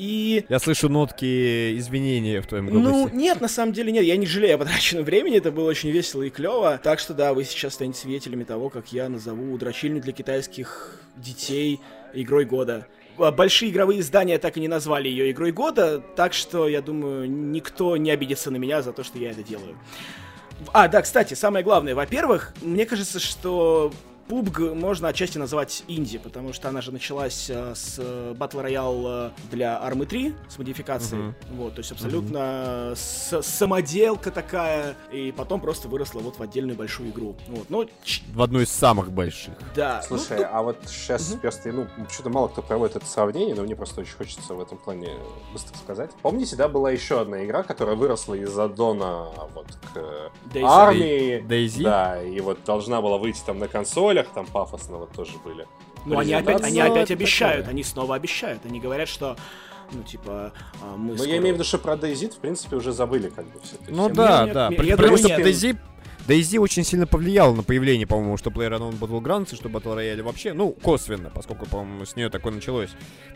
И... 0.00 0.46
Я 0.48 0.58
слышу 0.58 0.88
нотки 0.88 1.78
извинения 1.78 2.40
в 2.40 2.46
твоем 2.46 2.68
голосе. 2.68 2.88
Ну, 2.88 3.08
нет, 3.10 3.42
на 3.42 3.48
самом 3.48 3.74
деле 3.74 3.92
нет. 3.92 4.02
Я 4.04 4.16
не 4.16 4.24
жалею 4.24 4.54
о 4.54 4.58
потраченном 4.58 5.04
времени. 5.04 5.36
Это 5.36 5.52
было 5.52 5.68
очень 5.68 5.90
весело 5.90 6.22
и 6.22 6.30
клево. 6.30 6.80
Так 6.82 7.00
что 7.00 7.12
да, 7.12 7.34
вы 7.34 7.44
сейчас 7.44 7.74
станете 7.74 8.00
свидетелями 8.00 8.44
того, 8.44 8.70
как 8.70 8.94
я 8.94 9.10
назову 9.10 9.58
дрочильню 9.58 10.00
для 10.00 10.14
китайских 10.14 10.98
детей 11.16 11.80
игрой 12.14 12.46
года. 12.46 12.86
А, 13.18 13.30
большие 13.30 13.70
игровые 13.70 14.00
издания 14.00 14.38
так 14.38 14.56
и 14.56 14.60
не 14.60 14.68
назвали 14.68 15.06
ее 15.06 15.30
игрой 15.32 15.52
года, 15.52 16.02
так 16.16 16.32
что, 16.32 16.66
я 16.66 16.80
думаю, 16.80 17.30
никто 17.30 17.98
не 17.98 18.10
обидится 18.10 18.50
на 18.50 18.56
меня 18.56 18.80
за 18.80 18.94
то, 18.94 19.04
что 19.04 19.18
я 19.18 19.32
это 19.32 19.42
делаю. 19.42 19.76
А, 20.72 20.88
да, 20.88 21.02
кстати, 21.02 21.34
самое 21.34 21.62
главное. 21.62 21.94
Во-первых, 21.94 22.54
мне 22.62 22.86
кажется, 22.86 23.20
что 23.20 23.92
PUBG 24.30 24.74
можно 24.74 25.08
отчасти 25.08 25.38
называть 25.38 25.82
инди, 25.88 26.16
потому 26.18 26.52
что 26.52 26.68
она 26.68 26.80
же 26.82 26.92
началась 26.92 27.50
э, 27.50 27.74
с 27.74 27.98
Battle 27.98 28.64
Royale 28.64 29.32
э, 29.36 29.50
для 29.50 29.82
Army 29.84 30.06
3 30.06 30.34
с 30.48 30.56
модификацией. 30.56 31.22
Uh-huh. 31.22 31.34
Вот, 31.56 31.74
то 31.74 31.80
есть 31.80 31.90
абсолютно 31.90 32.38
uh-huh. 32.38 32.96
с- 32.96 33.42
самоделка 33.42 34.30
такая, 34.30 34.94
и 35.10 35.32
потом 35.32 35.60
просто 35.60 35.88
выросла 35.88 36.20
вот 36.20 36.38
в 36.38 36.42
отдельную 36.42 36.76
большую 36.76 37.10
игру. 37.10 37.34
Вот, 37.48 37.68
но... 37.70 37.86
В 38.32 38.42
одну 38.42 38.60
из 38.60 38.70
самых 38.70 39.10
больших. 39.10 39.54
Да. 39.74 40.00
Слушай, 40.02 40.38
ну, 40.38 40.46
а 40.52 40.62
вот 40.62 40.76
сейчас 40.86 41.32
uh-huh. 41.32 41.40
просто, 41.40 41.72
ну, 41.72 41.88
что-то 42.08 42.30
мало 42.30 42.46
кто 42.46 42.62
проводит 42.62 42.94
это 42.94 43.06
сравнение, 43.06 43.56
но 43.56 43.64
мне 43.64 43.74
просто 43.74 44.02
очень 44.02 44.14
хочется 44.14 44.54
в 44.54 44.60
этом 44.60 44.78
плане 44.78 45.08
быстро 45.52 45.76
сказать. 45.76 46.10
Помните, 46.22 46.54
да, 46.54 46.68
была 46.68 46.92
еще 46.92 47.20
одна 47.20 47.44
игра, 47.44 47.64
которая 47.64 47.96
выросла 47.96 48.34
из 48.34 48.56
аддона 48.56 49.26
вот 49.54 49.66
к 49.92 50.30
Daisy. 50.54 50.64
армии. 50.64 51.44
Daisy? 51.44 51.82
Да, 51.82 52.22
и 52.22 52.38
вот 52.38 52.60
должна 52.64 53.02
была 53.02 53.18
выйти 53.18 53.40
там 53.44 53.58
на 53.58 53.66
консолях, 53.66 54.19
трейлерах 54.20 54.28
там 54.32 54.46
пафосно 54.46 54.98
вот 54.98 55.12
тоже 55.12 55.32
были. 55.44 55.66
Ну, 56.04 56.18
они 56.18 56.32
опять, 56.32 56.62
они 56.62 56.80
опять 56.80 57.10
обещают, 57.10 57.58
такое. 57.58 57.72
они 57.72 57.82
снова 57.82 58.14
обещают. 58.14 58.64
Они 58.64 58.80
говорят, 58.80 59.08
что 59.08 59.36
ну, 59.92 60.02
типа, 60.02 60.52
а, 60.82 60.96
мы 60.96 61.12
Но 61.12 61.16
скоро... 61.16 61.30
я 61.30 61.38
имею 61.38 61.54
в 61.54 61.58
виду, 61.58 61.64
что 61.64 61.78
про 61.78 61.94
DayZ, 61.94 62.36
в 62.36 62.38
принципе, 62.38 62.76
уже 62.76 62.92
забыли 62.92 63.28
как 63.28 63.44
бы 63.46 63.60
все. 63.62 63.76
Ну 63.88 64.08
да, 64.08 64.46
да. 64.46 64.70
Потому 64.70 65.16
что 65.16 65.28
DayZ 65.28 65.76
DayZ 66.30 66.58
очень 66.58 66.84
сильно 66.84 67.08
повлиял 67.08 67.56
на 67.56 67.64
появление, 67.64 68.06
по-моему, 68.06 68.36
что 68.36 68.50
PlayerUnknown 68.50 69.00
Battlegrounds 69.00 69.52
и 69.52 69.56
что 69.56 69.68
Battle 69.68 69.96
Royale 69.96 70.22
вообще, 70.22 70.52
ну, 70.52 70.70
косвенно, 70.70 71.28
поскольку, 71.28 71.66
по-моему, 71.66 72.06
с 72.06 72.14
нее 72.14 72.30
такое 72.30 72.52
началось. 72.52 72.90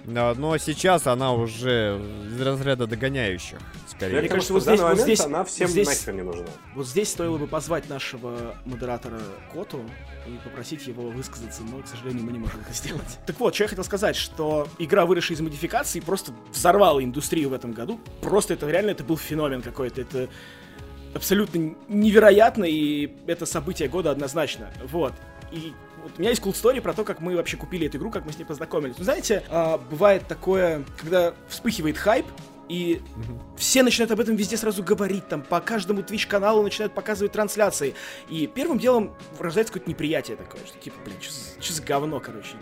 Но 0.05 0.57
сейчас 0.59 1.09
она 1.09 1.33
уже 1.33 2.01
из 2.29 2.41
разряда 2.41 2.87
догоняющих, 2.87 3.59
скорее. 3.89 4.21
Мне 4.21 4.29
кажется, 4.29 4.53
вот 4.53 4.63
здесь, 4.63 4.79
вот 4.79 5.01
здесь 5.01 5.21
она 5.21 5.43
всем 5.43 5.67
здесь, 5.67 5.89
нахер 5.89 6.15
не 6.15 6.23
нужна. 6.23 6.47
Вот 6.77 6.87
здесь 6.87 7.11
стоило 7.11 7.37
бы 7.37 7.49
позвать 7.49 7.89
нашего 7.89 8.55
модератора 8.65 9.19
Коту 9.53 9.81
и 10.29 10.39
попросить 10.45 10.87
его 10.87 11.11
высказаться, 11.11 11.63
но, 11.63 11.83
к 11.83 11.89
сожалению, 11.89 12.25
мы 12.25 12.31
не 12.31 12.39
можем 12.39 12.61
это 12.61 12.73
сделать. 12.73 13.03
Так 13.27 13.41
вот, 13.41 13.55
что 13.57 13.65
я 13.65 13.69
хотел 13.69 13.85
сказать, 13.85 14.15
что 14.15 14.69
игра, 14.79 15.05
выросшая 15.05 15.37
из 15.37 15.41
модификации, 15.41 15.99
просто 15.99 16.33
взорвала 16.53 17.03
индустрию 17.03 17.49
в 17.49 17.55
этом 17.55 17.73
году. 17.73 17.99
Просто 18.21 18.55
это 18.55 18.71
реально, 18.71 18.91
это 18.91 19.03
был 19.03 19.17
феномен 19.17 19.63
какой-то. 19.63 20.01
Это 20.01 20.29
абсолютно 21.15 21.75
невероятно, 21.89 22.65
и 22.65 23.11
это 23.27 23.47
событие 23.47 23.89
года 23.89 24.11
однозначно. 24.11 24.71
Вот. 24.91 25.13
И 25.53 25.73
вот 26.03 26.13
у 26.17 26.21
меня 26.21 26.31
есть 26.31 26.43
cool 26.43 26.53
story 26.53 26.81
про 26.81 26.93
то, 26.93 27.05
как 27.05 27.21
мы 27.21 27.37
вообще 27.37 27.57
купили 27.57 27.87
эту 27.87 27.99
игру, 27.99 28.11
как 28.11 28.27
мы 28.27 28.33
с 28.33 28.39
ней 28.39 28.45
познакомились. 28.45 28.97
Ну, 28.99 29.05
знаете, 29.05 29.43
а, 29.49 29.79
бывает 29.79 30.27
такое, 30.27 30.85
когда 30.99 31.35
вспыхивает 31.49 31.97
хайп, 31.97 32.27
и 32.69 33.03
угу. 33.17 33.41
все 33.57 33.83
начинают 33.83 34.11
об 34.11 34.21
этом 34.21 34.37
везде 34.37 34.57
сразу 34.57 34.83
говорить, 34.83 35.29
там, 35.29 35.43
по 35.43 35.61
каждому 35.61 36.01
Twitch-каналу 36.01 36.63
начинают 36.63 36.95
показывать 36.95 37.33
трансляции. 37.33 37.95
И 38.29 38.47
первым 38.47 38.79
делом 38.79 39.15
рождается 39.39 39.73
какое-то 39.73 39.91
неприятие 39.91 40.37
такое, 40.37 40.61
что 40.67 40.79
типа, 40.79 40.97
блин, 41.05 41.17
что 41.21 41.73
за 41.73 41.83
говно, 41.83 42.21
короче. 42.21 42.57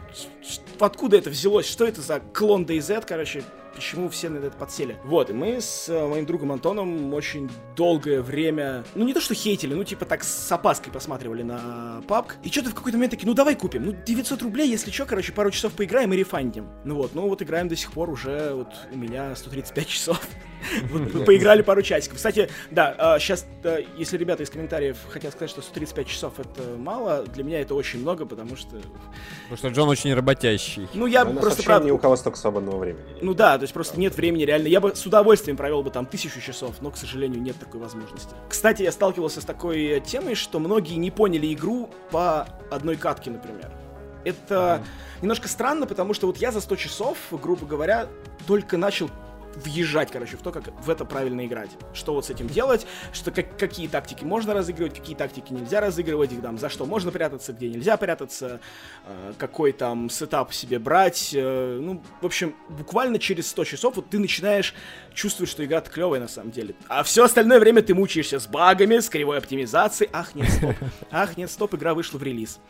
Откуда 0.80 1.16
это 1.16 1.30
взялось? 1.30 1.66
Что 1.66 1.86
это 1.86 2.00
за 2.00 2.20
клон 2.20 2.64
DayZ, 2.64 3.04
короче? 3.06 3.44
Почему 3.74 4.08
все 4.08 4.28
на 4.28 4.38
это 4.38 4.56
подсели. 4.56 4.96
Вот, 5.04 5.30
и 5.30 5.32
мы 5.32 5.60
с 5.60 5.88
э, 5.88 6.06
моим 6.06 6.26
другом 6.26 6.52
Антоном 6.52 7.12
очень 7.14 7.50
долгое 7.76 8.22
время, 8.22 8.84
ну 8.94 9.04
не 9.04 9.14
то 9.14 9.20
что 9.20 9.34
хейтили, 9.34 9.74
ну 9.74 9.84
типа 9.84 10.04
так 10.04 10.24
с 10.24 10.52
опаской 10.52 10.92
посматривали 10.92 11.42
на 11.42 12.02
PUBG. 12.06 12.34
И 12.44 12.50
что-то 12.50 12.70
в 12.70 12.74
какой-то 12.74 12.98
момент 12.98 13.12
такие, 13.12 13.26
ну 13.26 13.34
давай 13.34 13.56
купим, 13.56 13.84
ну 13.86 13.92
900 13.92 14.42
рублей, 14.42 14.68
если 14.68 14.90
что, 14.90 15.06
короче, 15.06 15.32
пару 15.32 15.50
часов 15.50 15.72
поиграем 15.72 16.12
и 16.12 16.16
рефандим. 16.16 16.68
Ну 16.84 16.96
вот, 16.96 17.14
ну 17.14 17.28
вот 17.28 17.42
играем 17.42 17.68
до 17.68 17.76
сих 17.76 17.92
пор 17.92 18.10
уже, 18.10 18.54
вот 18.54 18.68
у 18.92 18.96
меня 18.96 19.34
135 19.34 19.86
часов. 19.86 20.20
Вот, 20.90 21.24
поиграли 21.24 21.62
пару 21.62 21.82
часиков. 21.82 22.16
Кстати, 22.16 22.48
да, 22.70 23.18
сейчас, 23.18 23.46
а, 23.64 23.78
если 23.96 24.16
ребята 24.16 24.42
из 24.42 24.50
комментариев 24.50 24.96
хотят 25.08 25.32
сказать, 25.32 25.50
что 25.50 25.62
135 25.62 26.06
часов 26.06 26.34
это 26.38 26.76
мало, 26.76 27.24
для 27.24 27.44
меня 27.44 27.60
это 27.60 27.74
очень 27.74 28.00
много, 28.00 28.26
потому 28.26 28.56
что... 28.56 28.76
Потому 29.44 29.56
что 29.56 29.68
Джон 29.68 29.88
очень 29.88 30.14
работящий. 30.14 30.88
Ну, 30.94 31.06
я 31.06 31.24
Но 31.24 31.40
просто... 31.40 31.62
Правда... 31.62 31.86
ни 31.86 31.90
у 31.90 31.98
кого 31.98 32.16
столько 32.16 32.38
свободного 32.38 32.78
времени. 32.78 33.04
Ну 33.20 33.34
да, 33.34 33.56
то 33.58 33.62
есть 33.62 33.74
просто 33.74 33.98
нет 33.98 34.16
времени 34.16 34.44
реально. 34.44 34.68
Я 34.68 34.80
бы 34.80 34.94
с 34.94 35.04
удовольствием 35.06 35.56
провел 35.56 35.82
бы 35.82 35.90
там 35.90 36.06
тысячу 36.06 36.40
часов, 36.40 36.76
но, 36.80 36.90
к 36.90 36.96
сожалению, 36.96 37.40
нет 37.40 37.56
такой 37.58 37.80
возможности. 37.80 38.34
Кстати, 38.48 38.82
я 38.82 38.92
сталкивался 38.92 39.40
с 39.40 39.44
такой 39.44 40.02
темой, 40.06 40.34
что 40.34 40.58
многие 40.58 40.94
не 40.94 41.10
поняли 41.10 41.52
игру 41.52 41.90
по 42.10 42.46
одной 42.70 42.96
катке, 42.96 43.30
например. 43.30 43.70
Это 44.24 44.54
mm-hmm. 44.54 45.22
немножко 45.22 45.48
странно, 45.48 45.86
потому 45.86 46.14
что 46.14 46.26
вот 46.26 46.36
я 46.36 46.52
за 46.52 46.60
100 46.60 46.76
часов, 46.76 47.18
грубо 47.30 47.66
говоря, 47.66 48.08
только 48.46 48.76
начал 48.76 49.10
въезжать, 49.56 50.10
короче, 50.10 50.36
в 50.36 50.42
то, 50.42 50.50
как 50.50 50.64
в 50.82 50.90
это 50.90 51.04
правильно 51.04 51.44
играть. 51.46 51.70
Что 51.92 52.14
вот 52.14 52.26
с 52.26 52.30
этим 52.30 52.48
делать, 52.48 52.86
что 53.12 53.30
как, 53.30 53.56
какие 53.58 53.88
тактики 53.88 54.24
можно 54.24 54.54
разыгрывать, 54.54 54.94
какие 54.94 55.16
тактики 55.16 55.52
нельзя 55.52 55.80
разыгрывать, 55.80 56.32
их 56.32 56.42
там, 56.42 56.58
за 56.58 56.68
что 56.68 56.86
можно 56.86 57.10
прятаться, 57.10 57.52
где 57.52 57.68
нельзя 57.68 57.96
прятаться, 57.96 58.60
э, 59.06 59.32
какой 59.38 59.72
там 59.72 60.10
сетап 60.10 60.52
себе 60.52 60.78
брать. 60.78 61.32
Э, 61.34 61.78
ну, 61.80 62.02
в 62.20 62.26
общем, 62.26 62.54
буквально 62.68 63.18
через 63.18 63.48
100 63.48 63.64
часов 63.64 63.96
вот 63.96 64.10
ты 64.10 64.18
начинаешь 64.18 64.74
чувствовать, 65.14 65.50
что 65.50 65.64
игра 65.64 65.80
клевая 65.80 66.20
на 66.20 66.28
самом 66.28 66.50
деле. 66.50 66.74
А 66.88 67.02
все 67.02 67.24
остальное 67.24 67.60
время 67.60 67.82
ты 67.82 67.94
мучаешься 67.94 68.38
с 68.38 68.46
багами, 68.46 68.98
с 68.98 69.08
кривой 69.08 69.38
оптимизацией. 69.38 70.10
Ах, 70.12 70.34
нет, 70.34 70.50
стоп. 70.50 70.74
Ах, 71.10 71.36
нет, 71.36 71.50
стоп, 71.50 71.74
игра 71.74 71.94
вышла 71.94 72.18
в 72.18 72.22
релиз. 72.22 72.60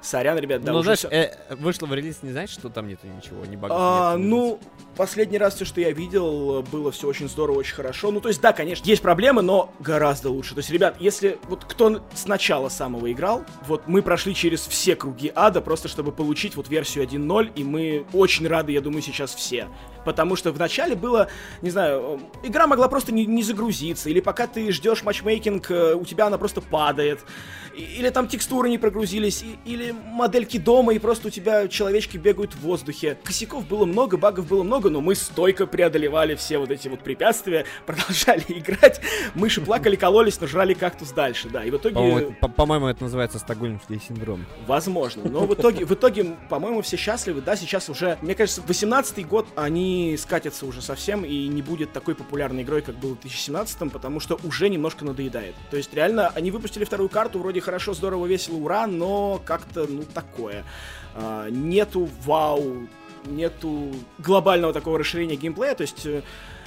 Сорян, 0.00 0.38
ребят, 0.38 0.62
да, 0.62 0.72
Ну, 0.72 0.82
знаешь, 0.82 1.04
э, 1.04 1.54
вышла 1.54 1.86
в 1.86 1.94
релиз, 1.94 2.22
не 2.22 2.32
значит, 2.32 2.58
что 2.58 2.68
там 2.68 2.88
нету 2.88 3.06
ничего, 3.06 3.44
не 3.46 3.56
багов 3.56 3.76
а, 3.80 4.16
нет, 4.16 4.26
Ну, 4.26 4.60
последний 4.96 5.38
раз 5.38 5.54
все, 5.54 5.64
что 5.64 5.80
я 5.80 5.90
видел, 5.92 6.31
было 6.70 6.90
все 6.90 7.08
очень 7.08 7.28
здорово, 7.28 7.58
очень 7.58 7.74
хорошо. 7.74 8.10
Ну, 8.10 8.20
то 8.20 8.28
есть, 8.28 8.40
да, 8.40 8.52
конечно, 8.52 8.86
есть 8.86 9.02
проблемы, 9.02 9.42
но 9.42 9.72
гораздо 9.80 10.30
лучше. 10.30 10.54
То 10.54 10.60
есть, 10.60 10.70
ребят, 10.70 10.96
если 11.00 11.38
вот 11.48 11.64
кто 11.64 12.02
сначала 12.14 12.68
самого 12.68 13.10
играл, 13.10 13.44
вот 13.66 13.86
мы 13.86 14.02
прошли 14.02 14.34
через 14.34 14.66
все 14.66 14.96
круги 14.96 15.30
ада, 15.34 15.60
просто 15.60 15.88
чтобы 15.88 16.12
получить 16.12 16.56
вот 16.56 16.68
версию 16.68 17.04
1.0, 17.04 17.52
и 17.54 17.64
мы 17.64 18.06
очень 18.12 18.46
рады, 18.46 18.72
я 18.72 18.80
думаю, 18.80 19.02
сейчас 19.02 19.34
все. 19.34 19.68
Потому 20.04 20.36
что 20.36 20.52
вначале 20.52 20.94
было, 20.94 21.28
не 21.60 21.70
знаю, 21.70 22.20
игра 22.42 22.66
могла 22.66 22.88
просто 22.88 23.12
не, 23.12 23.26
не 23.26 23.42
загрузиться, 23.42 24.10
или 24.10 24.20
пока 24.20 24.46
ты 24.46 24.70
ждешь 24.72 25.02
матчмейкинг, 25.02 25.70
э, 25.70 25.94
у 25.94 26.04
тебя 26.04 26.26
она 26.26 26.38
просто 26.38 26.60
падает, 26.60 27.20
или 27.74 28.10
там 28.10 28.28
текстуры 28.28 28.68
не 28.68 28.78
прогрузились, 28.78 29.44
или 29.64 29.92
модельки 29.92 30.58
дома, 30.58 30.92
и 30.94 30.98
просто 30.98 31.28
у 31.28 31.30
тебя 31.30 31.68
человечки 31.68 32.16
бегают 32.16 32.54
в 32.54 32.60
воздухе. 32.60 33.18
Косяков 33.22 33.66
было 33.66 33.84
много, 33.84 34.16
багов 34.16 34.46
было 34.46 34.62
много, 34.62 34.90
но 34.90 35.00
мы 35.00 35.14
стойко 35.14 35.66
преодолевали 35.66 36.34
все 36.34 36.58
вот 36.58 36.70
эти 36.70 36.88
вот 36.88 37.00
препятствия, 37.00 37.64
продолжали 37.86 38.44
играть, 38.48 39.00
мыши 39.34 39.60
плакали, 39.60 39.96
кололись, 39.96 40.40
но 40.40 40.46
жрали 40.46 40.74
кактус 40.74 41.12
дальше, 41.12 41.48
да, 41.48 41.64
и 41.64 41.70
в 41.70 41.76
итоге... 41.76 41.94
По-моему, 41.94 42.18
это, 42.18 42.48
по-моему, 42.48 42.86
это 42.88 43.04
называется 43.04 43.38
стокгольмский 43.38 44.00
синдром. 44.00 44.44
Возможно, 44.66 45.28
но 45.28 45.46
в 45.46 45.54
итоге, 45.54 45.84
в 45.84 45.92
итоге, 45.92 46.36
по-моему, 46.48 46.82
все 46.82 46.96
счастливы, 46.96 47.40
да, 47.40 47.56
сейчас 47.56 47.88
уже, 47.88 48.18
мне 48.22 48.34
кажется, 48.34 48.62
18-й 48.62 49.24
год, 49.24 49.46
они 49.56 49.91
скатятся 50.18 50.66
уже 50.66 50.82
совсем, 50.82 51.24
и 51.24 51.48
не 51.48 51.62
будет 51.62 51.92
такой 51.92 52.14
популярной 52.14 52.62
игрой, 52.62 52.82
как 52.82 52.96
был 52.96 53.14
в 53.14 53.24
2017-м, 53.24 53.90
потому 53.90 54.20
что 54.20 54.38
уже 54.44 54.68
немножко 54.68 55.04
надоедает. 55.04 55.54
То 55.70 55.76
есть, 55.76 55.92
реально, 55.94 56.28
они 56.28 56.50
выпустили 56.50 56.84
вторую 56.84 57.08
карту, 57.08 57.38
вроде 57.38 57.60
хорошо, 57.60 57.94
здорово, 57.94 58.26
весело, 58.26 58.56
ура, 58.56 58.86
но 58.86 59.40
как-то, 59.44 59.86
ну, 59.88 60.02
такое. 60.02 60.64
А, 61.14 61.48
нету 61.50 62.08
вау, 62.24 62.86
нету 63.26 63.92
глобального 64.18 64.72
такого 64.72 64.98
расширения 64.98 65.36
геймплея, 65.36 65.74
то 65.74 65.82
есть 65.82 66.06
э, 66.06 66.22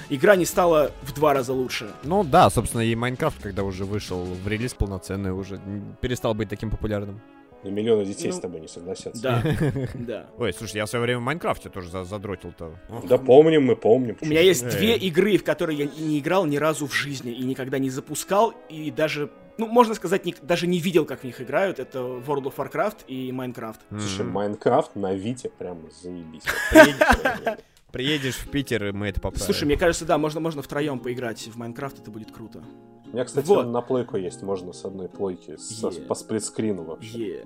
игра 0.10 0.36
не 0.36 0.46
стала 0.46 0.92
в 1.02 1.14
два 1.14 1.34
раза 1.34 1.54
лучше. 1.54 1.92
Ну 2.04 2.24
да, 2.24 2.50
собственно, 2.50 2.82
и 2.82 2.96
Майнкрафт, 2.96 3.42
когда 3.42 3.64
уже 3.64 3.86
вышел 3.86 4.24
в 4.24 4.48
релиз 4.48 4.74
полноценный, 4.74 5.32
уже 5.32 5.60
перестал 6.02 6.34
быть 6.34 6.50
таким 6.50 6.70
популярным. 6.70 7.22
И 7.66 7.72
миллионы 7.72 8.06
детей 8.06 8.28
Ну, 8.30 8.34
с 8.34 8.40
тобой 8.40 8.62
не 8.62 8.68
согласятся. 8.68 9.22
Да, 9.22 9.44
да. 9.96 10.28
Ой, 10.38 10.54
слушай, 10.54 10.78
я 10.78 10.86
в 10.86 10.90
свое 10.90 11.04
время 11.04 11.20
в 11.20 11.24
Майнкрафте 11.24 11.70
тоже 11.70 11.90
за- 11.90 12.04
задротил-то. 12.04 12.76
Да 13.10 13.18
помним, 13.18 13.64
мы 13.66 13.76
помним. 13.76 14.16
У 14.22 14.26
меня 14.26 14.42
есть 14.42 14.68
две 14.70 14.96
игры, 14.98 15.38
в 15.38 15.44
которые 15.44 15.80
я 15.80 15.86
не 15.86 16.20
играл 16.20 16.46
ни 16.46 16.58
разу 16.58 16.86
в 16.88 16.94
жизни 16.94 17.32
и 17.34 17.44
никогда 17.44 17.80
не 17.80 17.90
запускал, 17.90 18.54
и 18.70 18.92
даже, 18.92 19.32
ну, 19.58 19.68
можно 19.68 19.96
сказать, 19.96 20.26
ни- 20.26 20.36
даже 20.42 20.68
не 20.68 20.78
видел, 20.80 21.06
как 21.06 21.22
в 21.22 21.24
них 21.24 21.42
играют. 21.42 21.80
Это 21.80 22.00
World 22.00 22.44
of 22.44 22.56
Warcraft 22.56 23.06
и 23.08 23.32
Minecraft. 23.32 23.78
Слушай. 23.90 24.26
Майнкрафт 24.26 24.96
на 24.96 25.14
Вите 25.16 25.50
прямо 25.50 25.82
заебись. 26.02 26.44
Приедешь 27.96 28.36
в 28.36 28.50
Питер, 28.50 28.88
и 28.88 28.92
мы 28.92 29.08
это 29.08 29.22
поправим. 29.22 29.46
Слушай, 29.46 29.64
мне 29.64 29.78
кажется, 29.78 30.04
да, 30.04 30.18
можно, 30.18 30.42
можно 30.42 30.62
втроем 30.62 31.00
поиграть 31.00 31.48
в 31.48 31.56
Майнкрафт, 31.58 31.98
это 32.02 32.12
будет 32.12 32.30
круто. 32.30 32.62
У 33.06 33.16
меня, 33.16 33.24
кстати, 33.24 33.46
Вот. 33.48 33.66
он 33.68 33.72
на 33.72 33.80
плойку 33.80 34.18
есть, 34.18 34.42
можно 34.42 34.74
с 34.74 34.84
одной 34.84 35.08
плойки, 35.08 35.56
со- 35.56 35.88
Е. 35.88 36.02
по 36.02 36.16
сплитскрину 36.16 36.84
вообще. 36.84 37.18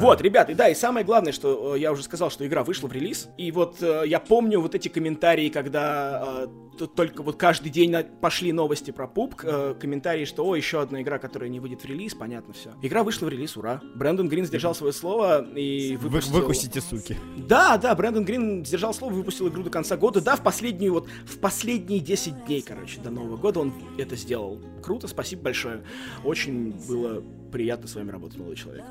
Вот, 0.00 0.20
ребят, 0.20 0.50
и 0.50 0.54
да, 0.54 0.68
и 0.68 0.74
самое 0.74 1.06
главное, 1.06 1.32
что 1.32 1.76
э, 1.76 1.78
я 1.78 1.92
уже 1.92 2.02
сказал, 2.02 2.30
что 2.30 2.44
игра 2.44 2.64
вышла 2.64 2.88
в 2.88 2.92
релиз, 2.92 3.28
и 3.38 3.52
вот 3.52 3.80
э, 3.80 4.02
я 4.06 4.18
помню 4.18 4.60
вот 4.60 4.74
эти 4.74 4.88
комментарии, 4.88 5.50
когда 5.50 6.46
э, 6.80 6.86
только 6.96 7.22
вот 7.22 7.36
каждый 7.36 7.68
день 7.70 7.90
на- 7.92 8.02
пошли 8.02 8.50
новости 8.52 8.90
про 8.90 9.06
пуб, 9.06 9.36
э, 9.44 9.76
комментарии, 9.78 10.24
что, 10.24 10.44
о, 10.44 10.56
еще 10.56 10.80
одна 10.80 11.00
игра, 11.02 11.18
которая 11.18 11.48
не 11.48 11.60
выйдет 11.60 11.82
в 11.82 11.84
релиз, 11.84 12.14
понятно 12.14 12.52
все. 12.54 12.70
Игра 12.82 13.04
вышла 13.04 13.26
в 13.26 13.28
релиз, 13.28 13.56
ура. 13.56 13.80
Брэндон 13.94 14.28
Грин 14.28 14.46
сдержал 14.46 14.74
свое 14.74 14.92
слово 14.92 15.46
и 15.54 15.96
Вы- 15.96 16.08
выпустил... 16.08 16.32
Выкусите, 16.32 16.80
суки. 16.80 17.16
Да, 17.36 17.76
да, 17.76 17.94
Брэндон 17.94 18.24
Грин 18.24 18.64
сдержал 18.64 18.92
слово, 18.94 19.12
выпустил 19.12 19.46
игру 19.48 19.62
до 19.62 19.70
конца 19.70 19.83
года. 19.96 20.20
Да, 20.20 20.36
в 20.36 20.42
последнюю 20.42 20.94
вот, 20.94 21.08
в 21.26 21.38
последние 21.38 22.00
10 22.00 22.46
дней, 22.46 22.62
короче, 22.62 23.00
до 23.00 23.10
Нового 23.10 23.36
года 23.36 23.60
он 23.60 23.72
это 23.98 24.16
сделал. 24.16 24.60
Круто, 24.82 25.08
спасибо 25.08 25.42
большое. 25.42 25.82
Очень 26.24 26.72
было 26.88 27.22
приятно 27.52 27.86
с 27.86 27.94
вами 27.94 28.10
работать, 28.10 28.38
молодой 28.38 28.56
человек. 28.56 28.84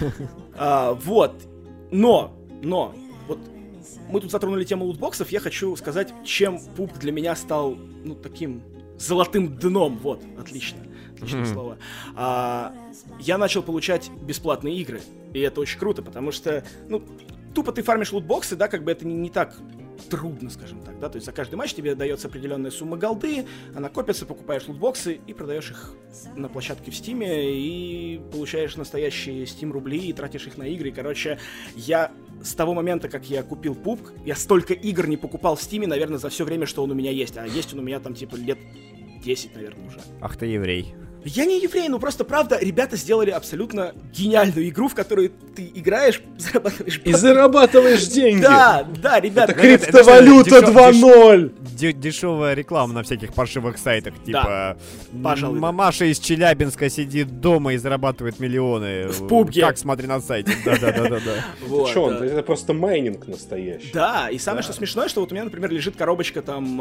А, 0.54 0.94
Вот. 0.94 1.34
Но, 1.90 2.36
но, 2.62 2.94
вот 3.26 3.40
мы 4.08 4.20
тут 4.20 4.30
затронули 4.30 4.64
тему 4.64 4.84
лутбоксов, 4.84 5.30
я 5.30 5.40
хочу 5.40 5.74
сказать, 5.74 6.12
чем 6.24 6.60
пуп 6.76 6.92
для 6.98 7.10
меня 7.10 7.34
стал, 7.34 7.74
ну, 8.04 8.14
таким 8.14 8.62
золотым 8.98 9.56
дном. 9.56 9.98
Вот, 9.98 10.22
отлично. 10.38 10.78
Отличное 11.16 11.46
слово. 11.46 11.78
А, 12.14 12.72
я 13.18 13.38
начал 13.38 13.62
получать 13.62 14.10
бесплатные 14.22 14.76
игры. 14.76 15.00
И 15.34 15.40
это 15.40 15.60
очень 15.60 15.78
круто, 15.78 16.02
потому 16.02 16.32
что, 16.32 16.64
ну, 16.88 17.02
тупо 17.54 17.72
ты 17.72 17.82
фармишь 17.82 18.12
лутбоксы, 18.12 18.56
да, 18.56 18.68
как 18.68 18.84
бы 18.84 18.92
это 18.92 19.06
не, 19.06 19.14
не 19.14 19.30
так 19.30 19.56
трудно, 20.08 20.50
скажем 20.50 20.80
так, 20.82 20.98
да, 20.98 21.08
то 21.08 21.16
есть 21.16 21.26
за 21.26 21.32
каждый 21.32 21.56
матч 21.56 21.74
тебе 21.74 21.94
дается 21.94 22.28
определенная 22.28 22.70
сумма 22.70 22.96
голды, 22.96 23.46
она 23.74 23.88
копится, 23.88 24.26
покупаешь 24.26 24.66
лутбоксы 24.68 25.20
и 25.26 25.32
продаешь 25.32 25.70
их 25.70 25.94
на 26.36 26.48
площадке 26.48 26.90
в 26.90 26.96
Стиме 26.96 27.50
и 27.50 28.20
получаешь 28.32 28.76
настоящие 28.76 29.44
Steam 29.44 29.70
рубли 29.70 29.98
и 29.98 30.12
тратишь 30.12 30.46
их 30.46 30.56
на 30.56 30.64
игры. 30.64 30.88
И, 30.88 30.92
короче, 30.92 31.38
я 31.76 32.12
с 32.42 32.54
того 32.54 32.74
момента, 32.74 33.08
как 33.08 33.28
я 33.28 33.42
купил 33.42 33.74
пуб, 33.74 34.00
я 34.24 34.34
столько 34.34 34.74
игр 34.74 35.06
не 35.06 35.16
покупал 35.16 35.56
в 35.56 35.62
Стиме, 35.62 35.86
наверное, 35.86 36.18
за 36.18 36.28
все 36.28 36.44
время, 36.44 36.66
что 36.66 36.82
он 36.82 36.90
у 36.90 36.94
меня 36.94 37.10
есть. 37.10 37.36
А 37.36 37.46
есть 37.46 37.72
он 37.74 37.80
у 37.80 37.82
меня 37.82 38.00
там 38.00 38.14
типа 38.14 38.36
лет 38.36 38.58
10, 39.22 39.54
наверное, 39.54 39.86
уже. 39.86 40.00
Ах 40.20 40.36
ты 40.36 40.46
еврей. 40.46 40.94
Я 41.24 41.44
не 41.44 41.60
еврей, 41.60 41.88
ну 41.88 41.98
просто 41.98 42.24
правда, 42.24 42.58
ребята 42.60 42.96
сделали 42.96 43.30
абсолютно 43.30 43.92
гениальную 44.12 44.68
игру, 44.68 44.88
в 44.88 44.94
которую 44.94 45.30
ты 45.54 45.70
играешь, 45.74 46.22
зарабатываешь 46.38 47.00
И 47.04 47.12
зарабатываешь 47.12 48.06
деньги! 48.06 48.42
Да, 48.42 48.86
да, 49.02 49.20
ребята. 49.20 49.52
Это 49.52 49.62
Ну, 49.62 49.68
это- 49.68 49.84
криптовалюта 49.86 50.48
что, 50.50 50.60
дешё- 50.60 50.72
2.0! 50.72 51.52
Де- 51.76 51.92
дешевая 51.92 52.54
реклама 52.54 52.92
на 52.94 53.02
всяких 53.02 53.32
паршивых 53.34 53.78
сайтах, 53.78 54.14
типа 54.24 54.76
пожалуй. 55.22 55.58
Мамаша 55.58 56.04
из 56.06 56.18
Челябинска 56.18 56.88
сидит 56.90 57.40
дома 57.40 57.72
и 57.74 57.76
зарабатывает 57.76 58.38
миллионы. 58.38 59.08
В 59.08 59.26
PUBG 59.28 59.51
е. 59.51 59.62
Как 59.62 59.78
смотри 59.78 60.06
на 60.06 60.20
сайте. 60.20 60.52
Да-да-да-да. 60.64 61.86
Чё. 61.92 62.10
Это 62.10 62.42
просто 62.42 62.72
майнинг 62.74 63.26
настоящий. 63.28 63.90
Да, 63.92 64.28
и 64.30 64.38
самое 64.38 64.62
что 64.62 64.72
смешное, 64.72 65.08
что 65.08 65.20
вот 65.20 65.32
у 65.32 65.34
меня, 65.34 65.44
например, 65.44 65.70
лежит 65.70 65.96
коробочка 65.96 66.42
там 66.42 66.78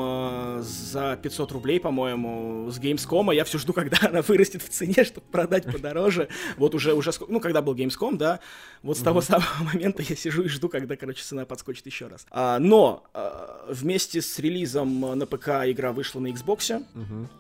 э, 0.60 0.64
за 0.64 1.18
500 1.22 1.52
рублей, 1.54 1.80
по-моему, 1.80 2.70
с 2.70 2.80
Gamescom, 2.80 3.32
а 3.32 3.34
я 3.34 3.44
все 3.46 3.58
жду, 3.58 3.74
когда 3.74 3.98
она 4.10 4.22
вырастет 4.30 4.62
в 4.62 4.70
цене, 4.70 5.04
чтобы 5.04 5.28
продать 5.32 5.66
подороже. 5.66 6.30
Вот 6.58 6.76
уже, 6.76 6.94
уже, 6.94 7.12
ну, 7.28 7.40
когда 7.40 7.62
был 7.62 7.76
Gamescom, 7.76 8.18
да, 8.18 8.40
вот 8.84 8.98
с 8.98 9.02
того 9.02 9.22
самого 9.22 9.64
момента 9.74 10.04
я 10.04 10.16
сижу 10.16 10.44
и 10.44 10.48
жду, 10.48 10.70
когда, 10.70 10.96
короче, 10.96 11.24
цена 11.24 11.46
подскочит 11.46 11.86
еще 11.86 12.08
раз. 12.08 12.26
А, 12.32 12.60
но 12.60 13.04
а, 13.14 13.66
вместе 13.70 14.22
с 14.22 14.40
релизом 14.40 15.18
на 15.18 15.26
ПК 15.26 15.50
игра 15.66 15.92
вышла 15.92 16.20
на 16.20 16.28
Xbox, 16.28 16.86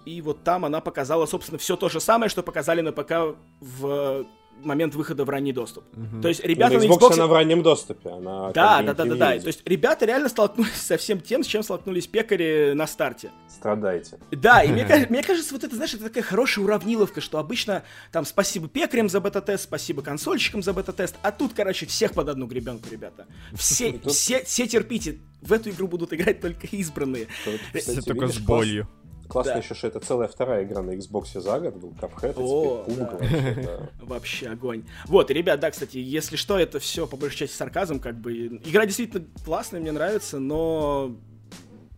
и 0.05 0.21
вот 0.21 0.43
там 0.43 0.65
она 0.65 0.81
показала, 0.81 1.25
собственно, 1.25 1.57
все 1.57 1.75
то 1.75 1.89
же 1.89 1.99
самое, 1.99 2.29
что 2.29 2.43
показали 2.43 2.81
на 2.81 2.91
ПК 2.91 3.37
в 3.61 4.25
момент 4.63 4.95
выхода 4.95 5.25
в 5.25 5.29
ранний 5.29 5.53
доступ. 5.53 5.83
То 6.21 6.27
есть 6.27 6.43
ребята 6.43 6.75
на 6.75 6.79
на 6.79 6.83
Xbox 6.83 7.13
она 7.13 7.27
в 7.27 7.33
раннем 7.33 7.63
доступе. 7.63 8.09
Она 8.09 8.51
Да, 8.51 8.81
да, 8.81 8.93
да, 8.93 9.05
да, 9.05 9.15
да. 9.15 9.39
То 9.39 9.47
есть 9.47 9.61
ребята 9.65 10.05
реально 10.05 10.29
столкнулись 10.29 10.73
со 10.73 10.97
всем 10.97 11.19
тем, 11.21 11.43
с 11.43 11.47
чем 11.47 11.63
столкнулись 11.63 12.07
пекари 12.07 12.73
на 12.73 12.87
старте. 12.87 13.31
Страдайте. 13.47 14.19
Да, 14.31 14.63
и 14.63 14.71
мне, 14.71 14.85
ка- 14.87 15.05
мне 15.09 15.23
кажется, 15.23 15.53
вот 15.53 15.63
это, 15.63 15.75
знаешь, 15.75 15.93
это 15.93 16.03
такая 16.05 16.23
хорошая 16.23 16.65
уравниловка, 16.65 17.21
что 17.21 17.39
обычно 17.39 17.83
там 18.11 18.25
спасибо 18.25 18.67
пекарям 18.67 19.09
за 19.09 19.19
бета-тест, 19.19 19.63
спасибо 19.65 20.01
консольщикам 20.01 20.63
за 20.63 20.73
бета-тест, 20.73 21.15
а 21.21 21.31
тут, 21.31 21.53
короче, 21.53 21.85
всех 21.85 22.13
под 22.13 22.29
одну 22.29 22.47
гребенку, 22.47 22.87
ребята. 22.91 23.25
Все, 23.53 23.99
все, 24.07 24.43
все 24.43 24.67
терпите, 24.67 25.19
в 25.41 25.53
эту 25.53 25.69
игру 25.69 25.87
будут 25.87 26.13
играть 26.13 26.41
только 26.41 26.67
избранные. 26.67 27.27
Все 27.73 28.01
только 28.01 28.27
с 28.27 28.37
болью. 28.37 28.87
Классно 29.29 29.53
Да. 29.53 29.59
еще, 29.59 29.75
что 29.75 29.87
это 29.87 29.99
целая 29.99 30.27
вторая 30.27 30.63
игра 30.65 30.81
на 30.81 30.91
Xbox 30.91 31.39
за 31.39 31.59
год 31.59 31.75
был, 31.75 31.93
Cuphead, 32.01 32.31
и 32.31 32.43
О, 32.43 32.83
теперь 32.85 32.97
да. 32.97 33.05
Вообще, 33.05 33.61
да. 33.63 33.89
Вообще 34.05 34.47
огонь. 34.49 34.83
Вот, 35.05 35.29
и, 35.29 35.33
ребят, 35.35 35.59
да, 35.59 35.69
кстати, 35.69 35.97
если 35.97 36.35
что, 36.35 36.57
это 36.57 36.79
все 36.79 37.05
по 37.05 37.15
большей 37.15 37.37
части 37.37 37.55
сарказм, 37.55 37.99
как 37.99 38.15
бы. 38.19 38.33
Игра 38.65 38.85
действительно 38.87 39.23
классная, 39.45 39.79
мне 39.79 39.91
нравится, 39.91 40.39
но 40.39 41.15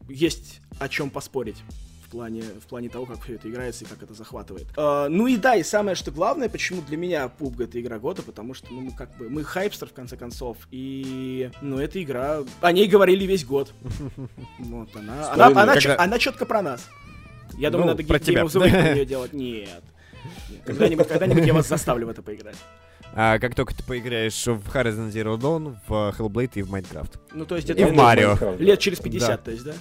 есть 0.10 0.60
о 0.80 0.90
чем 0.90 1.10
поспорить. 1.10 1.64
В 2.06 2.12
плане, 2.12 2.42
в 2.42 2.68
плане 2.68 2.90
того, 2.90 3.06
как 3.06 3.22
все 3.24 3.36
это 3.36 3.50
играется 3.50 3.86
и 3.86 3.88
как 3.88 4.04
это 4.04 4.14
захватывает. 4.14 4.68
А, 4.76 5.08
ну 5.08 5.28
и 5.28 5.38
да, 5.38 5.56
и 5.56 5.64
самое, 5.64 5.96
что 5.96 6.12
главное, 6.12 6.50
почему 6.50 6.82
для 6.82 6.98
меня 6.98 7.32
PUBG 7.40 7.64
это 7.64 7.80
игра 7.80 8.00
года, 8.00 8.22
потому 8.22 8.54
что, 8.54 8.68
ну, 8.74 8.82
мы 8.82 8.92
как 8.92 9.16
бы, 9.16 9.30
мы 9.30 9.46
хайпстер, 9.46 9.88
в 9.88 9.94
конце 9.94 10.18
концов, 10.18 10.58
и, 10.72 11.50
ну, 11.62 11.80
эта 11.80 12.04
игра, 12.04 12.40
о 12.60 12.72
ней 12.74 12.88
говорили 12.90 13.24
весь 13.24 13.46
год. 13.46 13.72
Вот, 14.60 14.94
она, 14.94 15.32
она, 15.32 15.48
она, 15.62 15.78
чё- 15.78 15.96
она 15.98 16.20
четко 16.20 16.46
про 16.46 16.62
нас. 16.62 16.90
Я 17.58 17.70
думаю, 17.70 17.88
Ну, 17.88 17.92
надо 17.94 18.04
про 18.04 18.20
тебя. 18.20 18.46
про 18.46 18.68
нее 18.94 19.06
делать. 19.14 19.34
Нет. 19.34 19.84
Когда-нибудь, 20.66 21.08
когда-нибудь 21.08 21.46
я 21.46 21.54
вас 21.54 21.68
заставлю 21.68 22.08
в 22.08 22.10
это 22.10 22.22
поиграть. 22.22 22.56
А 23.14 23.40
как 23.40 23.56
только 23.56 23.76
ты 23.76 23.84
поиграешь 23.84 24.46
в 24.48 24.62
Horizon 24.74 25.12
Zero 25.12 25.38
Dawn, 25.38 25.76
в 25.88 26.16
Hellblade 26.18 26.52
и 26.56 26.62
в 26.62 26.74
Minecraft. 26.74 27.20
Ну, 27.34 27.46
то 27.46 27.56
есть 27.58 27.70
И 27.70 27.74
это 27.74 27.88
в 27.88 27.94
Марио. 27.94 28.38
Да. 28.40 28.56
лет 28.56 28.80
через 28.80 29.00
50, 29.00 29.30
Да. 29.30 29.38
то 29.38 29.52
есть, 29.52 29.64
да? 29.66 29.74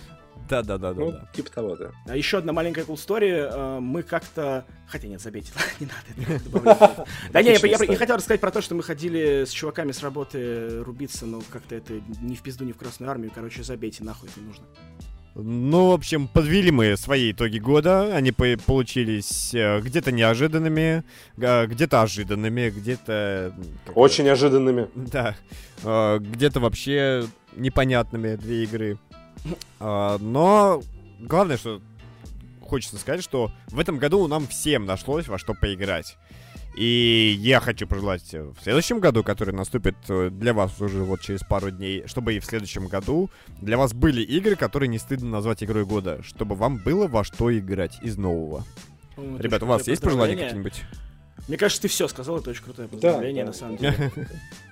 Да-да-да-да. 0.49 1.01
Ну, 1.01 1.15
типа 1.33 1.51
того, 1.53 1.77
да. 1.77 1.91
А 2.09 2.17
еще 2.17 2.39
одна 2.39 2.53
маленькая 2.53 2.85
cool 2.85 2.97
story. 2.97 3.31
э, 3.31 3.79
Мы 3.79 4.03
как-то... 4.03 4.65
Хотя 4.89 5.07
нет, 5.07 5.21
забейте, 5.21 5.53
не 5.81 5.87
надо. 5.87 7.07
Да 7.33 7.41
не, 7.43 7.51
я- 7.53 7.59
хотел 7.97 8.17
рассказать 8.17 8.41
про 8.41 8.51
то, 8.51 8.61
что 8.61 8.75
мы 8.75 8.83
ходили 8.83 9.45
с 9.47 9.51
чуваками 9.51 9.93
с 9.93 10.03
работы 10.03 10.83
рубиться, 10.83 11.25
но 11.25 11.41
как-то 11.51 11.77
это 11.77 12.01
ни 12.21 12.35
в 12.35 12.43
пизду, 12.43 12.65
ни 12.65 12.73
в 12.73 12.77
Красную 12.79 13.11
Армию. 13.13 13.31
Короче, 13.33 13.63
забейте, 13.63 14.03
нахуй 14.03 14.29
это 14.29 14.41
не 14.41 14.47
нужно. 14.47 14.65
Ну, 15.35 15.89
в 15.91 15.93
общем, 15.93 16.27
подвели 16.29 16.71
мы 16.71 16.97
свои 16.97 17.31
итоги 17.33 17.59
года. 17.59 18.15
Они 18.15 18.33
по- 18.33 18.57
получились 18.67 19.55
э, 19.55 19.81
где-то 19.81 20.11
неожиданными, 20.13 21.05
га- 21.37 21.67
где-то 21.67 22.03
ожиданными, 22.03 22.71
где-то... 22.71 23.55
Очень 23.95 24.29
ожиданными. 24.29 24.89
Да. 24.97 25.37
Э, 25.85 26.19
Где-то 26.21 26.61
вообще 26.61 27.25
непонятными 27.57 28.35
две 28.37 28.65
игры. 28.65 28.99
А, 29.79 30.19
Но 30.19 30.83
главное, 31.21 31.57
что 31.57 31.81
хочется 32.61 32.99
сказать, 32.99 33.23
что 33.23 33.51
в 33.69 33.79
этом 33.79 33.99
году 33.99 34.27
нам 34.27 34.47
всем 34.49 34.85
нашлось 34.85 35.29
во 35.29 35.39
что 35.39 35.55
поиграть. 35.55 36.17
И 36.81 37.37
я 37.39 37.61
хочу 37.61 37.87
пожелать 37.87 38.33
э, 38.33 38.43
в 38.43 38.63
следующем 38.63 39.01
году, 39.01 39.23
который 39.23 39.55
наступит 39.55 39.97
э, 40.09 40.31
для 40.31 40.55
вас 40.55 40.81
уже 40.81 41.03
вот 41.03 41.21
через 41.21 41.41
пару 41.41 41.71
дней, 41.71 42.05
чтобы 42.07 42.33
и 42.33 42.41
в 42.41 42.47
следующем 42.47 42.87
году 42.87 43.29
для 43.61 43.77
вас 43.77 43.93
были 43.93 44.23
игры, 44.23 44.57
которые 44.57 44.89
не 44.89 44.99
стыдно 44.99 45.29
назвать 45.29 45.63
игрой 45.63 45.85
года, 45.85 46.23
чтобы 46.23 46.55
вам 46.55 46.79
было 46.79 47.07
во 47.07 47.23
что 47.23 47.55
играть 47.55 47.99
из 48.01 48.17
нового. 48.17 48.65
Это 49.15 49.43
Ребята, 49.43 49.67
у 49.67 49.69
вас 49.69 49.87
есть 49.89 50.01
пожелания 50.01 50.37
какие-нибудь? 50.37 50.83
Мне 51.49 51.59
кажется, 51.59 51.83
ты 51.83 51.89
все 51.89 52.09
сказал, 52.09 52.39
это 52.39 52.49
очень 52.49 52.65
крутое 52.65 52.89
поздравление, 52.89 53.45
да. 53.45 53.51
на 53.51 53.55
самом 53.55 53.77
деле. 53.77 54.11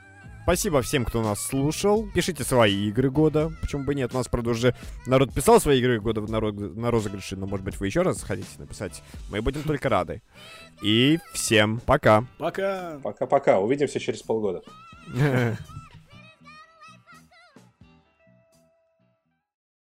Спасибо 0.48 0.80
всем, 0.80 1.04
кто 1.04 1.20
нас 1.22 1.42
слушал. 1.42 2.08
Пишите 2.14 2.42
свои 2.42 2.88
игры 2.88 3.10
года. 3.10 3.52
Почему 3.60 3.84
бы 3.84 3.94
нет? 3.94 4.14
У 4.14 4.16
нас, 4.16 4.28
правда, 4.28 4.48
уже 4.48 4.74
народ 5.04 5.34
писал 5.34 5.60
свои 5.60 5.78
игры 5.78 6.00
года 6.00 6.22
на, 6.22 6.36
ро- 6.36 6.74
на 6.74 6.90
розыгрыши, 6.90 7.36
но, 7.36 7.46
может 7.46 7.66
быть, 7.66 7.78
вы 7.78 7.84
еще 7.88 8.00
раз 8.00 8.22
хотите 8.22 8.48
написать. 8.56 9.02
Мы 9.30 9.42
будем 9.42 9.62
только 9.62 9.90
рады. 9.90 10.22
И 10.80 11.18
всем 11.34 11.80
пока. 11.80 12.24
Пока! 12.38 12.98
Пока-пока. 13.02 13.60
Увидимся 13.60 14.00
через 14.00 14.22
полгода. 14.22 14.62